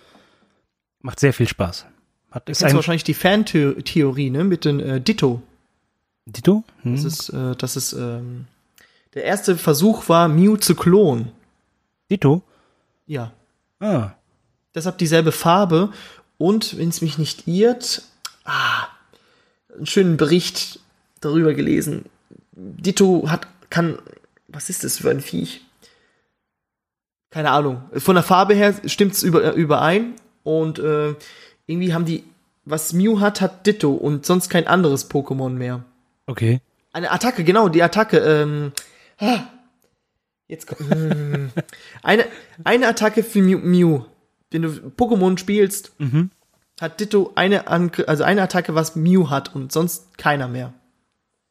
Macht 1.01 1.20
sehr 1.20 1.33
viel 1.33 1.48
Spaß. 1.48 1.87
Hat, 2.33 2.51
ist 2.51 2.59
Kennst 2.59 2.75
wahrscheinlich 2.75 3.03
die 3.05 3.14
Fan-Theorie, 3.14 4.29
ne, 4.29 4.44
mit 4.44 4.66
den 4.66 4.79
äh, 4.81 5.01
Ditto. 5.01 5.40
Ditto? 6.27 6.64
Hm? 6.83 6.94
Das 6.94 7.05
ist, 7.05 7.31
äh, 7.31 7.57
das 7.57 7.77
ist, 7.77 7.94
ähm, 7.94 8.44
der 9.14 9.25
erste 9.25 9.57
Versuch 9.57 10.11
war, 10.11 10.29
Mew 10.29 10.59
zu 10.59 10.75
klonen. 10.75 11.33
Ditto? 12.11 12.42
Ja. 13.07 13.33
Ah, 13.81 14.11
Deshalb 14.75 14.98
dieselbe 14.98 15.33
Farbe 15.33 15.94
und, 16.38 16.79
wenn 16.79 16.88
es 16.88 17.01
mich 17.01 17.18
nicht 17.18 17.47
irrt, 17.47 18.03
ah, 18.45 18.87
einen 19.75 19.87
schönen 19.87 20.16
Bericht 20.16 20.81
darüber 21.21 21.55
gelesen. 21.55 22.07
Ditto 22.53 23.29
hat, 23.29 23.47
kann, 23.71 23.99
was 24.49 24.68
ist 24.68 24.85
das 24.85 24.99
für 24.99 25.11
ein 25.11 25.21
Viech? 25.21 25.62
Keine 27.31 27.51
Ahnung. 27.51 27.83
Von 27.97 28.14
der 28.14 28.25
Farbe 28.25 28.55
her 28.55 28.75
stimmt's 28.85 29.23
über, 29.23 29.55
überein 29.55 30.14
und 30.42 30.79
äh, 30.79 31.14
irgendwie 31.66 31.95
haben 31.95 32.05
die, 32.05 32.25
was 32.64 32.92
Mew 32.92 33.21
hat, 33.21 33.40
hat 33.40 33.66
Ditto 33.66 33.92
und 33.92 34.27
sonst 34.27 34.51
kein 34.51 34.66
anderes 34.66 35.11
Pokémon 35.11 35.51
mehr. 35.51 35.85
okay. 36.27 36.61
Eine 36.95 37.11
Attacke, 37.11 37.42
genau, 37.42 37.71
die 37.71 37.83
Attacke. 37.83 38.18
Ähm, 38.18 38.73
ah, 39.18 39.45
jetzt 40.47 40.66
kommt. 40.66 40.92
eine, 42.03 42.27
eine 42.64 42.87
Attacke 42.87 43.23
für 43.23 43.40
Mew, 43.40 43.59
Mew. 43.59 44.05
Wenn 44.53 44.62
du 44.62 44.69
Pokémon 44.97 45.38
spielst, 45.38 45.93
Mhm. 45.99 46.31
hat 46.81 47.01
Ditto 47.01 47.33
eine, 47.35 47.67
Angr 47.69 48.09
also 48.09 48.25
eine 48.25 48.43
Attacke, 48.43 48.75
was 48.75 48.97
Mew 48.97 49.29
hat 49.31 49.55
und 49.55 49.73
sonst 49.73 50.19
keiner 50.19 50.49
mehr. 50.49 50.73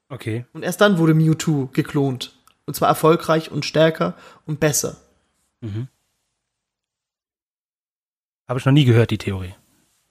Okay. 0.09 0.45
Und 0.53 0.63
erst 0.63 0.81
dann 0.81 0.97
wurde 0.97 1.13
Mewtwo 1.13 1.67
geklont. 1.73 2.33
Und 2.65 2.75
zwar 2.75 2.89
erfolgreich 2.89 3.51
und 3.51 3.65
stärker 3.65 4.13
und 4.45 4.59
besser. 4.59 4.97
Habe 8.47 8.59
ich 8.59 8.65
noch 8.65 8.73
nie 8.73 8.85
gehört, 8.85 9.11
die 9.11 9.17
Theorie. 9.17 9.53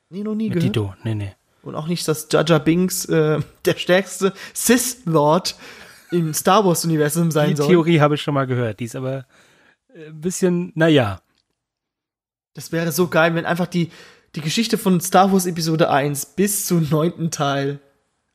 Nee, 0.09 0.23
noch 0.23 0.35
nie 0.35 0.49
Mit 0.49 0.55
gehört. 0.59 0.75
Ditto. 0.77 0.95
Nee, 1.05 1.15
nee. 1.15 1.33
Und 1.63 1.75
auch 1.75 1.87
nicht, 1.87 2.09
dass 2.09 2.29
Jar 2.31 2.45
Binks 2.61 3.05
äh, 3.07 3.41
der 3.65 3.77
stärkste 3.77 4.33
Sith-Lord 4.55 5.57
im 6.11 6.33
Star 6.35 6.65
Wars-Universum 6.65 7.31
sein 7.31 7.51
Die 7.51 7.57
soll. 7.57 7.69
Theorie 7.69 8.01
habe 8.01 8.15
ich 8.15 8.23
schon 8.23 8.35
mal 8.35 8.47
gehört. 8.47 8.81
Die 8.81 8.85
ist 8.87 8.97
aber 8.97 9.27
äh, 9.95 10.07
ein 10.07 10.21
bisschen, 10.21 10.73
naja. 10.75 11.21
Das 12.55 12.73
wäre 12.73 12.93
so 12.93 13.09
geil, 13.09 13.35
wenn 13.35 13.47
einfach 13.47 13.67
die, 13.67 13.91
die 14.35 14.41
Geschichte 14.41 14.79
von 14.79 15.01
Star 15.01 15.33
Wars 15.33 15.47
Episode 15.47 15.91
1 15.91 16.27
bis 16.27 16.67
zum 16.67 16.89
neunten 16.91 17.31
Teil 17.31 17.79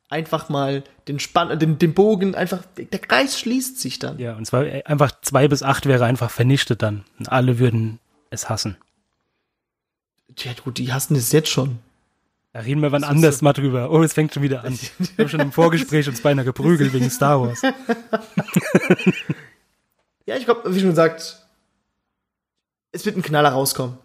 einfach 0.08 0.48
mal 0.48 0.84
den 1.08 1.18
Spann, 1.18 1.58
den, 1.58 1.78
den 1.78 1.94
Bogen 1.94 2.34
einfach, 2.34 2.62
der 2.76 2.98
Kreis 3.00 3.38
schließt 3.38 3.80
sich 3.80 3.98
dann. 3.98 4.18
Ja, 4.18 4.36
und 4.36 4.44
zwar 4.46 4.64
äh, 4.64 4.82
einfach 4.84 5.12
zwei 5.20 5.48
bis 5.48 5.62
acht 5.62 5.86
wäre 5.86 6.04
einfach 6.04 6.30
vernichtet 6.30 6.82
dann. 6.82 7.04
Und 7.18 7.30
alle 7.30 7.58
würden 7.58 7.98
es 8.30 8.48
hassen. 8.48 8.76
Tja, 10.36 10.52
gut, 10.64 10.78
die 10.78 10.92
hassen 10.92 11.16
es 11.16 11.32
jetzt 11.32 11.48
schon. 11.48 11.78
Da 12.52 12.60
reden 12.60 12.80
wir 12.82 12.90
wann 12.92 13.02
Das 13.02 13.10
anders 13.10 13.38
so- 13.38 13.44
mal 13.44 13.52
drüber. 13.52 13.90
Oh, 13.90 14.02
es 14.02 14.12
fängt 14.14 14.32
schon 14.32 14.42
wieder 14.42 14.64
an. 14.64 14.78
Wir 15.16 15.24
haben 15.24 15.28
schon 15.28 15.40
im 15.40 15.52
Vorgespräch 15.52 16.08
uns 16.08 16.20
beinahe 16.22 16.44
geprügelt 16.44 16.92
wegen 16.94 17.10
Star 17.10 17.40
Wars. 17.42 17.60
Ja, 20.28 20.36
ich 20.36 20.44
glaube, 20.44 20.74
wie 20.74 20.80
schon 20.80 20.88
gesagt, 20.90 21.40
es 22.90 23.06
wird 23.06 23.16
ein 23.16 23.22
Knaller 23.22 23.50
rauskommen. 23.50 23.96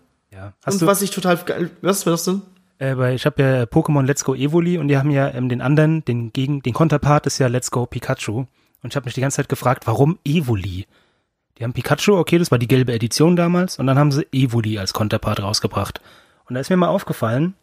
Ja. 0.41 0.53
Hast 0.65 0.75
Und 0.75 0.81
du, 0.81 0.85
was 0.87 1.01
ich 1.01 1.11
total 1.11 1.37
geil, 1.37 1.69
was 1.81 2.05
war 2.05 2.11
das 2.11 2.25
denn? 2.25 2.41
äh, 2.79 2.95
bei, 2.95 3.13
ich 3.13 3.25
habe 3.25 3.41
ja 3.41 3.63
Pokémon 3.63 4.05
Let's 4.05 4.23
Go 4.23 4.33
Evoli 4.33 4.77
und 4.77 4.87
die 4.87 4.97
haben 4.97 5.11
ja 5.11 5.29
ähm, 5.29 5.49
den 5.49 5.61
anderen, 5.61 6.03
den 6.03 6.33
gegen, 6.33 6.61
den 6.63 6.73
Konterpart 6.73 7.27
ist 7.27 7.37
ja 7.37 7.47
Let's 7.47 7.69
Go 7.69 7.85
Pikachu. 7.85 8.45
Und 8.83 8.91
ich 8.91 8.95
habe 8.95 9.05
mich 9.05 9.13
die 9.13 9.21
ganze 9.21 9.37
Zeit 9.37 9.49
gefragt, 9.49 9.85
warum 9.85 10.17
Evoli? 10.25 10.87
Die 11.57 11.63
haben 11.63 11.73
Pikachu, 11.73 12.17
okay, 12.17 12.39
das 12.39 12.49
war 12.49 12.57
die 12.57 12.67
gelbe 12.67 12.91
Edition 12.93 13.35
damals, 13.35 13.77
und 13.77 13.85
dann 13.85 13.99
haben 13.99 14.11
sie 14.11 14.25
Evoli 14.31 14.79
als 14.79 14.93
Konterpart 14.93 15.43
rausgebracht. 15.43 16.01
Und 16.45 16.55
da 16.55 16.59
ist 16.59 16.71
mir 16.71 16.77
mal 16.77 16.87
aufgefallen, 16.87 17.53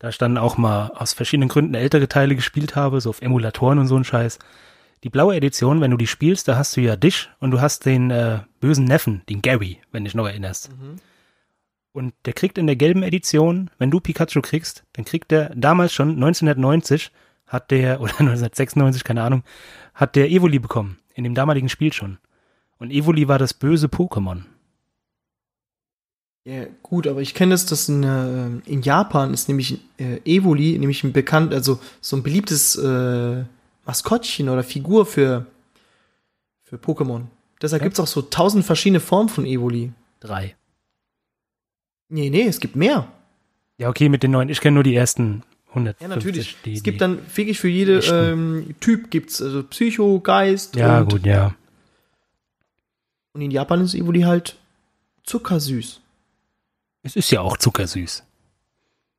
da 0.00 0.08
ich 0.08 0.18
dann 0.18 0.36
auch 0.36 0.58
mal 0.58 0.90
aus 0.96 1.12
verschiedenen 1.12 1.48
Gründen 1.48 1.74
ältere 1.74 2.08
Teile 2.08 2.34
gespielt 2.34 2.74
habe, 2.74 3.00
so 3.00 3.10
auf 3.10 3.22
Emulatoren 3.22 3.78
und 3.78 3.86
so 3.86 3.96
ein 3.96 4.02
Scheiß. 4.02 4.40
Die 5.04 5.10
blaue 5.10 5.36
Edition, 5.36 5.80
wenn 5.80 5.92
du 5.92 5.96
die 5.96 6.08
spielst, 6.08 6.48
da 6.48 6.56
hast 6.56 6.76
du 6.76 6.80
ja 6.80 6.96
dich 6.96 7.30
und 7.38 7.52
du 7.52 7.60
hast 7.60 7.86
den 7.86 8.10
äh, 8.10 8.40
bösen 8.60 8.86
Neffen, 8.86 9.22
den 9.28 9.40
Gary, 9.42 9.78
wenn 9.92 10.04
dich 10.04 10.16
noch 10.16 10.26
erinnerst. 10.26 10.70
Und 11.92 12.14
der 12.24 12.32
kriegt 12.32 12.56
in 12.58 12.66
der 12.66 12.76
gelben 12.76 13.02
Edition, 13.02 13.70
wenn 13.78 13.90
du 13.90 14.00
Pikachu 14.00 14.40
kriegst, 14.40 14.84
dann 14.94 15.04
kriegt 15.04 15.30
der 15.30 15.54
damals 15.54 15.92
schon 15.92 16.10
1990 16.10 17.10
hat 17.46 17.70
der, 17.70 18.00
oder 18.00 18.12
1996, 18.12 19.04
keine 19.04 19.22
Ahnung, 19.22 19.42
hat 19.94 20.16
der 20.16 20.30
Evoli 20.30 20.58
bekommen. 20.58 20.98
In 21.14 21.24
dem 21.24 21.34
damaligen 21.34 21.68
Spiel 21.68 21.92
schon. 21.92 22.18
Und 22.78 22.90
Evoli 22.90 23.28
war 23.28 23.38
das 23.38 23.52
böse 23.52 23.86
Pokémon. 23.88 24.44
Ja, 26.44 26.64
gut, 26.82 27.06
aber 27.06 27.20
ich 27.20 27.34
kenne 27.34 27.54
es, 27.54 27.66
dass 27.66 27.88
in, 27.88 28.02
äh, 28.02 28.46
in 28.68 28.82
Japan 28.82 29.32
ist 29.32 29.48
nämlich 29.48 29.78
äh, 29.98 30.18
Evoli, 30.24 30.76
nämlich 30.78 31.04
ein 31.04 31.12
bekannt, 31.12 31.52
also 31.54 31.78
so 32.00 32.16
ein 32.16 32.24
beliebtes 32.24 32.74
äh, 32.74 33.44
Maskottchen 33.84 34.48
oder 34.48 34.64
Figur 34.64 35.06
für, 35.06 35.46
für 36.64 36.76
Pokémon. 36.76 37.26
Deshalb 37.60 37.82
Ja. 37.82 37.86
gibt's 37.86 38.00
auch 38.00 38.08
so 38.08 38.22
tausend 38.22 38.64
verschiedene 38.64 38.98
Formen 38.98 39.28
von 39.28 39.46
Evoli. 39.46 39.92
Drei. 40.18 40.56
Nee, 42.12 42.28
nee, 42.28 42.42
es 42.42 42.60
gibt 42.60 42.76
mehr. 42.76 43.10
Ja, 43.78 43.88
okay, 43.88 44.10
mit 44.10 44.22
den 44.22 44.32
neuen. 44.32 44.50
Ich 44.50 44.60
kenne 44.60 44.74
nur 44.74 44.82
die 44.82 44.94
ersten 44.94 45.44
100. 45.70 45.98
Ja, 45.98 46.08
natürlich. 46.08 46.56
es 46.56 46.62
die, 46.62 46.82
gibt 46.82 47.00
dann 47.00 47.20
wirklich 47.34 47.58
für 47.58 47.68
jede 47.68 48.00
echten. 48.00 48.14
ähm, 48.14 48.74
Typ 48.80 49.10
gibt's 49.10 49.40
also 49.40 49.62
Psycho, 49.62 50.20
Geist 50.20 50.76
Ja, 50.76 51.00
und 51.00 51.10
gut, 51.10 51.24
ja. 51.24 51.54
Und 53.32 53.40
in 53.40 53.50
Japan 53.50 53.80
ist 53.80 53.94
Evoli 53.94 54.20
halt 54.20 54.58
zuckersüß. 55.22 56.02
Es 57.02 57.16
ist 57.16 57.30
ja 57.30 57.40
auch 57.40 57.56
zuckersüß. 57.56 58.22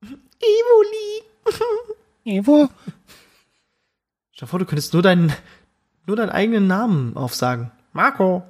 Evoli! 0.04 1.24
Evo. 2.38 2.70
Stell 4.34 4.46
dir 4.46 4.48
vor, 4.48 4.60
du 4.60 4.66
könntest 4.66 4.94
nur 4.94 5.02
deinen, 5.02 5.34
nur 6.06 6.16
deinen 6.16 6.30
eigenen 6.30 6.68
Namen 6.68 7.18
aufsagen. 7.18 7.72
Marco! 7.92 8.44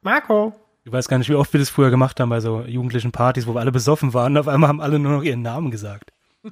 Marco! 0.00 0.58
Ich 0.90 0.92
weiß 0.92 1.06
gar 1.06 1.18
nicht, 1.18 1.30
wie 1.30 1.36
oft 1.36 1.52
wir 1.52 1.60
das 1.60 1.70
früher 1.70 1.90
gemacht 1.90 2.18
haben 2.18 2.30
bei 2.30 2.40
so 2.40 2.62
jugendlichen 2.62 3.12
Partys, 3.12 3.46
wo 3.46 3.54
wir 3.54 3.60
alle 3.60 3.70
besoffen 3.70 4.12
waren. 4.12 4.36
Auf 4.36 4.48
einmal 4.48 4.68
haben 4.68 4.80
alle 4.80 4.98
nur 4.98 5.12
noch 5.12 5.22
ihren 5.22 5.40
Namen 5.40 5.70
gesagt. 5.70 6.12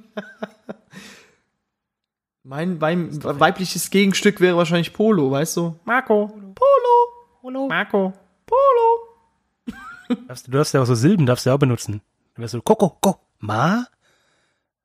Mein, 2.43 2.77
mein 2.77 3.21
weibliches 3.21 3.89
Gegenstück 3.89 4.39
wäre 4.39 4.55
wahrscheinlich 4.55 4.93
Polo, 4.93 5.29
weißt 5.29 5.57
du? 5.57 5.77
Marco! 5.83 6.27
Polo! 6.55 7.43
Hallo. 7.43 7.67
Marco! 7.67 8.13
Polo! 8.45 10.17
Darfst 10.25 10.47
du, 10.47 10.51
du 10.51 10.57
darfst 10.57 10.73
ja 10.73 10.81
auch 10.81 10.85
so 10.85 10.95
Silben, 10.95 11.25
darfst 11.25 11.45
du 11.45 11.49
ja 11.49 11.55
auch 11.55 11.59
benutzen. 11.59 12.01
Dann 12.33 12.41
wärst 12.41 12.53
du 12.53 12.61
Koko, 12.61 12.97
Ko, 13.01 13.19
Ma, 13.39 13.87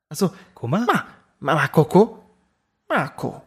Achso, 0.09 0.33
Koma. 0.53 0.79
Ma, 0.85 1.05
Ma, 1.39 1.55
Marco. 1.55 2.23
Marco. 2.89 3.41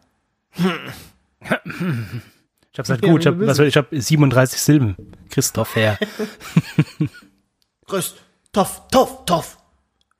Ich 2.71 2.79
hab's 2.79 2.89
halt 2.89 3.01
gut, 3.01 3.21
ich 3.21 3.27
hab, 3.27 3.41
ich 3.61 3.77
hab 3.77 3.87
37 3.91 4.61
Silben. 4.61 4.95
Christoph 5.29 5.75
Herr. 5.75 5.97
Grüß. 7.87 8.15
Toff, 8.51 8.87
toff, 8.91 9.25
toff. 9.25 9.57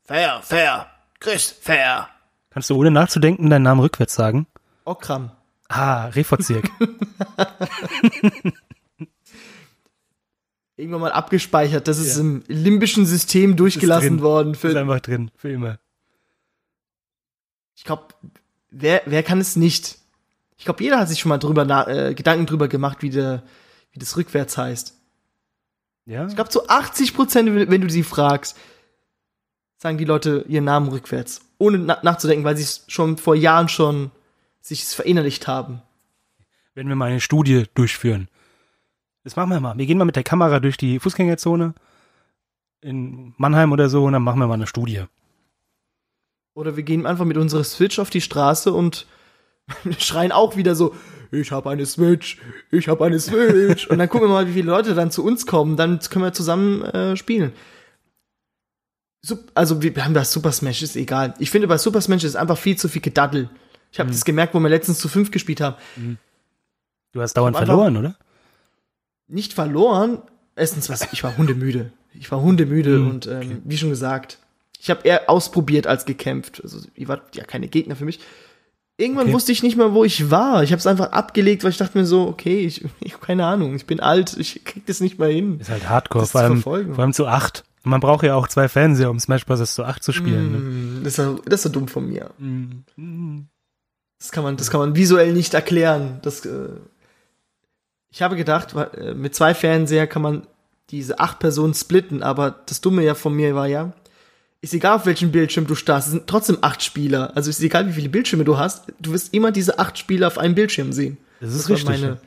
Fair, 0.03 0.41
fair. 0.41 0.87
Grüß, 1.19 1.55
fair. 1.61 2.09
Kannst 2.49 2.69
du 2.69 2.75
ohne 2.75 2.89
nachzudenken 2.91 3.49
deinen 3.49 3.63
Namen 3.63 3.81
rückwärts 3.81 4.15
sagen? 4.15 4.47
Okram. 4.85 5.31
Ah, 5.67 6.07
Refozirk. 6.07 6.69
Irgendwann 10.77 11.01
mal 11.01 11.11
abgespeichert. 11.11 11.87
Das 11.87 11.99
ist 11.99 12.15
Ja. 12.15 12.21
im 12.21 12.43
limbischen 12.47 13.05
System 13.05 13.55
durchgelassen 13.55 14.21
worden. 14.21 14.53
Ist 14.53 14.61
Für, 14.61 14.79
einfach 14.79 14.99
drin, 15.01 15.29
für 15.35 15.49
immer. 15.51 15.77
ich 17.75 17.83
glaube, 17.83 18.07
wer, 18.71 19.03
wer 19.05 19.21
kann 19.23 19.39
es 19.39 19.55
nicht? 19.55 19.98
Ich 20.59 20.65
glaube, 20.65 20.83
jeder 20.83 20.99
hat 20.99 21.07
sich 21.07 21.19
schon 21.19 21.29
mal 21.29 21.37
drüber 21.37 21.87
äh, 21.87 22.13
Gedanken 22.13 22.45
drüber 22.45 22.67
gemacht, 22.67 23.01
wie, 23.01 23.09
der, 23.09 23.43
wie 23.91 23.99
das 23.99 24.17
rückwärts 24.17 24.57
heißt. 24.57 24.93
Ja? 26.05 26.27
Ich 26.27 26.35
glaube, 26.35 26.49
zu 26.49 26.67
80 26.67 27.15
Prozent, 27.15 27.69
wenn 27.69 27.81
du 27.81 27.89
sie 27.89 28.03
fragst, 28.03 28.57
sagen 29.77 29.97
die 29.97 30.05
Leute 30.05 30.43
ihren 30.49 30.65
Namen 30.65 30.89
rückwärts. 30.89 31.41
Ohne 31.59 31.77
na 31.77 31.99
nachzudenken, 32.03 32.43
weil 32.43 32.57
sie 32.57 32.63
es 32.63 32.83
schon 32.89 33.17
vor 33.17 33.35
Jahren 33.35 33.69
schon 33.69 34.11
sich 34.59 34.83
verinnerlicht 34.83 35.47
haben. 35.47 35.81
Wenn 36.75 36.89
wir 36.89 36.95
mal 36.97 37.09
eine 37.09 37.21
Studie 37.21 37.63
durchführen. 37.73 38.27
Das 39.23 39.37
machen 39.37 39.51
wir 39.51 39.61
mal. 39.61 39.77
Wir 39.77 39.85
gehen 39.85 39.97
mal 39.97 40.05
mit 40.05 40.17
der 40.17 40.23
Kamera 40.23 40.59
durch 40.59 40.75
die 40.75 40.99
Fußgängerzone 40.99 41.73
in 42.81 43.33
Mannheim 43.37 43.71
oder 43.71 43.87
so 43.87 44.03
und 44.03 44.11
dann 44.11 44.23
machen 44.23 44.39
wir 44.39 44.47
mal 44.47 44.55
eine 44.55 44.67
Studie. 44.67 45.05
Oder 46.53 46.75
wir 46.75 46.83
gehen 46.83 47.05
einfach 47.05 47.25
mit 47.25 47.37
unserer 47.37 47.63
Switch 47.63 47.97
auf 47.97 48.09
die 48.09 48.21
Straße 48.21 48.73
und 48.73 49.07
schreien 49.99 50.31
auch 50.31 50.55
wieder 50.55 50.75
so, 50.75 50.95
ich 51.31 51.51
habe 51.51 51.69
eine 51.69 51.85
Switch, 51.85 52.37
ich 52.71 52.87
habe 52.87 53.05
eine 53.05 53.19
Switch. 53.19 53.87
und 53.87 53.99
dann 53.99 54.09
gucken 54.09 54.27
wir 54.27 54.33
mal, 54.33 54.47
wie 54.47 54.53
viele 54.53 54.71
Leute 54.71 54.95
dann 54.95 55.11
zu 55.11 55.23
uns 55.23 55.45
kommen. 55.45 55.77
Dann 55.77 55.99
können 55.99 56.25
wir 56.25 56.33
zusammen 56.33 56.81
äh, 56.83 57.15
spielen. 57.15 57.53
Sup 59.21 59.51
also 59.53 59.81
wir 59.81 59.93
haben 60.05 60.13
das 60.13 60.31
Super 60.31 60.51
Smash, 60.51 60.81
ist 60.81 60.95
egal. 60.95 61.33
Ich 61.39 61.51
finde, 61.51 61.67
bei 61.67 61.77
Super 61.77 62.01
Smash 62.01 62.23
ist 62.23 62.35
einfach 62.35 62.57
viel 62.57 62.77
zu 62.77 62.87
viel 62.87 63.01
Gedaddel. 63.01 63.49
Ich 63.91 63.99
habe 63.99 64.07
Mhm. 64.09 64.13
das 64.13 64.23
gemerkt, 64.25 64.53
wo 64.53 64.59
wir 64.59 64.69
letztens 64.69 64.99
zu 64.99 65.07
fünf 65.09 65.29
gespielt 65.31 65.61
haben. 65.61 65.75
Du 67.11 67.21
hast 67.21 67.33
dauernd 67.33 67.57
verloren, 67.57 67.97
oder? 67.97 68.15
Nicht 69.27 69.53
verloren. 69.53 70.21
Erstens, 70.55 70.89
was, 70.89 71.11
ich 71.11 71.23
war 71.23 71.37
hundemüde. 71.37 71.91
Ich 72.13 72.31
war 72.31 72.41
hundemüde 72.41 72.97
Mhm, 72.99 73.09
und 73.09 73.27
ähm, 73.27 73.61
wie 73.65 73.77
schon 73.77 73.89
gesagt, 73.89 74.39
ich 74.79 74.89
habe 74.89 75.01
eher 75.07 75.29
ausprobiert 75.29 75.85
als 75.85 76.05
gekämpft. 76.05 76.61
Also 76.63 76.79
ihr 76.95 77.07
wart 77.07 77.35
ja 77.35 77.43
keine 77.43 77.67
Gegner 77.67 77.95
für 77.95 78.05
mich. 78.05 78.19
Irgendwann 78.99 79.27
Okay. 79.27 79.33
wusste 79.33 79.51
ich 79.53 79.63
nicht 79.63 79.77
mehr, 79.77 79.93
wo 79.93 80.03
ich 80.03 80.29
war. 80.29 80.61
Ich 80.61 80.71
habe 80.71 80.79
es 80.79 80.85
einfach 80.85 81.13
abgelegt, 81.13 81.63
weil 81.63 81.71
ich 81.71 81.77
dachte 81.77 81.97
mir 81.97 82.05
so, 82.05 82.27
okay, 82.27 82.65
ich, 82.65 82.83
ich 82.99 83.13
habe 83.13 83.25
keine 83.25 83.45
Ahnung, 83.45 83.75
ich 83.75 83.85
bin 83.85 84.01
alt, 84.01 84.35
ich 84.37 84.63
krieg 84.65 84.85
das 84.85 84.99
nicht 84.99 85.17
mehr 85.17 85.29
hin. 85.29 85.57
Ist 85.59 85.69
halt 85.69 85.87
Hardcore, 85.87 86.25
vor 86.25 86.41
allem, 86.41 86.61
vor 86.61 86.75
allem 86.75 87.13
zu 87.13 87.25
acht. 87.25 87.63
Und 87.85 87.91
man 87.91 88.01
braucht 88.01 88.25
ja 88.25 88.35
auch 88.35 88.49
zwei 88.49 88.67
Fernseher, 88.67 89.09
um 89.09 89.17
Smash 89.19 89.45
Bros. 89.45 89.73
zu 89.73 89.85
acht 89.85 90.03
zu 90.03 90.11
spielen. 90.11 90.51
Ne? 90.51 90.57
Mm, 90.57 91.03
das, 91.05 91.13
ist 91.13 91.17
ja, 91.17 91.35
das 91.45 91.53
ist 91.59 91.63
so 91.63 91.69
dumm 91.69 91.87
von 91.87 92.09
mir. 92.09 92.29
Mm. 92.37 93.43
Das 94.19 94.33
kann 94.33 94.43
man, 94.43 94.57
das 94.57 94.69
kann 94.69 94.81
man 94.81 94.97
visuell 94.97 95.31
nicht 95.31 95.53
erklären. 95.53 96.19
Das, 96.21 96.45
äh, 96.45 96.67
ich 98.11 98.21
habe 98.21 98.35
gedacht, 98.35 98.75
äh, 98.75 99.13
mit 99.13 99.33
zwei 99.33 99.53
Fernseher 99.53 100.07
kann 100.07 100.21
man 100.21 100.45
diese 100.89 101.19
acht 101.19 101.39
Personen 101.39 101.73
splitten, 101.73 102.21
aber 102.21 102.51
das 102.65 102.81
Dumme 102.81 103.03
ja 103.03 103.15
von 103.15 103.33
mir 103.33 103.55
war 103.55 103.67
ja, 103.67 103.93
ist 104.61 104.73
egal 104.73 104.95
auf 104.97 105.05
welchem 105.05 105.31
Bildschirm 105.31 105.67
du 105.67 105.75
startest, 105.75 106.07
es 106.09 106.13
sind 106.13 106.27
trotzdem 106.27 106.57
acht 106.61 106.83
Spieler. 106.83 107.35
Also 107.35 107.49
ist 107.49 107.61
egal, 107.61 107.87
wie 107.87 107.93
viele 107.93 108.09
Bildschirme 108.09 108.43
du 108.43 108.57
hast, 108.57 108.85
du 108.99 109.11
wirst 109.13 109.33
immer 109.33 109.51
diese 109.51 109.79
acht 109.79 109.97
Spieler 109.97 110.27
auf 110.27 110.37
einem 110.37 110.55
Bildschirm 110.55 110.91
sehen. 110.91 111.17
Das 111.39 111.53
ist 111.53 111.69
war 111.69 111.75
richtig. 111.77 111.89
meine- 112.01 112.19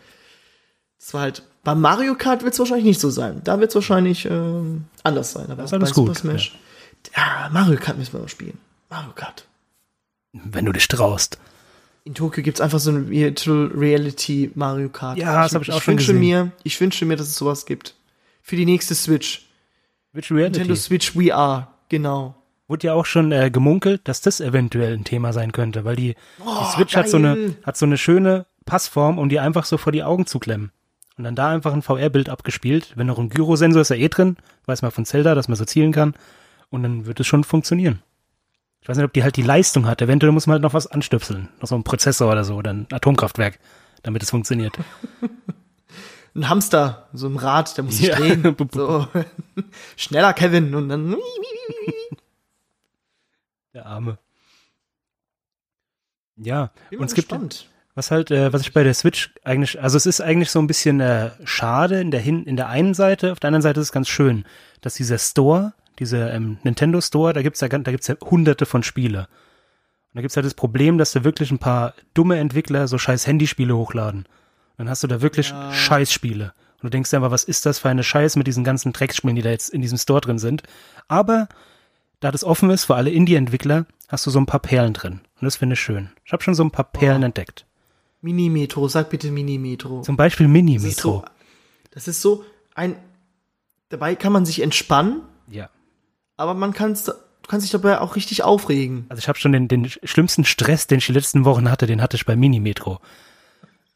Das 0.98 1.12
war 1.14 1.20
halt, 1.22 1.42
bei 1.64 1.74
Mario 1.74 2.14
Kart 2.14 2.42
wird 2.42 2.52
es 2.54 2.58
wahrscheinlich 2.58 2.86
nicht 2.86 3.00
so 3.00 3.10
sein. 3.10 3.40
Da 3.44 3.58
wird 3.60 3.70
es 3.70 3.74
wahrscheinlich 3.74 4.24
ähm, 4.24 4.84
anders 5.02 5.32
sein. 5.32 5.46
Aber 5.46 5.56
Das 5.62 5.66
ist 5.70 5.74
alles 5.74 5.90
bei 5.90 5.94
Super 5.94 6.08
gut, 6.12 6.18
Smash, 6.18 6.58
ja. 7.16 7.50
Mario 7.52 7.78
Kart 7.78 7.98
müssen 7.98 8.12
wir 8.14 8.20
mal 8.20 8.28
spielen. 8.28 8.56
Mario 8.88 9.12
Kart. 9.14 9.46
Wenn 10.32 10.64
du 10.64 10.72
dich 10.72 10.88
traust. 10.88 11.38
In 12.04 12.14
Tokio 12.14 12.42
gibt's 12.42 12.60
einfach 12.60 12.78
so 12.80 12.90
ein 12.90 13.10
Virtual 13.10 13.70
Reality 13.74 14.50
Mario 14.54 14.88
Kart. 14.88 15.18
Ja, 15.18 15.42
das 15.42 15.54
hab 15.54 15.62
ich 15.62 15.70
auch 15.72 15.82
schon 15.82 15.92
wünsche 15.94 16.06
gesehen. 16.14 16.20
mir, 16.20 16.52
ich 16.64 16.80
wünsche 16.80 17.04
mir, 17.04 17.16
dass 17.16 17.28
es 17.28 17.36
sowas 17.36 17.66
gibt. 17.66 17.94
Für 18.40 18.56
die 18.56 18.64
nächste 18.64 18.94
Switch. 18.94 19.46
Virtual 20.12 20.38
Reality. 20.38 20.60
Nintendo 20.60 20.80
Switch 20.80 21.12
VR, 21.12 21.71
genau. 21.92 22.34
Wurde 22.68 22.88
ja 22.88 22.94
auch 22.94 23.06
schon 23.06 23.30
äh, 23.32 23.50
gemunkelt, 23.50 24.00
dass 24.08 24.22
das 24.22 24.40
eventuell 24.40 24.94
ein 24.94 25.04
Thema 25.04 25.32
sein 25.32 25.52
könnte, 25.52 25.84
weil 25.84 25.94
die, 25.94 26.14
die 26.14 26.42
Oh, 26.44 26.64
Switch 26.74 26.96
hat 26.96 27.08
so, 27.08 27.18
eine, 27.18 27.54
hat 27.64 27.76
so 27.76 27.84
eine 27.86 27.98
schöne 27.98 28.46
Passform, 28.64 29.18
um 29.18 29.28
die 29.28 29.38
einfach 29.38 29.64
so 29.64 29.76
vor 29.76 29.92
die 29.92 30.02
Augen 30.02 30.26
zu 30.26 30.38
klemmen. 30.38 30.72
Und 31.18 31.24
dann 31.24 31.34
da 31.36 31.50
einfach 31.50 31.74
ein 31.74 31.82
VR-Bild 31.82 32.30
abgespielt. 32.30 32.94
Wenn 32.96 33.06
noch 33.06 33.18
ein 33.18 33.28
Gyrosensor 33.28 33.82
ist 33.82 33.90
ja 33.90 33.96
eh 33.96 34.08
drin, 34.08 34.38
weiß 34.64 34.80
man 34.80 34.90
von 34.90 35.04
Zelda, 35.04 35.34
dass 35.34 35.48
man 35.48 35.56
so 35.56 35.66
zielen 35.66 35.92
kann. 35.92 36.14
Und 36.70 36.82
dann 36.82 37.04
wird 37.04 37.20
es 37.20 37.26
schon 37.26 37.44
funktionieren. 37.44 38.00
Ich 38.80 38.88
weiß 38.88 38.96
nicht, 38.96 39.04
ob 39.04 39.12
die 39.12 39.22
halt 39.22 39.36
die 39.36 39.42
Leistung 39.42 39.86
hat. 39.86 40.00
Eventuell 40.00 40.32
muss 40.32 40.46
man 40.46 40.54
halt 40.54 40.62
noch 40.62 40.74
was 40.74 40.86
anstöpseln. 40.86 41.50
Noch 41.60 41.68
so 41.68 41.74
ein 41.74 41.84
Prozessor 41.84 42.32
oder 42.32 42.44
so 42.44 42.56
oder 42.56 42.72
ein 42.72 42.86
Atomkraftwerk, 42.90 43.58
damit 44.02 44.22
es 44.22 44.30
funktioniert. 44.30 44.78
Ein 46.34 46.48
Hamster, 46.48 47.08
so 47.12 47.26
ein 47.28 47.36
Rad, 47.36 47.76
der 47.76 47.84
muss 47.84 47.98
sich 47.98 48.06
Ja. 48.06 48.16
drehen. 48.16 48.56
So. 48.72 49.06
Schneller, 49.96 50.32
Kevin. 50.32 50.74
Und 50.74 50.88
dann. 50.88 51.16
Der 53.74 53.86
Arme. 53.86 54.18
Ja, 56.36 56.70
und 56.90 57.04
es 57.04 57.14
gibt, 57.14 57.28
gespannt. 57.30 57.68
Was 57.94 58.10
halt, 58.10 58.30
äh, 58.30 58.52
was 58.52 58.62
ich 58.62 58.72
bei 58.72 58.82
der 58.82 58.94
Switch 58.94 59.34
eigentlich, 59.44 59.80
also 59.82 59.96
es 59.96 60.06
ist 60.06 60.20
eigentlich 60.20 60.50
so 60.50 60.58
ein 60.58 60.66
bisschen 60.66 61.00
äh, 61.00 61.30
schade 61.44 62.00
in 62.00 62.10
der 62.10 62.20
hin, 62.20 62.44
in 62.44 62.56
der 62.56 62.68
einen 62.68 62.94
Seite, 62.94 63.32
auf 63.32 63.40
der 63.40 63.48
anderen 63.48 63.62
Seite 63.62 63.80
ist 63.80 63.88
es 63.88 63.92
ganz 63.92 64.08
schön, 64.08 64.44
dass 64.80 64.94
dieser 64.94 65.18
Store, 65.18 65.74
dieser 65.98 66.32
ähm, 66.32 66.58
Nintendo 66.62 67.00
Store, 67.02 67.32
da 67.34 67.42
gibt's 67.42 67.60
ja, 67.60 67.68
da 67.68 67.90
gibt's 67.90 68.06
ja 68.08 68.16
hunderte 68.20 68.64
von 68.66 68.82
Spiele. 68.82 69.20
Und 69.20 70.16
da 70.16 70.20
gibt's 70.22 70.36
halt 70.36 70.46
das 70.46 70.54
Problem, 70.54 70.96
dass 70.98 71.12
da 71.12 71.22
wirklich 71.24 71.50
ein 71.50 71.58
paar 71.58 71.94
dumme 72.14 72.38
Entwickler 72.38 72.88
so 72.88 72.96
scheiß 72.98 73.26
Handyspiele 73.26 73.76
hochladen. 73.76 74.26
Dann 74.76 74.88
hast 74.88 75.02
du 75.02 75.06
da 75.06 75.20
wirklich 75.22 75.50
Ja. 75.50 75.72
Scheißspiele. 75.72 76.46
Und 76.76 76.82
du 76.84 76.88
denkst 76.90 77.10
dir 77.10 77.18
einfach, 77.18 77.30
was 77.30 77.44
ist 77.44 77.64
das 77.66 77.78
für 77.78 77.88
eine 77.88 78.02
Scheiß 78.02 78.36
mit 78.36 78.46
diesen 78.46 78.64
ganzen 78.64 78.92
Drecksspielen, 78.92 79.36
die 79.36 79.42
da 79.42 79.50
jetzt 79.50 79.68
in 79.70 79.80
diesem 79.82 79.98
Store 79.98 80.20
drin 80.20 80.38
sind. 80.38 80.62
Aber 81.08 81.48
da 82.20 82.30
das 82.32 82.42
offen 82.44 82.70
ist 82.70 82.84
für 82.86 82.94
alle 82.96 83.10
Indie-Entwickler, 83.10 83.86
hast 84.08 84.26
du 84.26 84.30
so 84.30 84.38
ein 84.40 84.46
paar 84.46 84.60
Perlen 84.60 84.92
drin. 84.92 85.20
Und 85.40 85.44
das 85.44 85.56
finde 85.56 85.74
ich 85.74 85.80
schön. 85.80 86.10
Ich 86.24 86.32
habe 86.32 86.42
schon 86.42 86.54
so 86.54 86.64
ein 86.64 86.70
paar 86.70 86.84
Perlen 86.90 87.22
entdeckt. 87.22 87.66
Mini-Metro, 88.20 88.88
sag 88.88 89.10
bitte 89.10 89.30
Mini-Metro. 89.30 90.02
Zum 90.02 90.16
Beispiel 90.16 90.46
Das 90.46 90.52
Mini-Metro. 90.52 90.92
so, 91.18 91.24
das 91.90 92.08
ist 92.08 92.20
so 92.22 92.44
ein. 92.74 92.96
Dabei 93.88 94.14
kann 94.14 94.32
man 94.32 94.46
sich 94.46 94.62
entspannen, 94.62 95.20
Ja. 95.48 95.68
aber 96.36 96.54
man 96.54 96.72
kann's, 96.72 97.04
du 97.04 97.12
kannst 97.46 97.64
dich 97.64 97.72
dabei 97.72 98.00
auch 98.00 98.16
richtig 98.16 98.42
aufregen. 98.42 99.04
Also 99.08 99.18
ich 99.18 99.28
habe 99.28 99.38
schon 99.38 99.52
den, 99.52 99.68
den 99.68 99.88
schlimmsten 99.88 100.44
Stress, 100.44 100.86
den 100.86 100.98
ich 100.98 101.06
die 101.06 101.12
letzten 101.12 101.44
Wochen 101.44 101.70
hatte, 101.70 101.86
den 101.86 102.00
hatte 102.00 102.16
ich 102.16 102.24
bei 102.24 102.34
Mini-Metro. 102.36 103.00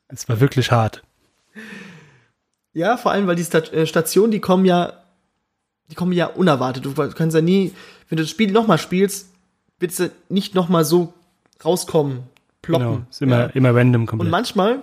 Es 0.09 0.29
war 0.29 0.41
wirklich 0.41 0.71
hart. 0.71 1.03
Ja, 2.73 2.97
vor 2.97 3.13
allem, 3.13 3.27
weil 3.27 3.37
die 3.37 3.43
äh, 3.43 3.87
Stationen, 3.87 4.31
die 4.31 4.41
kommen 4.41 4.65
ja, 4.65 4.93
die 5.91 5.95
kommen 5.95 6.13
ja 6.13 6.27
unerwartet. 6.27 6.85
Du 6.85 6.93
kannst 6.93 7.35
ja 7.35 7.41
nie, 7.41 7.73
wenn 8.09 8.17
du 8.17 8.23
das 8.23 8.31
Spiel 8.31 8.53
nochmal 8.53 8.79
spielst, 8.79 9.31
wird 9.79 9.93
es 9.93 9.99
ja 9.99 10.09
nicht 10.29 10.55
nochmal 10.55 10.85
so 10.85 11.15
rauskommen, 11.65 12.25
ploppen. 12.63 12.87
Genau. 12.87 13.07
Ist 13.11 13.23
immer, 13.23 13.39
ja. 13.39 13.47
immer 13.47 13.75
random 13.75 14.03
Und 14.03 14.07
komplett. 14.07 14.31
manchmal 14.31 14.79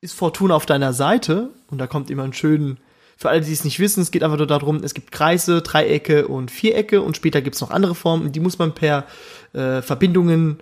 ist 0.00 0.14
Fortuna 0.14 0.54
auf 0.54 0.66
deiner 0.66 0.92
Seite 0.92 1.50
und 1.70 1.78
da 1.78 1.86
kommt 1.86 2.10
immer 2.10 2.24
ein 2.24 2.32
schönen, 2.32 2.78
für 3.16 3.30
alle, 3.30 3.40
die 3.40 3.52
es 3.52 3.64
nicht 3.64 3.80
wissen, 3.80 4.02
es 4.02 4.10
geht 4.10 4.22
einfach 4.22 4.36
nur 4.36 4.46
darum, 4.46 4.84
es 4.84 4.92
gibt 4.92 5.10
Kreise, 5.10 5.62
Dreiecke 5.62 6.28
und 6.28 6.50
Vierecke 6.50 7.00
und 7.00 7.16
später 7.16 7.40
gibt 7.40 7.56
es 7.56 7.62
noch 7.62 7.70
andere 7.70 7.94
Formen, 7.94 8.30
die 8.30 8.40
muss 8.40 8.58
man 8.58 8.74
per 8.74 9.06
äh, 9.54 9.80
Verbindungen 9.80 10.58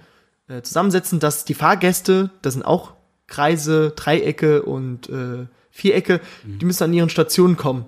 äh, 0.46 0.62
zusammensetzen, 0.62 1.18
dass 1.18 1.44
die 1.44 1.54
Fahrgäste, 1.54 2.30
das 2.42 2.52
sind 2.54 2.64
auch 2.64 2.92
Kreise, 3.26 3.92
Dreiecke 3.96 4.62
und 4.62 5.08
äh, 5.08 5.46
Vierecke, 5.70 6.20
die 6.44 6.64
müssen 6.64 6.84
an 6.84 6.92
ihren 6.92 7.08
Stationen 7.08 7.56
kommen. 7.56 7.86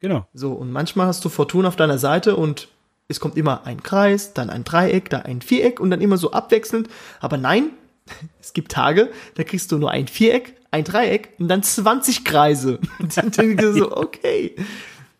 Genau. 0.00 0.26
So, 0.34 0.52
und 0.52 0.72
manchmal 0.72 1.06
hast 1.06 1.24
du 1.24 1.28
Fortuna 1.28 1.68
auf 1.68 1.76
deiner 1.76 1.98
Seite 1.98 2.36
und 2.36 2.68
es 3.08 3.20
kommt 3.20 3.36
immer 3.36 3.64
ein 3.64 3.82
Kreis, 3.82 4.34
dann 4.34 4.50
ein 4.50 4.64
Dreieck, 4.64 5.10
dann 5.10 5.22
ein 5.22 5.40
Viereck 5.40 5.80
und 5.80 5.90
dann 5.90 6.00
immer 6.00 6.18
so 6.18 6.32
abwechselnd. 6.32 6.88
Aber 7.20 7.36
nein, 7.36 7.70
es 8.40 8.52
gibt 8.52 8.72
Tage, 8.72 9.10
da 9.34 9.44
kriegst 9.44 9.72
du 9.72 9.78
nur 9.78 9.90
ein 9.90 10.08
Viereck, 10.08 10.54
ein 10.70 10.84
Dreieck 10.84 11.30
und 11.38 11.48
dann 11.48 11.62
20 11.62 12.24
Kreise. 12.24 12.80
Und 12.98 13.16
dann 13.16 13.30
denke 13.30 13.70
ich 13.70 13.76
so, 13.76 13.96
okay, 13.96 14.56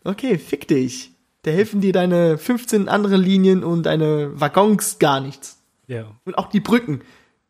okay, 0.05 0.39
fick 0.39 0.69
dich. 0.69 1.13
Da 1.43 1.53
helfen 1.53 1.81
dir 1.81 1.93
deine 1.93 2.39
15 2.39 2.89
andere 2.89 3.17
Linien 3.17 3.63
und 3.63 3.85
deine 3.85 4.33
Waggons 4.41 4.99
gar 4.99 5.21
nichts. 5.21 5.63
Ja. 5.87 6.07
Und 6.25 6.37
auch 6.37 6.49
die 6.49 6.59
Brücken. 6.59 7.03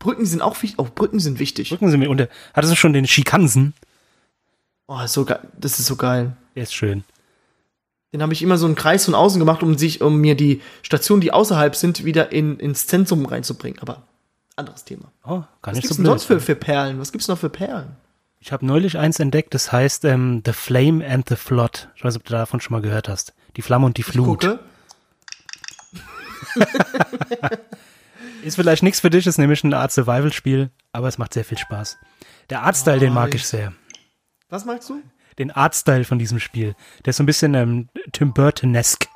Brücken 0.07 0.25
sind 0.25 0.41
auch 0.41 0.63
wichtig. 0.63 0.79
Auch 0.79 0.91
Brücken 0.91 1.19
sind 1.19 1.41
wichtig. 1.41 1.71
Drücken 1.71 1.91
Sie 1.91 1.97
mir 1.97 2.09
unter. 2.09 2.29
Hattest 2.55 2.73
du 2.73 2.77
schon 2.77 2.93
den 2.93 3.09
Schikansen? 3.09 3.75
Oh, 4.87 5.05
so 5.09 5.25
geil. 5.25 5.41
Das 5.59 5.81
ist 5.81 5.87
so 5.87 5.97
geil. 5.97 6.37
Der 6.55 6.63
ist 6.63 6.75
schön. 6.75 7.03
Den 8.13 8.23
habe 8.23 8.33
ich 8.33 8.41
immer 8.41 8.57
so 8.57 8.67
einen 8.67 8.77
Kreis 8.77 9.05
von 9.05 9.17
außen 9.17 9.41
gemacht, 9.41 9.65
um 9.65 9.77
sich, 9.77 10.03
um 10.03 10.21
mir 10.21 10.37
die 10.37 10.63
Stationen, 10.83 11.21
die 11.21 11.33
außerhalb 11.33 11.75
sind, 11.75 12.05
wieder 12.05 12.31
in, 12.31 12.61
ins 12.61 12.87
Zentrum 12.87 13.27
reinzubringen. 13.27 13.81
Aber 13.81 14.05
anderes 14.55 14.85
Thema. 14.85 15.11
Oh, 15.25 15.29
gar 15.31 15.49
Was 15.63 15.73
nicht 15.75 15.83
gibt's 15.83 15.97
so 15.97 16.03
blöd. 16.05 16.13
sonst 16.13 16.25
für, 16.27 16.39
für 16.39 16.55
Perlen? 16.55 17.01
Was 17.01 17.11
gibt's 17.11 17.27
noch 17.27 17.39
für 17.39 17.51
Perlen? 17.51 17.97
Ich 18.39 18.53
habe 18.53 18.65
neulich 18.65 18.97
eins 18.99 19.19
entdeckt, 19.19 19.55
das 19.55 19.73
heißt 19.73 20.05
ähm, 20.05 20.41
The 20.47 20.53
Flame 20.53 21.05
and 21.05 21.29
the 21.29 21.35
Flood. 21.35 21.89
Ich 21.97 22.05
weiß 22.05 22.15
nicht, 22.15 22.23
ob 22.23 22.27
du 22.27 22.33
davon 22.33 22.61
schon 22.61 22.75
mal 22.75 22.81
gehört 22.81 23.09
hast. 23.09 23.35
Die 23.57 23.63
Flamme 23.63 23.87
und 23.87 23.97
die 23.97 24.05
Flut. 24.05 24.43
Gucke. 24.43 24.61
Ist 28.43 28.57
vielleicht 28.57 28.83
nichts 28.83 29.01
für 29.01 29.11
dich, 29.11 29.27
ist 29.27 29.39
nämlich 29.39 29.65
eine 29.65 29.77
Art 29.79 29.93
Survival-Spiel, 29.93 30.71
aber 30.93 31.09
es 31.09 31.19
macht 31.19 31.35
sehr 31.35 31.45
viel 31.45 31.59
Spaß. 31.59 31.99
Der 32.51 32.63
Artstyle, 32.63 32.99
den 33.01 33.13
mag 33.15 33.35
ich- 33.35 33.47
sehr. 33.47 33.73
Was 34.49 34.65
magst 34.65 34.89
du? 34.91 35.03
Den 35.39 35.51
Artstyle 35.51 36.05
von 36.05 36.19
diesem 36.19 36.39
Spiel. 36.41 36.75
Der 37.05 37.11
ist 37.11 37.17
so 37.17 37.23
ein 37.23 37.27
bisschen 37.27 37.55
ähm, 37.55 37.89
Tim 38.13 38.33
Burton-esque. 38.33 39.09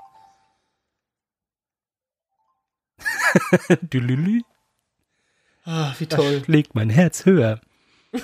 Dülülü, 3.82 4.42
Ah, 5.64 5.94
wie 5.98 6.06
toll. 6.06 6.42
schlägt 6.44 6.74
mein 6.74 6.90
Herz 6.90 7.24
höher. 7.26 7.60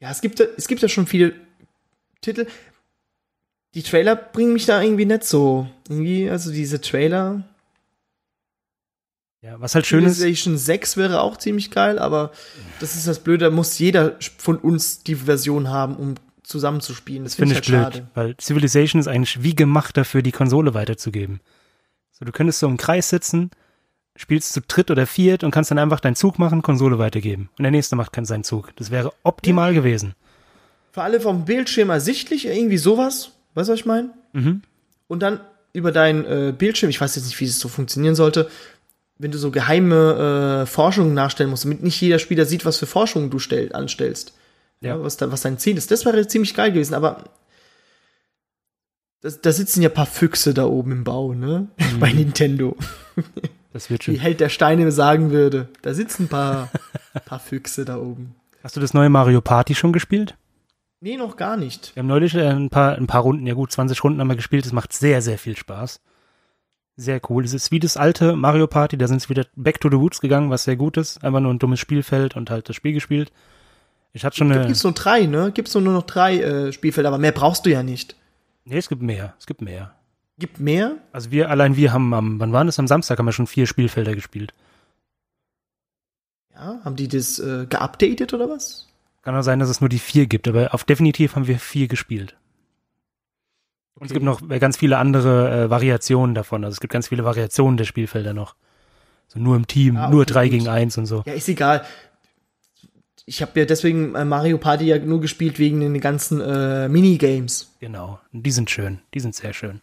Ja, 0.00 0.10
es 0.10 0.20
gibt, 0.20 0.40
ja- 0.40 0.46
es 0.56 0.66
gibt 0.66 0.82
ja 0.82 0.88
schon 0.88 1.06
viele 1.06 1.32
Titel. 2.22 2.48
Die 3.74 3.84
Trailer 3.84 4.16
bringen 4.16 4.52
mich 4.52 4.66
da 4.66 4.82
irgendwie 4.82 5.04
nicht 5.04 5.22
so. 5.22 5.68
Irgendwie, 5.88 6.28
also 6.28 6.50
diese 6.50 6.80
Trailer. 6.80 7.44
Ja, 9.42 9.60
was 9.60 9.74
halt 9.74 9.86
schön 9.86 10.04
ist, 10.04 10.18
Civilization 10.18 10.56
6 10.56 10.96
wäre 10.96 11.20
auch 11.20 11.36
ziemlich 11.36 11.72
geil, 11.72 11.98
aber 11.98 12.30
das 12.78 12.94
ist 12.94 13.08
das 13.08 13.18
Blöde, 13.18 13.46
da 13.46 13.50
muss 13.50 13.76
jeder 13.78 14.16
von 14.38 14.56
uns 14.56 15.02
die 15.02 15.16
Version 15.16 15.68
haben, 15.68 15.96
um 15.96 16.14
zusammenzuspielen. 16.44 17.24
Das, 17.24 17.32
Das 17.32 17.36
finde 17.38 17.52
ich 17.54 17.56
halt 17.56 17.66
blöd, 17.66 17.82
schade. 17.82 18.06
weil 18.14 18.36
Civilization 18.40 19.00
ist 19.00 19.08
eigentlich 19.08 19.42
wie 19.42 19.56
gemacht 19.56 19.96
dafür, 19.96 20.22
die 20.22 20.30
Konsole 20.30 20.74
weiterzugeben. 20.74 21.40
So, 22.12 22.24
du 22.24 22.30
könntest 22.30 22.60
so 22.60 22.68
im 22.68 22.76
Kreis 22.76 23.08
sitzen, 23.08 23.50
spielst 24.14 24.52
zu 24.52 24.60
dritt 24.60 24.92
oder 24.92 25.06
viert 25.06 25.42
und 25.42 25.50
kannst 25.50 25.72
dann 25.72 25.78
einfach 25.78 25.98
deinen 26.00 26.14
Zug 26.14 26.38
machen, 26.38 26.62
Konsole 26.62 26.98
weitergeben. 26.98 27.48
Und 27.58 27.64
der 27.64 27.72
nächste 27.72 27.96
macht 27.96 28.12
keinen 28.12 28.26
seinen 28.26 28.44
Zug. 28.44 28.70
Das 28.76 28.92
wäre 28.92 29.12
optimal 29.24 29.74
gewesen. 29.74 30.14
Für 30.92 31.02
alle 31.02 31.20
vom 31.20 31.46
Bildschirm 31.46 31.90
ersichtlich, 31.90 32.46
irgendwie 32.46 32.78
sowas. 32.78 33.32
Weißt 33.54 33.68
du, 33.68 33.72
was 33.72 33.80
ich 33.80 33.86
meine? 33.86 34.10
Mhm. 34.34 34.62
Und 35.08 35.20
dann 35.20 35.40
über 35.72 35.90
deinen 35.90 36.24
äh, 36.26 36.52
Bildschirm, 36.56 36.90
ich 36.90 37.00
weiß 37.00 37.16
jetzt 37.16 37.24
nicht, 37.24 37.40
wie 37.40 37.46
es 37.46 37.58
so 37.58 37.68
funktionieren 37.68 38.14
sollte, 38.14 38.50
wenn 39.22 39.30
du 39.30 39.38
so 39.38 39.52
geheime 39.52 40.62
äh, 40.62 40.66
Forschungen 40.66 41.14
nachstellen 41.14 41.50
musst, 41.50 41.64
damit 41.64 41.82
nicht 41.82 42.00
jeder 42.00 42.18
Spieler 42.18 42.44
sieht, 42.44 42.64
was 42.64 42.78
für 42.78 42.86
Forschungen 42.86 43.30
du 43.30 43.38
stell, 43.38 43.72
anstellst. 43.72 44.34
Ja. 44.80 44.96
Ja. 44.96 45.02
was, 45.02 45.16
da, 45.16 45.30
was 45.30 45.42
dein 45.42 45.58
Ziel 45.58 45.78
ist. 45.78 45.92
Das 45.92 46.04
wäre 46.04 46.26
ziemlich 46.26 46.54
geil 46.54 46.72
gewesen, 46.72 46.94
aber 46.94 47.24
das, 49.20 49.40
da 49.40 49.52
sitzen 49.52 49.80
ja 49.80 49.90
ein 49.90 49.94
paar 49.94 50.06
Füchse 50.06 50.52
da 50.54 50.64
oben 50.64 50.90
im 50.90 51.04
Bau, 51.04 51.34
ne? 51.34 51.68
Bei 52.00 52.12
Nintendo. 52.12 52.76
Das 53.72 53.88
wird 53.88 54.06
Wie 54.08 54.16
schon. 54.16 54.20
Held 54.20 54.40
der 54.40 54.48
Steine 54.48 54.90
sagen 54.90 55.30
würde. 55.30 55.68
Da 55.82 55.94
sitzen 55.94 56.24
ein 56.24 56.28
paar, 56.28 56.68
paar 57.24 57.38
Füchse 57.38 57.84
da 57.84 57.98
oben. 57.98 58.34
Hast 58.64 58.76
du 58.76 58.80
das 58.80 58.92
neue 58.92 59.08
Mario 59.08 59.40
Party 59.40 59.76
schon 59.76 59.92
gespielt? 59.92 60.36
Nee, 61.00 61.16
noch 61.16 61.36
gar 61.36 61.56
nicht. 61.56 61.94
Wir 61.94 62.00
haben 62.00 62.08
neulich 62.08 62.34
äh, 62.34 62.48
ein 62.48 62.70
paar, 62.70 62.96
ein 62.96 63.06
paar 63.06 63.22
Runden, 63.22 63.46
ja 63.46 63.54
gut, 63.54 63.70
20 63.70 64.02
Runden 64.02 64.20
haben 64.20 64.28
wir 64.28 64.36
gespielt. 64.36 64.66
Es 64.66 64.72
macht 64.72 64.92
sehr, 64.92 65.22
sehr 65.22 65.38
viel 65.38 65.56
Spaß. 65.56 66.00
Sehr 66.96 67.20
cool. 67.30 67.44
Es 67.44 67.54
ist 67.54 67.70
wie 67.70 67.80
das 67.80 67.96
alte 67.96 68.36
Mario 68.36 68.66
Party, 68.66 68.98
da 68.98 69.08
sind 69.08 69.22
sie 69.22 69.28
wieder 69.30 69.46
back 69.56 69.80
to 69.80 69.88
the 69.88 69.96
roots 69.96 70.20
gegangen, 70.20 70.50
was 70.50 70.64
sehr 70.64 70.76
gut 70.76 70.96
ist. 70.96 71.24
Einfach 71.24 71.40
nur 71.40 71.52
ein 71.52 71.58
dummes 71.58 71.80
Spielfeld 71.80 72.36
und 72.36 72.50
halt 72.50 72.68
das 72.68 72.76
Spiel 72.76 72.92
gespielt. 72.92 73.32
Ich 74.12 74.24
hatte 74.24 74.36
schon 74.36 74.48
Gibt 74.48 74.58
eine. 74.58 74.66
gibt's 74.66 74.84
nur 74.84 74.92
drei, 74.92 75.26
ne? 75.26 75.52
Gibt's 75.52 75.74
nur 75.74 75.82
noch 75.82 76.02
drei 76.02 76.38
äh, 76.40 76.72
Spielfelder, 76.72 77.08
aber 77.08 77.18
mehr 77.18 77.32
brauchst 77.32 77.64
du 77.64 77.70
ja 77.70 77.82
nicht. 77.82 78.14
Nee, 78.64 78.76
es 78.76 78.88
gibt 78.88 79.02
mehr. 79.02 79.34
Es 79.38 79.46
gibt 79.46 79.62
mehr. 79.62 79.94
Gibt 80.38 80.60
mehr? 80.60 80.96
Also 81.12 81.30
wir, 81.30 81.50
allein 81.50 81.76
wir 81.76 81.92
haben 81.92 82.12
am, 82.12 82.38
wann 82.40 82.52
waren 82.52 82.66
das? 82.66 82.78
Am 82.78 82.86
Samstag 82.86 83.18
haben 83.18 83.26
wir 83.26 83.32
schon 83.32 83.46
vier 83.46 83.66
Spielfelder 83.66 84.14
gespielt. 84.14 84.52
Ja, 86.54 86.80
haben 86.84 86.96
die 86.96 87.08
das 87.08 87.38
äh, 87.38 87.66
geupdatet 87.66 88.34
oder 88.34 88.48
was? 88.48 88.88
Kann 89.22 89.34
auch 89.34 89.42
sein, 89.42 89.58
dass 89.58 89.68
es 89.68 89.80
nur 89.80 89.88
die 89.88 89.98
vier 89.98 90.26
gibt, 90.26 90.48
aber 90.48 90.74
auf 90.74 90.84
definitiv 90.84 91.36
haben 91.36 91.46
wir 91.46 91.58
vier 91.58 91.88
gespielt. 91.88 92.36
Und 94.02 94.06
es 94.06 94.10
Okay. 94.10 94.14
gibt 94.14 94.24
noch 94.24 94.50
äh, 94.50 94.58
ganz 94.58 94.76
viele 94.76 94.98
andere 94.98 95.66
äh, 95.66 95.70
Variationen 95.70 96.34
davon. 96.34 96.64
Also 96.64 96.74
es 96.74 96.80
gibt 96.80 96.92
ganz 96.92 97.06
viele 97.06 97.24
Variationen 97.24 97.76
der 97.76 97.84
Spielfelder 97.84 98.34
noch. 98.34 98.56
So 99.28 99.38
nur 99.38 99.54
im 99.54 99.68
Team, 99.68 99.96
Ah, 99.96 100.10
nur 100.10 100.22
okay, 100.22 100.32
drei 100.32 100.44
gut. 100.48 100.58
gegen 100.58 100.68
eins 100.68 100.98
und 100.98 101.06
so. 101.06 101.22
Ja, 101.24 101.34
ist 101.34 101.48
egal. 101.48 101.84
Ich 103.26 103.40
habe 103.40 103.60
ja 103.60 103.64
deswegen 103.64 104.16
äh, 104.16 104.24
Mario 104.24 104.58
Party 104.58 104.86
ja 104.86 104.98
nur 104.98 105.20
gespielt 105.20 105.60
wegen 105.60 105.78
den 105.80 106.00
ganzen 106.00 106.40
äh, 106.40 106.88
Minigames. 106.88 107.72
Genau. 107.78 108.18
Die 108.32 108.50
sind 108.50 108.70
schön. 108.70 108.98
Die 109.14 109.20
sind 109.20 109.36
sehr 109.36 109.52
schön. 109.52 109.80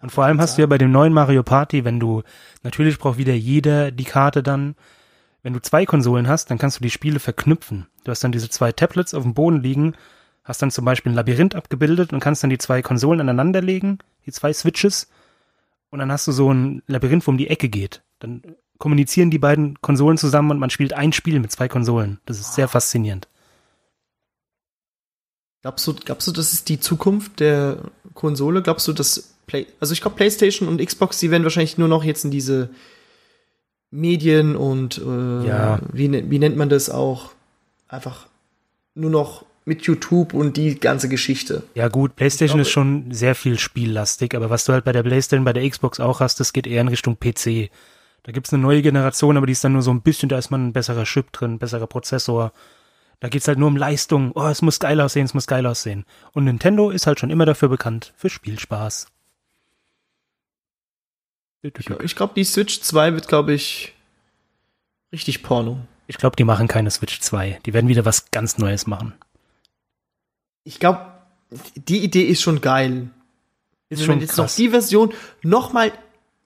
Und 0.00 0.10
vor 0.12 0.24
allem 0.24 0.40
hast 0.40 0.56
du 0.56 0.62
ja 0.62 0.66
bei 0.66 0.78
dem 0.78 0.92
neuen 0.92 1.12
Mario 1.12 1.42
Party, 1.42 1.84
wenn 1.84 1.98
du, 1.98 2.22
natürlich 2.62 2.98
braucht 2.98 3.18
wieder 3.18 3.34
jeder 3.34 3.90
die 3.90 4.04
Karte 4.04 4.44
dann. 4.44 4.76
Wenn 5.42 5.52
du 5.54 5.60
zwei 5.60 5.84
Konsolen 5.86 6.28
hast, 6.28 6.50
dann 6.52 6.58
kannst 6.58 6.78
du 6.78 6.82
die 6.82 6.90
Spiele 6.90 7.18
verknüpfen. 7.18 7.86
Du 8.04 8.12
hast 8.12 8.22
dann 8.22 8.30
diese 8.32 8.48
zwei 8.48 8.70
Tablets 8.70 9.12
auf 9.14 9.24
dem 9.24 9.34
Boden 9.34 9.60
liegen, 9.60 9.94
hast 10.44 10.62
dann 10.62 10.70
zum 10.70 10.84
Beispiel 10.84 11.12
ein 11.12 11.16
Labyrinth 11.16 11.54
abgebildet 11.54 12.12
und 12.12 12.20
kannst 12.20 12.42
dann 12.42 12.50
die 12.50 12.58
zwei 12.58 12.82
Konsolen 12.82 13.20
aneinander 13.20 13.60
legen, 13.60 13.98
die 14.26 14.32
zwei 14.32 14.52
Switches, 14.52 15.08
und 15.90 15.98
dann 15.98 16.10
hast 16.12 16.26
du 16.26 16.32
so 16.32 16.52
ein 16.52 16.82
Labyrinth, 16.86 17.26
wo 17.26 17.30
um 17.32 17.38
die 17.38 17.48
Ecke 17.48 17.68
geht. 17.68 18.02
Dann 18.20 18.42
kommunizieren 18.78 19.30
die 19.30 19.38
beiden 19.40 19.80
Konsolen 19.80 20.16
zusammen 20.18 20.52
und 20.52 20.58
man 20.58 20.70
spielt 20.70 20.92
ein 20.92 21.12
Spiel 21.12 21.40
mit 21.40 21.50
zwei 21.52 21.68
Konsolen. 21.68 22.20
Das 22.26 22.38
ist 22.38 22.54
sehr 22.54 22.68
faszinierend. 22.68 23.28
Glaubst 25.62 25.86
du, 25.86 25.94
glaubst 25.94 26.26
du, 26.26 26.32
das 26.32 26.52
ist 26.54 26.68
die 26.68 26.80
Zukunft 26.80 27.40
der 27.40 27.78
Konsole? 28.14 28.62
Glaubst 28.62 28.88
du, 28.88 28.92
dass 28.92 29.34
Play 29.46 29.66
also 29.80 29.92
ich 29.92 30.00
glaube 30.00 30.16
PlayStation 30.16 30.68
und 30.68 30.80
Xbox, 30.84 31.18
die 31.18 31.30
werden 31.30 31.42
wahrscheinlich 31.42 31.76
nur 31.76 31.88
noch 31.88 32.04
jetzt 32.04 32.24
in 32.24 32.30
diese 32.30 32.70
Medien 33.90 34.56
und 34.56 34.98
äh, 34.98 35.46
Ja. 35.46 35.80
wie, 35.92 36.08
ne- 36.08 36.30
wie 36.30 36.38
nennt 36.38 36.56
man 36.56 36.68
das 36.68 36.88
auch 36.88 37.32
einfach 37.88 38.28
nur 38.94 39.10
noch 39.10 39.44
mit 39.70 39.82
YouTube 39.82 40.34
und 40.34 40.56
die 40.56 40.80
ganze 40.80 41.08
Geschichte. 41.08 41.62
Ja 41.74 41.86
gut, 41.86 42.16
PlayStation 42.16 42.58
Ich 42.58 42.66
ist 42.66 42.72
schon 42.72 43.12
sehr 43.12 43.36
viel 43.36 43.56
spiellastig, 43.56 44.34
aber 44.34 44.50
was 44.50 44.64
du 44.64 44.72
halt 44.72 44.84
bei 44.84 44.90
der 44.90 45.04
PlayStation, 45.04 45.44
bei 45.44 45.52
der 45.52 45.70
Xbox 45.70 46.00
auch 46.00 46.18
hast, 46.18 46.40
das 46.40 46.52
geht 46.52 46.66
eher 46.66 46.80
in 46.80 46.88
Richtung 46.88 47.16
PC. 47.20 47.70
Da 48.24 48.32
gibt's 48.32 48.52
eine 48.52 48.60
neue 48.60 48.82
Generation, 48.82 49.36
aber 49.36 49.46
die 49.46 49.52
ist 49.52 49.62
dann 49.62 49.74
nur 49.74 49.82
so 49.82 49.92
ein 49.92 50.02
bisschen, 50.02 50.28
da 50.28 50.38
ist 50.38 50.50
man 50.50 50.66
ein 50.66 50.72
besserer 50.72 51.04
Chip 51.04 51.30
drin, 51.30 51.54
ein 51.54 51.58
besserer 51.60 51.86
Prozessor. 51.86 52.52
Da 53.20 53.28
geht's 53.28 53.46
halt 53.46 53.58
nur 53.58 53.68
um 53.68 53.76
Leistung. 53.76 54.32
Oh, 54.34 54.48
es 54.48 54.60
muss 54.60 54.80
geil 54.80 55.00
aussehen, 55.00 55.26
es 55.26 55.34
muss 55.34 55.46
geil 55.46 55.64
aussehen. 55.64 56.04
Und 56.32 56.44
Nintendo 56.44 56.90
ist 56.90 57.06
halt 57.06 57.20
schon 57.20 57.30
immer 57.30 57.46
dafür 57.46 57.68
bekannt, 57.68 58.12
für 58.16 58.28
Spielspaß. 58.28 59.06
Ich 61.62 62.16
glaube, 62.16 62.34
die 62.34 62.44
Switch 62.44 62.80
2 62.80 63.14
wird, 63.14 63.28
glaube 63.28 63.54
ich, 63.54 63.94
richtig 65.12 65.44
Porno. 65.44 65.78
Ich 66.08 66.18
glaube, 66.18 66.34
die 66.34 66.44
machen 66.44 66.66
keine 66.66 66.90
Switch 66.90 67.20
2. 67.20 67.60
Die 67.64 67.72
werden 67.72 67.86
wieder 67.86 68.04
was 68.04 68.32
ganz 68.32 68.58
Neues 68.58 68.88
machen. 68.88 69.14
Ich 70.64 70.78
glaube, 70.78 71.00
die 71.76 71.98
Idee 72.04 72.22
ist 72.24 72.42
schon 72.42 72.60
geil. 72.60 73.10
Ist 73.88 73.98
Wenn 74.00 74.06
schon 74.06 74.14
man 74.16 74.20
jetzt 74.20 74.34
krass. 74.34 74.52
noch 74.52 74.56
die 74.56 74.68
Version 74.70 75.12
noch 75.42 75.72
mal 75.72 75.92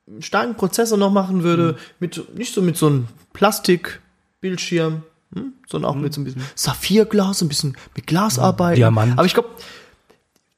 einen 0.06 0.22
starken 0.22 0.54
Prozessor 0.54 0.98
noch 0.98 1.10
machen 1.10 1.42
würde, 1.42 1.72
Mhm. 1.72 1.78
mit 2.00 2.38
nicht 2.38 2.54
so 2.54 2.62
mit 2.62 2.76
so 2.76 2.86
einem 2.86 3.08
Plastikbildschirm, 3.32 5.02
hm, 5.34 5.52
sondern 5.68 5.90
auch 5.90 5.94
mit 5.96 6.12
so 6.14 6.20
ein 6.20 6.24
bisschen 6.24 6.42
Saphirglas, 6.54 7.42
ein 7.42 7.48
bisschen 7.48 7.76
mit 7.96 8.06
Glasarbeit. 8.06 8.72
Mhm. 8.76 8.80
Diamant. 8.80 9.12
Aber 9.18 9.26
ich 9.26 9.34
glaube, 9.34 9.48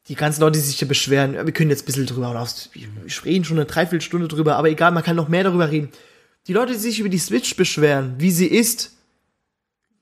die 0.08 0.14
ganzen 0.14 0.40
Leute, 0.40 0.58
die 0.58 0.64
sich 0.64 0.78
hier 0.78 0.88
beschweren, 0.88 1.32
wir 1.34 1.52
können 1.52 1.70
jetzt 1.70 1.82
ein 1.82 1.86
bisschen 1.86 2.06
drüber 2.06 2.28
raus, 2.28 2.70
wir 2.72 2.86
reden 3.24 3.44
schon 3.44 3.56
eine 3.58 3.66
Dreiviertelstunde 3.66 4.28
drüber, 4.28 4.56
aber 4.56 4.68
egal, 4.70 4.92
man 4.92 5.02
kann 5.02 5.16
noch 5.16 5.28
mehr 5.28 5.42
darüber 5.44 5.70
reden. 5.70 5.90
Die 6.46 6.52
Leute, 6.52 6.72
die 6.74 6.78
sich 6.78 7.00
über 7.00 7.08
die 7.08 7.18
Switch 7.18 7.56
beschweren, 7.56 8.14
wie 8.18 8.30
sie 8.30 8.46
ist, 8.46 8.92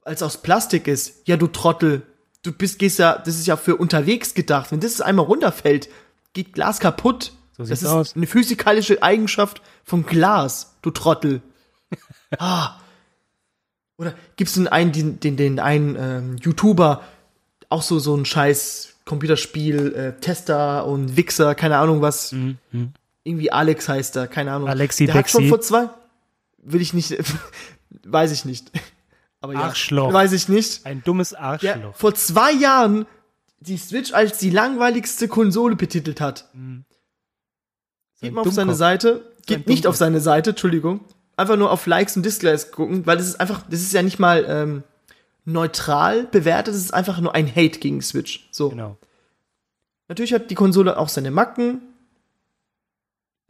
als 0.02 0.22
aus 0.22 0.42
Plastik 0.42 0.86
ist, 0.88 1.26
ja, 1.26 1.38
du 1.38 1.46
Trottel, 1.46 2.02
du 2.45 2.53
bist, 2.53 2.78
gehst 2.78 3.01
ja, 3.01 3.18
das 3.18 3.34
ist 3.34 3.47
ja 3.47 3.57
für 3.57 3.76
unterwegs 3.76 4.34
gedacht. 4.34 4.70
Wenn 4.70 4.78
das 4.78 5.01
einmal 5.01 5.24
runterfällt, 5.24 5.88
geht 6.32 6.53
Glas 6.53 6.78
kaputt. 6.78 7.32
So 7.57 7.64
das 7.64 7.82
ist 7.82 7.88
aus. 7.88 8.14
eine 8.14 8.26
physikalische 8.26 9.03
Eigenschaft 9.03 9.62
von 9.82 10.07
Glas, 10.07 10.76
du 10.82 10.90
Trottel. 10.90 11.42
ah. 12.38 12.78
Oder 13.97 14.14
gibt's 14.36 14.55
denn 14.55 14.68
einen, 14.68 14.92
den, 14.92 15.20
den, 15.20 15.36
den 15.36 15.61
einen 15.61 15.97
ähm, 15.99 16.36
YouTuber, 16.36 17.03
auch 17.68 17.82
so, 17.82 17.99
so 17.99 18.16
ein 18.16 18.24
scheiß 18.24 18.95
Computerspiel, 19.05 19.95
äh, 19.95 20.20
Tester 20.20 20.86
und 20.86 21.16
Wichser, 21.16 21.55
keine 21.55 21.78
Ahnung 21.78 22.03
was. 22.03 22.32
Mhm. 22.32 22.59
mhm. 22.70 22.92
Irgendwie 23.26 23.51
Alex 23.51 23.88
heißt 23.88 24.16
er, 24.16 24.26
keine 24.26 24.53
Ahnung. 24.53 24.68
Alexi 24.68 25.07
Der 25.07 25.14
hat 25.14 25.30
schon 25.30 25.49
Bexi. 25.49 25.49
vor 25.49 25.61
zwei, 25.62 25.88
will 26.59 26.82
ich 26.82 26.92
nicht, 26.92 27.16
weiß 28.05 28.32
ich 28.32 28.45
nicht. 28.45 28.70
Aber 29.45 29.53
ja, 29.53 29.61
Arschloch. 29.61 30.11
weiß 30.11 30.32
ich 30.32 30.49
nicht. 30.49 30.86
Ein 30.86 31.03
dummes 31.05 31.30
Der 31.30 31.40
Arschloch. 31.42 31.95
vor 31.95 32.14
zwei 32.14 32.51
Jahren 32.51 33.05
die 33.61 33.76
Switch 33.76 34.14
als 34.14 34.38
die 34.38 34.49
langweiligste 34.49 35.28
Konsole 35.28 35.76
betitelt 35.76 36.18
hat. 36.22 36.49
So 36.55 36.59
ein 36.59 36.84
Geht 38.22 38.32
mal 38.32 38.40
auf 38.40 38.53
seine. 38.55 38.74
Seite. 38.74 39.30
Geht 39.45 39.66
nicht 39.68 39.86
auf 39.86 39.92
Dummkopf. 39.92 39.97
seine 39.99 40.20
Seite, 40.20 40.51
Entschuldigung. 40.51 41.01
Einfach 41.36 41.57
nur 41.59 41.70
auf 41.70 41.84
Likes 41.84 42.16
und 42.16 42.24
Dislikes 42.24 42.72
gucken, 42.72 43.05
weil 43.05 43.18
das 43.18 43.26
ist 43.26 43.38
einfach, 43.38 43.62
das 43.68 43.80
ist 43.82 43.92
ja 43.92 44.01
nicht 44.03 44.18
mal 44.18 44.47
ähm, 44.49 44.82
neutral 45.45 46.24
bewertet, 46.24 46.72
das 46.74 46.80
ist 46.80 46.95
einfach 46.95 47.20
nur 47.20 47.34
ein 47.34 47.47
Hate 47.47 47.80
gegen 47.80 48.01
Switch. 48.01 48.49
So. 48.51 48.70
Genau. 48.70 48.97
Natürlich 50.09 50.32
hat 50.32 50.51
die 50.51 50.55
Konsole 50.55 50.97
auch 50.97 51.11
seine 51.11 51.30
Macken. 51.30 51.82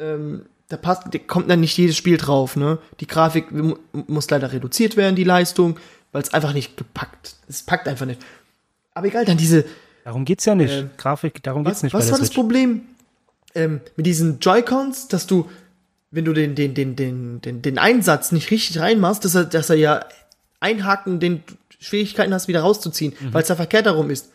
Ähm, 0.01 0.47
da 0.69 0.77
passt, 0.77 1.03
da 1.13 1.19
kommt 1.19 1.51
dann 1.51 1.61
nicht 1.61 1.77
jedes 1.77 1.97
Spiel 1.97 2.17
drauf, 2.17 2.57
ne? 2.57 2.79
Die 3.01 3.07
Grafik 3.07 3.53
mu 3.53 3.77
muss 4.07 4.31
leider 4.31 4.53
reduziert 4.53 4.97
werden, 4.97 5.15
die 5.17 5.25
Leistung, 5.25 5.79
weil 6.13 6.23
es 6.23 6.33
einfach 6.33 6.53
nicht 6.55 6.77
gepackt. 6.77 7.37
Es 7.49 7.63
packt 7.63 7.87
einfach 7.89 8.07
nicht. 8.07 8.21
Aber 8.95 9.07
egal, 9.07 9.25
dann 9.25 9.37
diese, 9.37 9.65
Darum 10.05 10.25
geht's 10.25 10.45
ja 10.45 10.55
nicht. 10.55 10.73
Ähm, 10.73 10.91
Grafik, 10.97 11.43
darum 11.43 11.65
geht's 11.65 11.79
was, 11.79 11.83
nicht 11.85 11.95
was 11.95 12.11
war 12.11 12.19
das 12.19 12.29
Switch. 12.29 12.37
Problem 12.37 12.83
ähm, 13.55 13.81
mit 13.97 14.07
diesen 14.07 14.39
Joy-Cons, 14.41 15.09
dass 15.09 15.27
du, 15.27 15.49
wenn 16.11 16.25
du 16.25 16.33
den, 16.33 16.55
den, 16.55 16.75
den, 16.75 16.95
den, 16.97 17.41
den, 17.41 17.63
den 17.63 17.79
Einsatz 17.79 18.31
nicht 18.33 18.51
richtig 18.51 18.79
reinmachst, 18.81 19.25
dass 19.25 19.35
er, 19.35 19.45
dass 19.45 19.71
er 19.71 19.77
ja 19.77 20.05
einhaken, 20.61 21.21
den 21.21 21.43
Schwierigkeiten 21.81 22.33
hast, 22.33 22.49
wieder 22.49 22.61
rauszuziehen, 22.61 23.13
Mhm. 23.21 23.35
weil 23.35 23.43
es 23.43 23.49
da 23.49 23.57
verkehrt 23.57 23.87
darum 23.87 24.11
ist. 24.11 24.31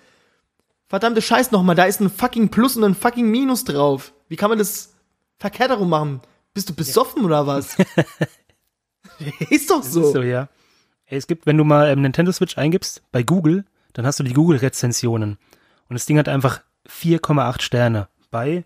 Verdammte 0.88 1.22
Scheiß 1.22 1.52
nochmal, 1.52 1.76
da 1.76 1.86
ist 1.86 2.00
ein 2.02 2.10
fucking 2.10 2.50
Plus 2.50 2.76
und 2.76 2.84
ein 2.84 2.96
fucking 2.96 3.30
Minus 3.30 3.64
drauf. 3.64 4.12
Wie 4.28 4.36
kann 4.36 4.50
man 4.50 4.58
das 4.60 4.90
verkehrt 5.40 5.72
darum 5.72 5.90
machen? 5.90 6.22
Bist 6.54 6.70
du 6.70 6.76
besoffen 6.76 7.26
oder 7.26 7.48
was? 7.48 7.78
ist 9.50 9.70
doch 9.70 9.84
so. 9.84 10.08
Ist 10.08 10.14
so, 10.14 10.22
ja. 10.22 10.50
Es 11.06 11.28
gibt, 11.28 11.46
wenn 11.46 11.58
du 11.58 11.64
mal 11.64 11.90
ähm, 11.90 12.02
Nintendo 12.02 12.32
Switch 12.32 12.58
eingibst 12.58 13.02
bei 13.12 13.24
Google, 13.24 13.66
dann 13.94 14.06
hast 14.06 14.20
du 14.20 14.24
die 14.24 14.34
Google-Rezensionen. 14.34 15.38
Und 15.88 15.94
das 15.94 16.06
Ding 16.06 16.20
hat 16.20 16.30
einfach 16.30 16.62
4,8 16.88 17.62
Sterne 17.62 18.08
bei 18.30 18.64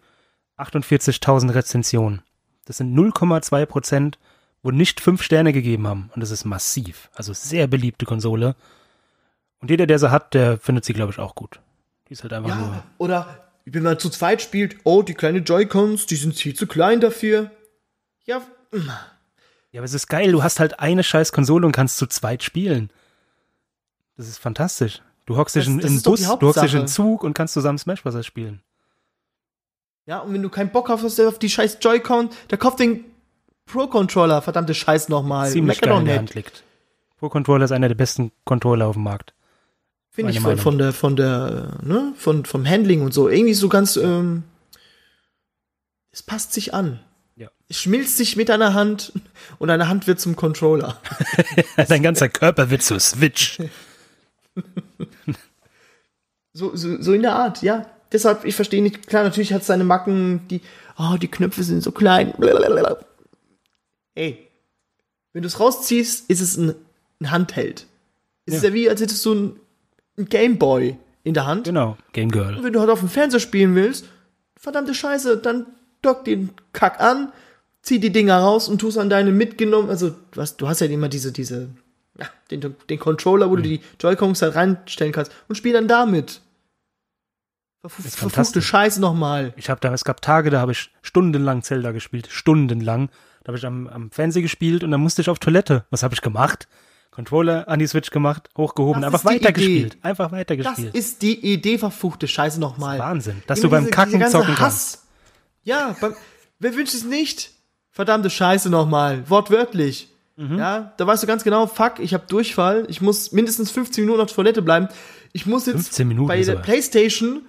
48.000 0.57 1.53
Rezensionen. 1.53 2.21
Das 2.65 2.77
sind 2.77 2.93
0,2 2.93 3.65
Prozent, 3.65 4.19
wo 4.61 4.71
nicht 4.71 4.99
5 4.99 5.21
Sterne 5.21 5.53
gegeben 5.53 5.87
haben. 5.87 6.09
Und 6.13 6.21
das 6.21 6.31
ist 6.31 6.45
massiv. 6.45 7.09
Also 7.13 7.33
sehr 7.33 7.67
beliebte 7.67 8.05
Konsole. 8.05 8.55
Und 9.59 9.69
jeder, 9.69 9.87
der 9.87 9.99
sie 9.99 10.11
hat, 10.11 10.33
der 10.33 10.57
findet 10.57 10.83
sie, 10.83 10.93
glaube 10.93 11.11
ich, 11.11 11.19
auch 11.19 11.35
gut. 11.35 11.61
Die 12.07 12.13
ist 12.13 12.23
halt 12.23 12.33
einfach 12.33 12.55
nur. 12.55 12.67
Ja, 12.67 12.83
oder 12.97 13.52
wenn 13.65 13.83
man 13.83 13.99
zu 13.99 14.09
zweit 14.09 14.41
spielt, 14.41 14.77
oh, 14.83 15.01
die 15.01 15.13
kleine 15.13 15.39
Joy-Cons, 15.39 16.05
die 16.05 16.15
sind 16.15 16.35
viel 16.35 16.53
zu 16.53 16.67
klein 16.67 16.99
dafür. 16.99 17.51
Ja, 18.25 18.41
mm. 18.71 18.89
Ja, 19.71 19.79
aber 19.79 19.85
es 19.85 19.93
ist 19.93 20.07
geil. 20.07 20.31
Du 20.31 20.43
hast 20.43 20.59
halt 20.59 20.79
eine 20.79 21.03
scheiß 21.03 21.31
Konsole 21.31 21.65
und 21.65 21.71
kannst 21.71 21.97
zu 21.97 22.05
zweit 22.05 22.43
spielen. 22.43 22.91
Das 24.15 24.27
ist 24.27 24.37
fantastisch. 24.37 25.01
Du 25.25 25.37
hockst 25.37 25.55
dich 25.55 25.67
in 25.67 25.79
doch 25.79 26.11
Bus, 26.11 26.21
du 26.21 26.47
hockst 26.47 26.63
dich 26.63 26.73
in. 26.75 26.87
Zug 26.87 27.23
und 27.23 27.33
kannst 27.33 27.53
zusammen 27.53 27.79
Smash 27.79 28.03
Bros. 28.03 28.25
spielen. 28.25 28.61
Ja, 30.05 30.19
und 30.19 30.33
wenn 30.33 30.43
du 30.43 30.49
keinen 30.49 30.69
Bock 30.69 30.89
hast 30.89 31.19
auf 31.19 31.39
die 31.39 31.49
scheiß 31.49 31.77
Joy-Con, 31.81 32.29
der 32.51 32.57
kauft 32.57 32.79
den 32.79 33.05
Pro-Controller, 33.65 34.41
verdammte 34.41 34.73
Scheiß 34.73 35.09
nochmal. 35.09 35.49
Ziemlich 35.49 35.79
geil 35.79 35.99
in 35.99 36.05
der. 36.05 36.17
Hand 36.17 36.35
liegt. 36.35 36.63
Pro 37.17 37.29
Controller 37.29 37.65
ist 37.65 37.71
einer 37.71 37.87
der 37.87 37.95
besten 37.95 38.33
Controller 38.43 38.87
auf 38.87 38.95
dem 38.95 39.03
Markt. 39.03 39.33
Finde 40.13 40.31
ich 40.31 40.39
von, 40.39 40.57
von 40.57 40.77
der, 40.77 40.93
von 40.93 41.15
der, 41.15 41.79
ne, 41.81 42.13
von, 42.15 42.45
vom 42.45 42.67
Handling 42.69 43.01
und 43.01 43.13
so. 43.13 43.29
Irgendwie 43.29 43.55
so 43.55 43.67
ganz, 43.67 43.97
ähm, 43.97 44.43
es 46.11 46.21
passt 46.21 46.53
sich 46.53 46.73
an. 46.75 46.99
Ja. 47.35 47.49
Es 47.67 47.79
schmilzt 47.79 48.17
sich 48.17 48.35
mit 48.35 48.47
deiner 48.49 48.75
Hand 48.75 49.11
und 49.57 49.69
deine 49.69 49.87
Hand 49.87 50.05
wird 50.05 50.19
zum 50.19 50.35
Controller. 50.35 51.01
Dein 51.87 52.03
ganzer 52.03 52.29
Körper 52.29 52.69
wird 52.69 52.83
zur 52.83 52.99
Switch. 52.99 53.57
So, 56.55 56.75
so, 56.75 57.01
so 57.01 57.13
in 57.13 57.23
der 57.23 57.35
Art, 57.35 57.63
ja. 57.63 57.87
Deshalb, 58.11 58.45
ich 58.45 58.55
verstehe 58.55 58.83
nicht, 58.83 59.07
klar, 59.07 59.23
natürlich 59.23 59.53
hat 59.53 59.61
es 59.61 59.67
seine 59.67 59.83
Macken, 59.83 60.47
die, 60.49 60.61
oh, 60.99 61.15
die 61.19 61.27
Knöpfe 61.27 61.63
sind 61.63 61.81
so 61.81 61.91
klein. 61.91 62.31
Blablabla. 62.37 62.97
Ey, 64.13 64.47
wenn 65.33 65.41
du 65.41 65.47
es 65.47 65.59
rausziehst, 65.59 66.29
ist 66.29 66.41
es 66.41 66.55
ein, 66.55 66.75
ein 67.19 67.31
Handheld. 67.31 67.87
Es 68.45 68.53
ist 68.53 68.61
Ja. 68.61 68.69
ja 68.69 68.75
wie, 68.75 68.87
als 68.87 69.01
hättest 69.01 69.25
du 69.25 69.33
ein, 69.33 69.59
ein 70.17 70.25
Gameboy 70.25 70.97
in 71.23 71.33
der 71.33 71.45
Hand. 71.45 71.65
Genau, 71.65 71.97
Game 72.11 72.31
Girl. 72.31 72.55
Und 72.55 72.63
wenn 72.63 72.73
du 72.73 72.79
halt 72.79 72.89
auf 72.89 72.99
dem 72.99 73.09
Fernseher 73.09 73.39
spielen 73.39 73.75
willst, 73.75 74.05
verdammte 74.57 74.93
Scheiße, 74.93 75.37
dann 75.37 75.67
dock 76.01 76.25
den 76.25 76.49
Kack 76.73 76.99
an, 76.99 77.31
zieh 77.81 77.99
die 77.99 78.11
Dinger 78.11 78.39
raus 78.39 78.67
und 78.67 78.79
tust 78.79 78.97
an 78.97 79.09
deine 79.09 79.31
mitgenommen, 79.31 79.89
also 79.89 80.15
was, 80.33 80.57
du 80.57 80.67
hast 80.67 80.81
ja 80.81 80.87
immer 80.87 81.09
diese, 81.09 81.31
diese, 81.31 81.69
ja, 82.17 82.27
den, 82.51 82.75
den 82.89 82.99
Controller, 82.99 83.49
wo 83.49 83.55
du 83.55 83.63
die 83.63 83.81
Joy-Cons 83.99 84.41
halt 84.41 84.55
reinstellen 84.55 85.13
kannst 85.13 85.31
und 85.47 85.55
spiel 85.55 85.73
dann 85.73 85.87
damit. 85.87 86.41
Verfu 87.81 88.01
Ist 88.03 88.15
verfluchte. 88.15 88.61
Scheiße 88.61 89.01
nochmal. 89.01 89.53
Ich 89.57 89.69
habe 89.69 89.81
da, 89.81 89.93
es 89.93 90.05
gab 90.05 90.21
Tage, 90.21 90.49
da 90.49 90.61
habe 90.61 90.71
ich 90.71 90.91
stundenlang 91.01 91.63
Zelda 91.63 91.91
gespielt. 91.91 92.29
Stundenlang. 92.31 93.09
Da 93.43 93.49
habe 93.49 93.57
ich 93.57 93.65
am, 93.65 93.87
am 93.87 94.09
Fernseher 94.09 94.41
gespielt 94.41 94.85
und 94.85 94.91
dann 94.91 95.01
musste 95.01 95.21
ich 95.21 95.29
auf 95.29 95.39
Toilette. 95.39 95.83
Was 95.89 96.01
habe 96.01 96.13
ich 96.13 96.21
gemacht? 96.21 96.69
Controller 97.13 97.67
an 97.67 97.79
die 97.79 97.87
Switch 97.87 98.09
gemacht, 98.09 98.49
hochgehoben, 98.57 99.01
Das 99.01 99.13
einfach 99.13 99.25
weitergespielt. 99.25 99.97
Einfach 100.01 100.25
Das 100.31 100.39
weitergespielt. 100.39 100.95
ist 100.95 101.21
die 101.21 101.53
Idee, 101.53 101.77
verfluchte 101.77 102.27
Scheiße 102.27 102.59
nochmal. 102.59 102.99
Wahnsinn. 102.99 103.43
Dass 103.47 103.59
Immer 103.59 103.67
du 103.67 103.71
beim 103.71 103.83
diese- 103.83 103.91
Kacken 103.91 104.19
diese 104.19 104.31
zocken 104.31 104.55
kannst. 104.55 104.61
Hass. 104.95 105.03
Ja, 105.63 105.95
beim, 106.01 106.15
wer 106.59 106.75
wünscht 106.75 106.93
es 106.93 107.03
nicht? 107.03 107.51
Verdammte 107.91 108.29
Scheiße 108.29 108.69
nochmal. 108.69 109.29
Wortwörtlich. 109.29 110.09
Mhm. 110.35 110.57
Ja, 110.57 110.93
da 110.97 111.05
weißt 111.05 111.21
du 111.21 111.27
ganz 111.27 111.43
genau, 111.43 111.67
fuck, 111.67 111.99
ich 111.99 112.13
habe 112.15 112.25
Durchfall. 112.27 112.85
Ich 112.89 113.01
muss 113.01 113.31
mindestens 113.31 113.69
15 113.69 114.03
Minuten 114.03 114.21
auf 114.21 114.33
Toilette 114.33 114.63
bleiben. 114.63 114.87
Ich 115.31 115.45
muss 115.45 115.67
jetzt 115.67 115.75
15 115.75 116.07
Minuten 116.07 116.27
bei 116.27 116.37
der 116.37 116.45
sogar. 116.45 116.63
Playstation 116.63 117.43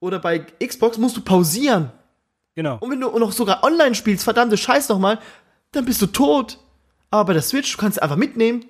oder 0.00 0.18
bei 0.18 0.40
Xbox 0.40 0.98
musst 0.98 1.16
du 1.16 1.20
pausieren. 1.20 1.92
Genau. 2.56 2.78
Und 2.80 2.90
wenn 2.90 3.00
du 3.00 3.16
noch 3.18 3.30
sogar 3.32 3.62
online 3.62 3.94
spielst, 3.94 4.24
verdammte 4.24 4.56
Scheiße 4.56 4.90
nochmal, 4.92 5.20
dann 5.70 5.84
bist 5.84 6.02
du 6.02 6.06
tot. 6.06 6.58
Aber 7.10 7.26
bei 7.26 7.32
der 7.34 7.42
Switch, 7.42 7.70
du 7.72 7.78
kannst 7.78 8.02
einfach 8.02 8.16
mitnehmen 8.16 8.64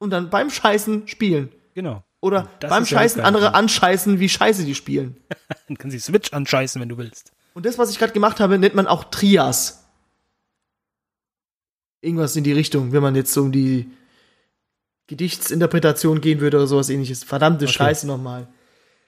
und 0.00 0.10
dann 0.10 0.30
beim 0.30 0.50
Scheißen 0.50 1.06
spielen. 1.06 1.50
Genau. 1.74 2.02
Oder 2.20 2.48
beim 2.60 2.82
ja 2.82 2.86
Scheißen 2.86 3.18
Geile 3.18 3.28
andere 3.28 3.54
anscheißen, 3.54 4.18
wie 4.18 4.28
scheiße 4.28 4.64
die 4.64 4.74
spielen. 4.74 5.16
Dann 5.68 5.76
du 5.76 5.88
die 5.88 5.98
Switch 5.98 6.32
anscheißen, 6.32 6.80
wenn 6.80 6.88
du 6.88 6.98
willst. 6.98 7.32
Und 7.54 7.64
das, 7.64 7.78
was 7.78 7.90
ich 7.90 7.98
gerade 7.98 8.12
gemacht 8.12 8.40
habe, 8.40 8.58
nennt 8.58 8.74
man 8.74 8.86
auch 8.86 9.04
Trias. 9.04 9.86
Irgendwas 12.02 12.36
in 12.36 12.44
die 12.44 12.52
Richtung, 12.52 12.92
wenn 12.92 13.02
man 13.02 13.14
jetzt 13.14 13.32
so 13.32 13.42
um 13.42 13.52
die 13.52 13.90
Gedichtsinterpretation 15.06 16.20
gehen 16.20 16.40
würde 16.40 16.58
oder 16.58 16.66
sowas 16.66 16.90
ähnliches. 16.90 17.24
Verdammte 17.24 17.64
Okay. 17.64 17.74
Scheiße 17.74 18.06
nochmal. 18.06 18.48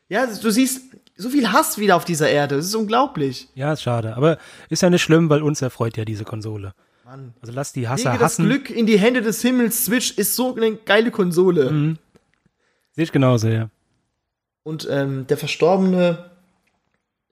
Ja, 0.08 0.26
du 0.26 0.50
siehst 0.50 0.82
so 1.16 1.28
viel 1.28 1.52
Hass 1.52 1.78
wieder 1.78 1.96
auf 1.96 2.04
dieser 2.04 2.30
Erde. 2.30 2.56
Das 2.56 2.66
ist 2.66 2.74
unglaublich. 2.74 3.48
Ja, 3.54 3.72
ist 3.72 3.82
schade. 3.82 4.16
Aber 4.16 4.38
ist 4.68 4.82
ja 4.82 4.90
nicht 4.90 5.02
schlimm, 5.02 5.28
weil 5.28 5.42
uns 5.42 5.60
erfreut 5.62 5.96
ja 5.96 6.04
diese 6.04 6.24
Konsole. 6.24 6.74
Mann. 7.04 7.34
Also 7.40 7.52
lass 7.52 7.72
die 7.72 7.88
Hasser 7.88 8.10
Lege 8.10 8.22
das 8.22 8.32
hassen. 8.34 8.46
Glück 8.46 8.70
in 8.70 8.86
die 8.86 8.98
Hände 8.98 9.22
des 9.22 9.42
Himmels. 9.42 9.84
Switch 9.84 10.12
ist 10.18 10.36
so 10.36 10.54
eine 10.54 10.76
geile 10.76 11.10
Konsole. 11.10 11.70
Mhm. 11.70 11.98
Sehe 12.92 13.04
ich 13.04 13.12
genauso, 13.12 13.48
ja. 13.48 13.70
Und 14.62 14.86
ähm, 14.90 15.26
der 15.26 15.36
verstorbene 15.36 16.30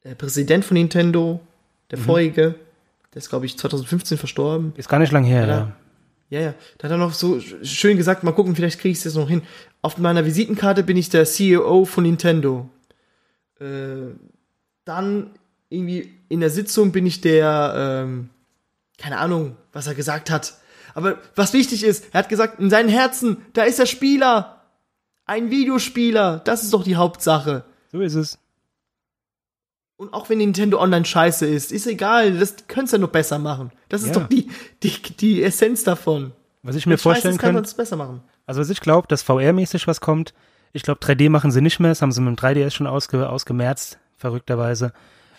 äh, 0.02 0.14
Präsident 0.14 0.64
von 0.64 0.76
Nintendo, 0.76 1.40
der 1.90 1.98
Mhm. 1.98 2.02
vorige, 2.02 2.54
der 3.14 3.18
ist, 3.18 3.28
glaube 3.28 3.46
ich, 3.46 3.56
2015 3.58 4.18
verstorben. 4.18 4.72
Ist 4.76 4.88
gar 4.88 4.98
nicht 4.98 5.12
lang 5.12 5.24
her, 5.24 5.46
Ja. 5.46 5.48
ja. 5.58 5.72
Ja, 6.30 6.40
ja. 6.40 6.54
Da 6.78 6.84
hat 6.84 6.92
er 6.92 6.96
noch 6.96 7.12
so 7.12 7.34
sch- 7.38 7.64
schön 7.64 7.96
gesagt, 7.96 8.22
mal 8.22 8.30
gucken, 8.32 8.54
vielleicht 8.54 8.78
kriege 8.80 8.92
ich 8.92 8.98
es 8.98 9.04
jetzt 9.04 9.16
noch 9.16 9.28
hin. 9.28 9.42
Auf 9.82 9.98
meiner 9.98 10.24
Visitenkarte 10.24 10.84
bin 10.84 10.96
ich 10.96 11.08
der 11.08 11.24
CEO 11.24 11.84
von 11.84 12.04
Nintendo. 12.04 12.68
Äh, 13.60 14.14
dann 14.84 15.30
irgendwie 15.68 16.12
in 16.28 16.38
der 16.40 16.50
Sitzung 16.50 16.92
bin 16.92 17.04
ich 17.06 17.20
der, 17.20 18.04
ähm, 18.06 18.30
keine 18.96 19.18
Ahnung, 19.18 19.56
was 19.72 19.86
er 19.86 19.94
gesagt 19.94 20.30
hat. 20.30 20.54
Aber 20.94 21.18
was 21.36 21.52
wichtig 21.52 21.84
ist, 21.84 22.06
er 22.12 22.20
hat 22.20 22.28
gesagt, 22.28 22.58
in 22.60 22.70
seinen 22.70 22.88
Herzen, 22.88 23.38
da 23.52 23.62
ist 23.62 23.78
der 23.78 23.86
Spieler. 23.86 24.62
Ein 25.24 25.50
Videospieler. 25.50 26.40
Das 26.44 26.64
ist 26.64 26.72
doch 26.74 26.82
die 26.82 26.96
Hauptsache. 26.96 27.64
So 27.92 28.00
ist 28.00 28.14
es. 28.14 28.38
Und 29.96 30.14
auch 30.14 30.28
wenn 30.30 30.38
Nintendo 30.38 30.80
Online 30.80 31.04
scheiße 31.04 31.46
ist, 31.46 31.72
ist 31.72 31.86
egal, 31.86 32.38
das 32.38 32.54
können 32.68 32.86
sie 32.86 32.94
ja 32.96 32.98
nur 33.00 33.12
besser 33.12 33.38
machen. 33.38 33.70
Das 33.88 34.02
ist 34.02 34.08
Ja. 34.08 34.14
doch 34.14 34.28
die, 34.28 34.50
die, 34.82 34.90
die 35.16 35.42
Essenz 35.42 35.84
davon. 35.84 36.32
Was 36.62 36.74
ich 36.74 36.86
mir 36.86 36.94
Scheiße 36.94 37.02
vorstellen 37.02 37.38
kann 37.38 37.54
könnte, 37.54 37.68
es 37.68 37.74
besser 37.74 37.96
machen. 37.96 38.22
also 38.46 38.60
was 38.60 38.70
ich 38.70 38.80
glaube, 38.80 39.08
dass 39.08 39.22
VR-mäßig 39.22 39.86
was 39.86 40.00
kommt. 40.00 40.32
Ich 40.72 40.82
glaube, 40.82 41.00
3D 41.00 41.28
machen 41.30 41.50
sie 41.50 41.60
nicht 41.60 41.80
mehr. 41.80 41.90
Das 41.90 42.00
haben 42.02 42.12
sie 42.12 42.20
mit 42.22 42.36
dem 42.36 42.36
3DS 42.42 42.70
schon 42.70 42.86
ausge, 42.86 43.28
ausgemerzt, 43.28 43.98
verrückterweise. 44.16 44.92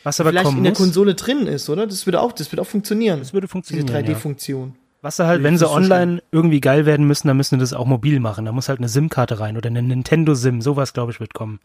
Was 0.04 0.20
aber 0.20 0.30
Vielleicht 0.30 0.46
kommen 0.46 0.58
in 0.58 0.64
der 0.64 0.72
muss, 0.72 0.80
Konsole 0.80 1.16
drin 1.16 1.48
ist, 1.48 1.70
oder? 1.70 1.86
Das 1.86 2.06
würde 2.08 2.22
auch, 2.22 2.32
das 2.32 2.52
würde 2.52 2.62
auch 2.62 2.68
funktionieren. 2.68 3.20
das 3.20 3.34
würde 3.34 3.46
diese 3.46 3.52
funktionieren. 3.52 3.88
Ja. 3.88 4.14
3D-Funktion. 4.14 4.76
Was 5.02 5.18
sie 5.18 5.26
halt, 5.26 5.44
wenn 5.44 5.58
sie 5.58 5.64
das 5.64 5.72
ist 5.72 5.76
so 5.76 5.82
online 5.82 6.22
irgendwie 6.32 6.62
geil 6.62 6.86
werden 6.86 7.08
müssen, 7.08 7.28
dann 7.28 7.38
müssen 7.38 7.56
sie 7.56 7.60
das 7.60 7.74
auch 7.74 7.86
mobil 7.86 8.20
machen. 8.20 8.46
Da 8.46 8.52
muss 8.52 8.70
halt 8.70 8.80
eine 8.80 8.90
SIM-Karte 8.90 9.40
rein 9.40 9.58
oder 9.58 9.68
eine 9.68 9.82
Nintendo-SIM, 9.82 10.62
sowas 10.62 10.94
glaube 10.94 11.12
ich 11.12 11.20
wird 11.20 11.34
kommen. 11.34 11.60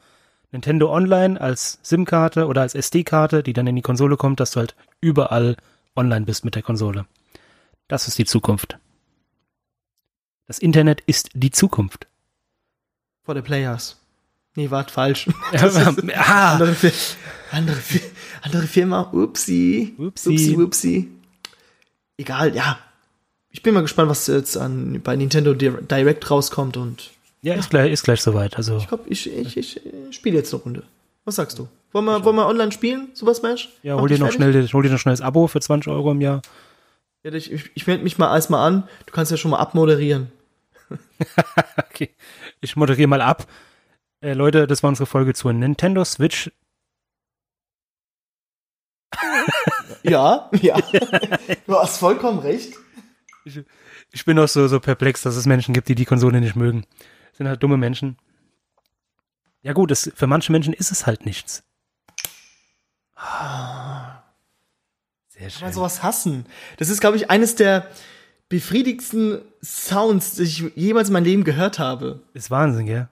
Nintendo 0.52 0.90
Online 0.92 1.40
als 1.40 1.78
SIM-Karte 1.82 2.46
oder 2.46 2.62
als 2.62 2.74
SD-Karte, 2.74 3.42
die 3.42 3.52
dann 3.52 3.66
in 3.66 3.76
die 3.76 3.82
Konsole 3.82 4.16
kommt, 4.16 4.40
dass 4.40 4.52
du 4.52 4.60
halt 4.60 4.74
überall 5.00 5.56
online 5.96 6.24
bist 6.24 6.44
mit 6.44 6.54
der 6.54 6.62
Konsole. 6.62 7.04
Das 7.88 8.08
ist 8.08 8.18
die 8.18 8.24
Zukunft. 8.24 8.78
Das 10.46 10.58
Internet 10.58 11.02
ist 11.06 11.30
die 11.34 11.50
Zukunft. 11.50 12.06
For 13.24 13.34
the 13.34 13.42
players. 13.42 14.00
Nee, 14.56 14.70
wart 14.70 14.90
falsch. 14.90 15.28
ah, 15.52 16.52
andere, 16.54 16.74
Fir 16.74 16.92
andere, 17.52 17.76
Fir 17.76 18.00
andere 18.42 18.66
Firma. 18.66 19.10
Upsi. 19.12 19.94
Upsi. 19.98 20.30
Upsi, 20.30 20.56
upsi. 20.56 21.08
Egal, 22.16 22.54
ja. 22.56 22.78
Ich 23.50 23.62
bin 23.62 23.74
mal 23.74 23.82
gespannt, 23.82 24.10
was 24.10 24.26
jetzt 24.26 24.56
an, 24.56 25.00
bei 25.02 25.16
Nintendo 25.16 25.54
Dir- 25.54 25.80
Direct 25.82 26.30
rauskommt 26.30 26.76
und 26.76 27.10
ja, 27.42 27.54
ist 27.54 27.70
gleich, 27.70 27.92
ist 27.92 28.02
gleich 28.02 28.20
soweit. 28.22 28.56
Also, 28.56 28.78
ich 28.78 28.88
glaube, 28.88 29.04
ich, 29.08 29.30
ich, 29.30 29.56
ich, 29.56 29.86
äh, 29.86 30.12
spiele 30.12 30.36
jetzt 30.36 30.52
eine 30.52 30.62
Runde. 30.62 30.82
Was 31.24 31.36
sagst 31.36 31.58
du? 31.58 31.68
Wollen 31.92 32.04
wir, 32.06 32.24
wollen 32.24 32.36
wir 32.36 32.46
online 32.46 32.72
spielen, 32.72 33.08
Super 33.14 33.34
Smash? 33.34 33.68
ja, 33.82 33.94
hol 33.94 34.08
dir 34.08 34.18
noch 34.18 34.32
fertig? 34.32 34.52
schnell, 34.52 34.68
hol 34.72 34.82
dir 34.82 34.90
noch 34.90 34.98
schnell 34.98 35.12
das 35.12 35.20
Abo 35.20 35.46
für 35.46 35.60
20 35.60 35.90
Euro 35.92 36.10
im 36.12 36.20
Jahr. 36.20 36.42
Ja, 37.22 37.32
ich 37.32 37.52
ich, 37.52 37.70
ich 37.74 37.86
melde 37.86 38.04
mich 38.04 38.18
mal 38.18 38.34
erstmal 38.34 38.66
an. 38.66 38.88
Du 39.06 39.12
kannst 39.12 39.30
ja 39.30 39.36
schon 39.36 39.50
mal 39.50 39.58
abmoderieren. 39.58 40.30
Okay, 41.90 42.10
ich 42.60 42.76
moderiere 42.76 43.08
mal 43.08 43.22
ab. 43.22 43.46
Äh, 44.20 44.32
Leute, 44.32 44.66
das 44.66 44.82
war 44.82 44.88
unsere 44.88 45.06
Folge 45.06 45.34
zur 45.34 45.52
Nintendo 45.52 46.04
Switch. 46.04 46.50
Ja, 50.02 50.50
ja. 50.60 50.78
du 51.66 51.74
hast 51.78 51.98
vollkommen 51.98 52.38
recht. 52.38 52.74
Ich 54.12 54.24
bin 54.24 54.38
auch 54.38 54.46
so, 54.46 54.68
so 54.68 54.78
perplex, 54.78 55.22
dass 55.22 55.34
es 55.36 55.46
Menschen 55.46 55.74
gibt, 55.74 55.88
die 55.88 55.94
die 55.96 56.04
Konsole 56.04 56.40
nicht 56.40 56.54
mögen. 56.54 56.84
Das 57.30 57.38
sind 57.38 57.48
halt 57.48 57.62
dumme 57.62 57.76
Menschen. 57.76 58.16
Ja 59.62 59.72
gut, 59.72 59.90
es, 59.90 60.12
für 60.14 60.28
manche 60.28 60.52
Menschen 60.52 60.72
ist 60.72 60.92
es 60.92 61.06
halt 61.06 61.26
nichts. 61.26 61.64
Sehr 65.28 65.40
Kann 65.40 65.40
man 65.40 65.50
schön. 65.50 65.72
sowas 65.72 66.02
hassen? 66.02 66.46
Das 66.76 66.88
ist, 66.88 67.00
glaube 67.00 67.16
ich, 67.16 67.30
eines 67.30 67.56
der 67.56 67.90
befriedigsten 68.48 69.40
Sounds, 69.62 70.36
die 70.36 70.42
ich 70.44 70.58
jemals 70.76 71.08
in 71.08 71.14
meinem 71.14 71.24
Leben 71.24 71.44
gehört 71.44 71.78
habe. 71.80 72.22
Ist 72.32 72.50
Wahnsinn, 72.50 72.86
gell? 72.86 73.08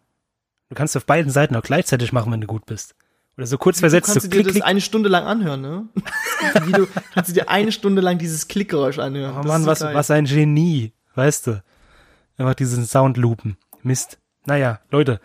Du 0.68 0.74
kannst 0.74 0.96
auf 0.96 1.06
beiden 1.06 1.30
Seiten 1.30 1.56
auch 1.56 1.62
gleichzeitig 1.62 2.12
machen, 2.12 2.32
wenn 2.32 2.40
du 2.40 2.46
gut 2.46 2.66
bist. 2.66 2.94
Oder 3.36 3.46
so 3.46 3.58
kurz 3.58 3.76
Du 3.76 3.80
versetzt, 3.80 4.06
so 4.06 4.12
kannst 4.14 4.26
du 4.26 4.28
dir 4.30 4.36
klick, 4.36 4.46
das 4.46 4.52
klick. 4.54 4.64
eine 4.64 4.80
Stunde 4.80 5.08
lang 5.08 5.24
anhören, 5.24 5.60
ne? 5.60 5.88
Das 6.54 6.66
Video 6.66 6.86
kannst 7.12 7.30
du 7.30 7.34
dir 7.34 7.48
eine 7.48 7.72
Stunde 7.72 8.00
lang 8.00 8.18
dieses 8.18 8.48
Klickgeräusch 8.48 8.98
anhören. 8.98 9.34
Oh 9.44 9.46
Mann, 9.46 9.62
so 9.62 9.68
was, 9.68 9.80
geil. 9.80 9.94
was 9.94 10.10
ein 10.10 10.26
Genie, 10.26 10.92
weißt 11.14 11.48
du? 11.48 11.62
Einfach 12.36 12.54
diesen 12.54 12.84
Soundloopen. 12.84 13.56
Mist. 13.82 14.18
Naja, 14.46 14.80
Leute, 14.90 15.20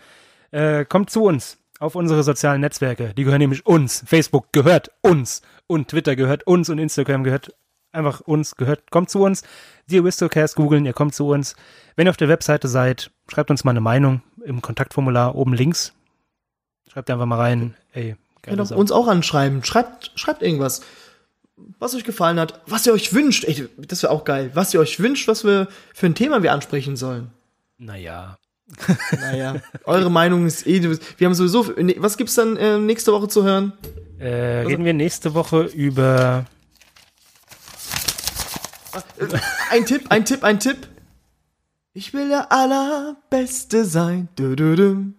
äh, 0.52 0.86
kommt 0.86 1.10
zu 1.10 1.24
uns 1.24 1.58
auf 1.80 1.96
unsere 1.96 2.24
sozialen 2.24 2.62
Netzwerke. 2.62 3.14
Die 3.16 3.24
gehören 3.24 3.40
nämlich 3.40 3.66
uns. 3.66 4.04
Facebook 4.06 4.52
gehört 4.52 4.92
uns. 5.02 5.42
Und 5.68 5.90
Twitter 5.90 6.16
gehört 6.16 6.46
uns 6.48 6.70
und 6.70 6.78
Instagram 6.80 7.24
gehört 7.24 7.54
einfach 7.92 8.22
uns, 8.22 8.56
gehört. 8.56 8.92
Kommt 8.92 9.10
zu 9.10 9.22
uns. 9.24 9.44
Die 9.88 10.00
Aristocast 10.00 10.56
googeln, 10.56 10.86
ihr 10.86 10.94
kommt 10.94 11.16
zu 11.16 11.28
uns. 11.28 11.56
Wenn 11.96 12.08
ihr 12.08 12.12
auf 12.12 12.18
der 12.18 12.30
Webseite 12.30 12.68
seid, 12.68 13.12
schreibt 13.28 13.52
uns 13.52 13.64
mal 13.64 13.72
eine 13.72 13.82
Meinung 13.82 14.22
im 14.50 14.62
Kontaktformular 14.62 15.36
oben 15.36 15.54
links. 15.54 15.94
Schreibt 16.92 17.10
einfach 17.10 17.26
mal 17.26 17.38
rein, 17.38 17.76
ey, 17.94 18.16
Könnt 18.42 18.58
geile 18.58 18.66
Sau. 18.66 18.76
uns 18.78 18.92
auch 18.92 19.08
anschreiben. 19.08 19.64
Schreibt, 19.64 20.12
schreibt 20.16 20.42
irgendwas. 20.42 20.82
Was 21.78 21.94
euch 21.94 22.06
gefallen 22.06 22.40
hat, 22.40 22.62
was 22.68 22.86
ihr 22.86 22.94
euch 22.94 23.14
wünscht. 23.14 23.44
Ey, 23.44 23.68
das 23.78 24.02
wäre 24.02 24.14
auch 24.14 24.24
geil. 24.24 24.52
Was 24.54 24.74
ihr 24.74 24.80
euch 24.80 25.00
wünscht, 25.00 25.28
was 25.28 25.44
wir 25.44 25.68
für 25.94 26.06
ein 26.06 26.16
Thema 26.16 26.42
wir 26.42 26.54
ansprechen 26.54 26.96
sollen. 26.96 27.32
Naja. 27.78 28.38
Naja, 29.20 29.56
eure 29.84 30.12
Meinung 30.12 30.46
ist 30.46 30.68
eh. 30.68 30.82
Wir 31.18 31.26
haben 31.26 31.34
sowieso. 31.34 31.68
Was 31.98 32.18
gibt's 32.18 32.36
dann 32.36 32.56
äh, 32.56 32.78
nächste 32.78 33.12
Woche 33.12 33.28
zu 33.28 33.44
hören? 33.44 33.74
Äh, 34.20 34.66
reden 34.68 34.86
wir 34.86 34.94
nächste 34.94 35.34
Woche 35.34 35.64
über 35.64 36.46
Ein 39.72 39.86
Tipp, 39.86 40.06
ein 40.10 40.26
Tipp, 40.26 40.44
ein 40.44 40.60
Tipp. 40.60 40.88
Ich 41.94 42.14
will 42.14 42.30
der 42.30 42.52
Allerbeste 42.52 43.86
sein. 43.86 44.30
Du, 44.36 44.56
du, 44.56 44.76
dum. 44.76 45.16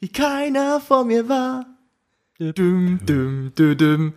Wie 0.00 0.08
keiner 0.08 0.80
vor 0.80 1.04
mir 1.04 1.28
war. 1.28 1.66
Dum, 2.38 2.98
dum, 3.06 3.52
du, 3.54 3.74
dum. 3.76 4.12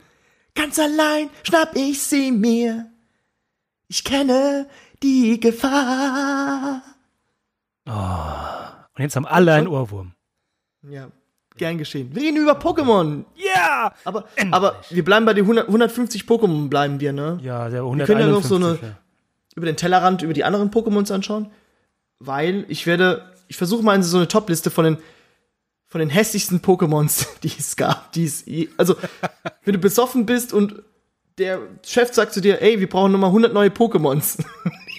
Ganz 0.56 0.80
allein 0.80 1.30
schnapp 1.44 1.76
ich 1.76 2.02
sie 2.02 2.32
mir. 2.32 2.88
Ich 3.88 4.04
kenne 4.04 4.68
die 5.02 5.40
Gefahr. 5.40 6.82
Und 7.86 9.02
jetzt 9.04 9.16
haben 9.16 9.26
alle 9.26 9.54
einen 9.54 9.68
Ohrwurm. 9.68 10.12
Ja, 10.90 11.08
gern 11.56 11.78
geschehen. 11.78 12.14
Wir 12.14 12.24
reden 12.24 12.38
über 12.38 12.54
Pokémon. 12.60 13.24
Ja! 13.36 13.94
Aber, 14.04 14.26
Endlich. 14.36 14.54
aber 14.54 14.82
wir 14.90 15.06
bleiben 15.06 15.26
bei 15.26 15.34
den 15.34 15.46
100, 15.46 15.68
150 15.68 16.24
Pokémon 16.24 16.68
bleiben 16.70 17.00
wir, 17.00 17.14
ne? 17.14 17.40
Ja, 17.42 17.70
der 17.70 17.84
Wir 17.86 18.06
können 18.06 18.22
ja 18.22 18.28
noch 18.28 18.44
so 18.44 18.56
151. 18.56 18.84
eine- 18.84 18.92
ja. 18.92 18.98
über 19.56 19.66
den 19.68 19.78
Tellerrand, 19.78 20.22
über 20.22 20.34
die 20.34 20.44
anderen 20.44 20.70
Pokémons 20.72 21.12
anschauen, 21.14 21.50
weil 22.20 22.66
ich 22.68 22.86
werde, 22.88 23.34
ich 23.48 23.58
versuche 23.58 23.84
mal 23.84 24.02
so 24.04 24.18
eine 24.18 24.28
Topliste 24.28 24.70
von 24.72 24.86
den 24.86 24.98
von 25.90 26.00
den 26.00 26.10
hässlichsten 26.10 26.60
Pokémons, 26.62 27.26
die 27.44 27.52
es 27.58 27.76
gab, 27.78 28.12
die 28.12 28.26
es, 28.26 28.44
also 28.78 28.96
wenn 29.64 29.74
du 29.74 29.80
besoffen 29.80 30.26
bist 30.26 30.52
und 30.52 30.84
der 31.38 31.60
Chef 31.86 32.14
sagt 32.14 32.34
zu 32.34 32.42
dir, 32.42 32.62
ey, 32.62 32.80
wir 32.80 32.90
brauchen 32.90 33.12
nochmal 33.14 33.30
100 33.30 33.54
neue 33.54 33.70
Pokémons, 33.70 34.44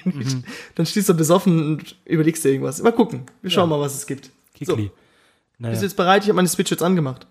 dann 0.76 0.86
stehst 0.86 1.08
du 1.08 1.14
besoffen 1.14 1.72
und 1.74 1.96
überlegst 2.06 2.44
dir 2.44 2.50
irgendwas. 2.50 2.80
Mal 2.82 2.92
gucken, 2.92 3.24
wir 3.42 3.50
schauen 3.50 3.68
mal, 3.68 3.80
was 3.80 3.94
es 3.94 4.06
gibt. 4.06 4.26
So, 4.62 4.74
Kikli. 4.76 4.84
bist 4.84 4.92
du 5.58 5.62
Naja. 5.62 5.80
jetzt 5.80 5.96
bereit? 5.96 6.22
Ich 6.22 6.28
habe 6.28 6.36
meine 6.36 6.48
Switch 6.48 6.70
jetzt 6.70 6.82
angemacht. 6.82 7.26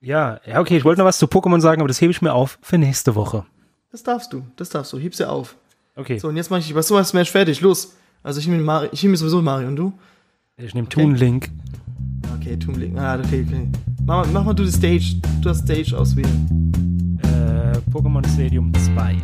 Ja, 0.00 0.40
ja, 0.46 0.60
okay, 0.60 0.76
ich 0.76 0.84
wollte 0.84 1.00
noch 1.00 1.06
was 1.06 1.18
zu 1.18 1.26
Pokémon 1.26 1.60
sagen, 1.60 1.80
aber 1.80 1.88
das 1.88 2.00
hebe 2.00 2.10
ich 2.12 2.22
mir 2.22 2.32
auf 2.34 2.58
für 2.62 2.78
nächste 2.78 3.14
Woche. 3.14 3.46
Das 3.90 4.02
darfst 4.02 4.32
du, 4.32 4.44
das 4.56 4.68
darfst 4.70 4.92
du, 4.92 4.98
heb's 4.98 5.18
ja 5.18 5.28
auf. 5.28 5.56
Okay, 5.96 6.18
So, 6.18 6.28
und 6.28 6.36
jetzt 6.36 6.50
mache 6.50 6.60
ich 6.60 6.74
was 6.74 6.88
Super 6.88 7.04
Smash 7.04 7.30
fertig, 7.30 7.60
los. 7.60 7.94
Also 8.22 8.40
ich 8.40 8.46
nehme 8.46 8.62
Mario, 8.62 8.88
ich 8.92 9.02
nehme 9.02 9.16
sowieso 9.16 9.42
Mario 9.42 9.68
und 9.68 9.76
du? 9.76 9.92
ich 10.56 10.74
nehme 10.74 10.88
Toon 10.88 11.14
Link. 11.16 11.50
Okay, 12.36 12.56
Tomb 12.56 12.76
Raider. 12.78 13.00
Ah, 13.00 13.18
okay, 13.18 13.44
okay. 13.46 13.68
Mach, 14.04 14.24
mal- 14.24 14.32
mach 14.32 14.44
mal 14.44 14.54
du 14.54 14.64
die 14.64 14.70
Stage. 14.72 15.16
Du 15.40 15.48
hast 15.48 15.62
Stage 15.62 15.96
auswählen. 15.96 17.18
Äh, 17.22 17.78
Pokémon 17.90 18.26
Stadium 18.32 18.72
2. 18.74 19.16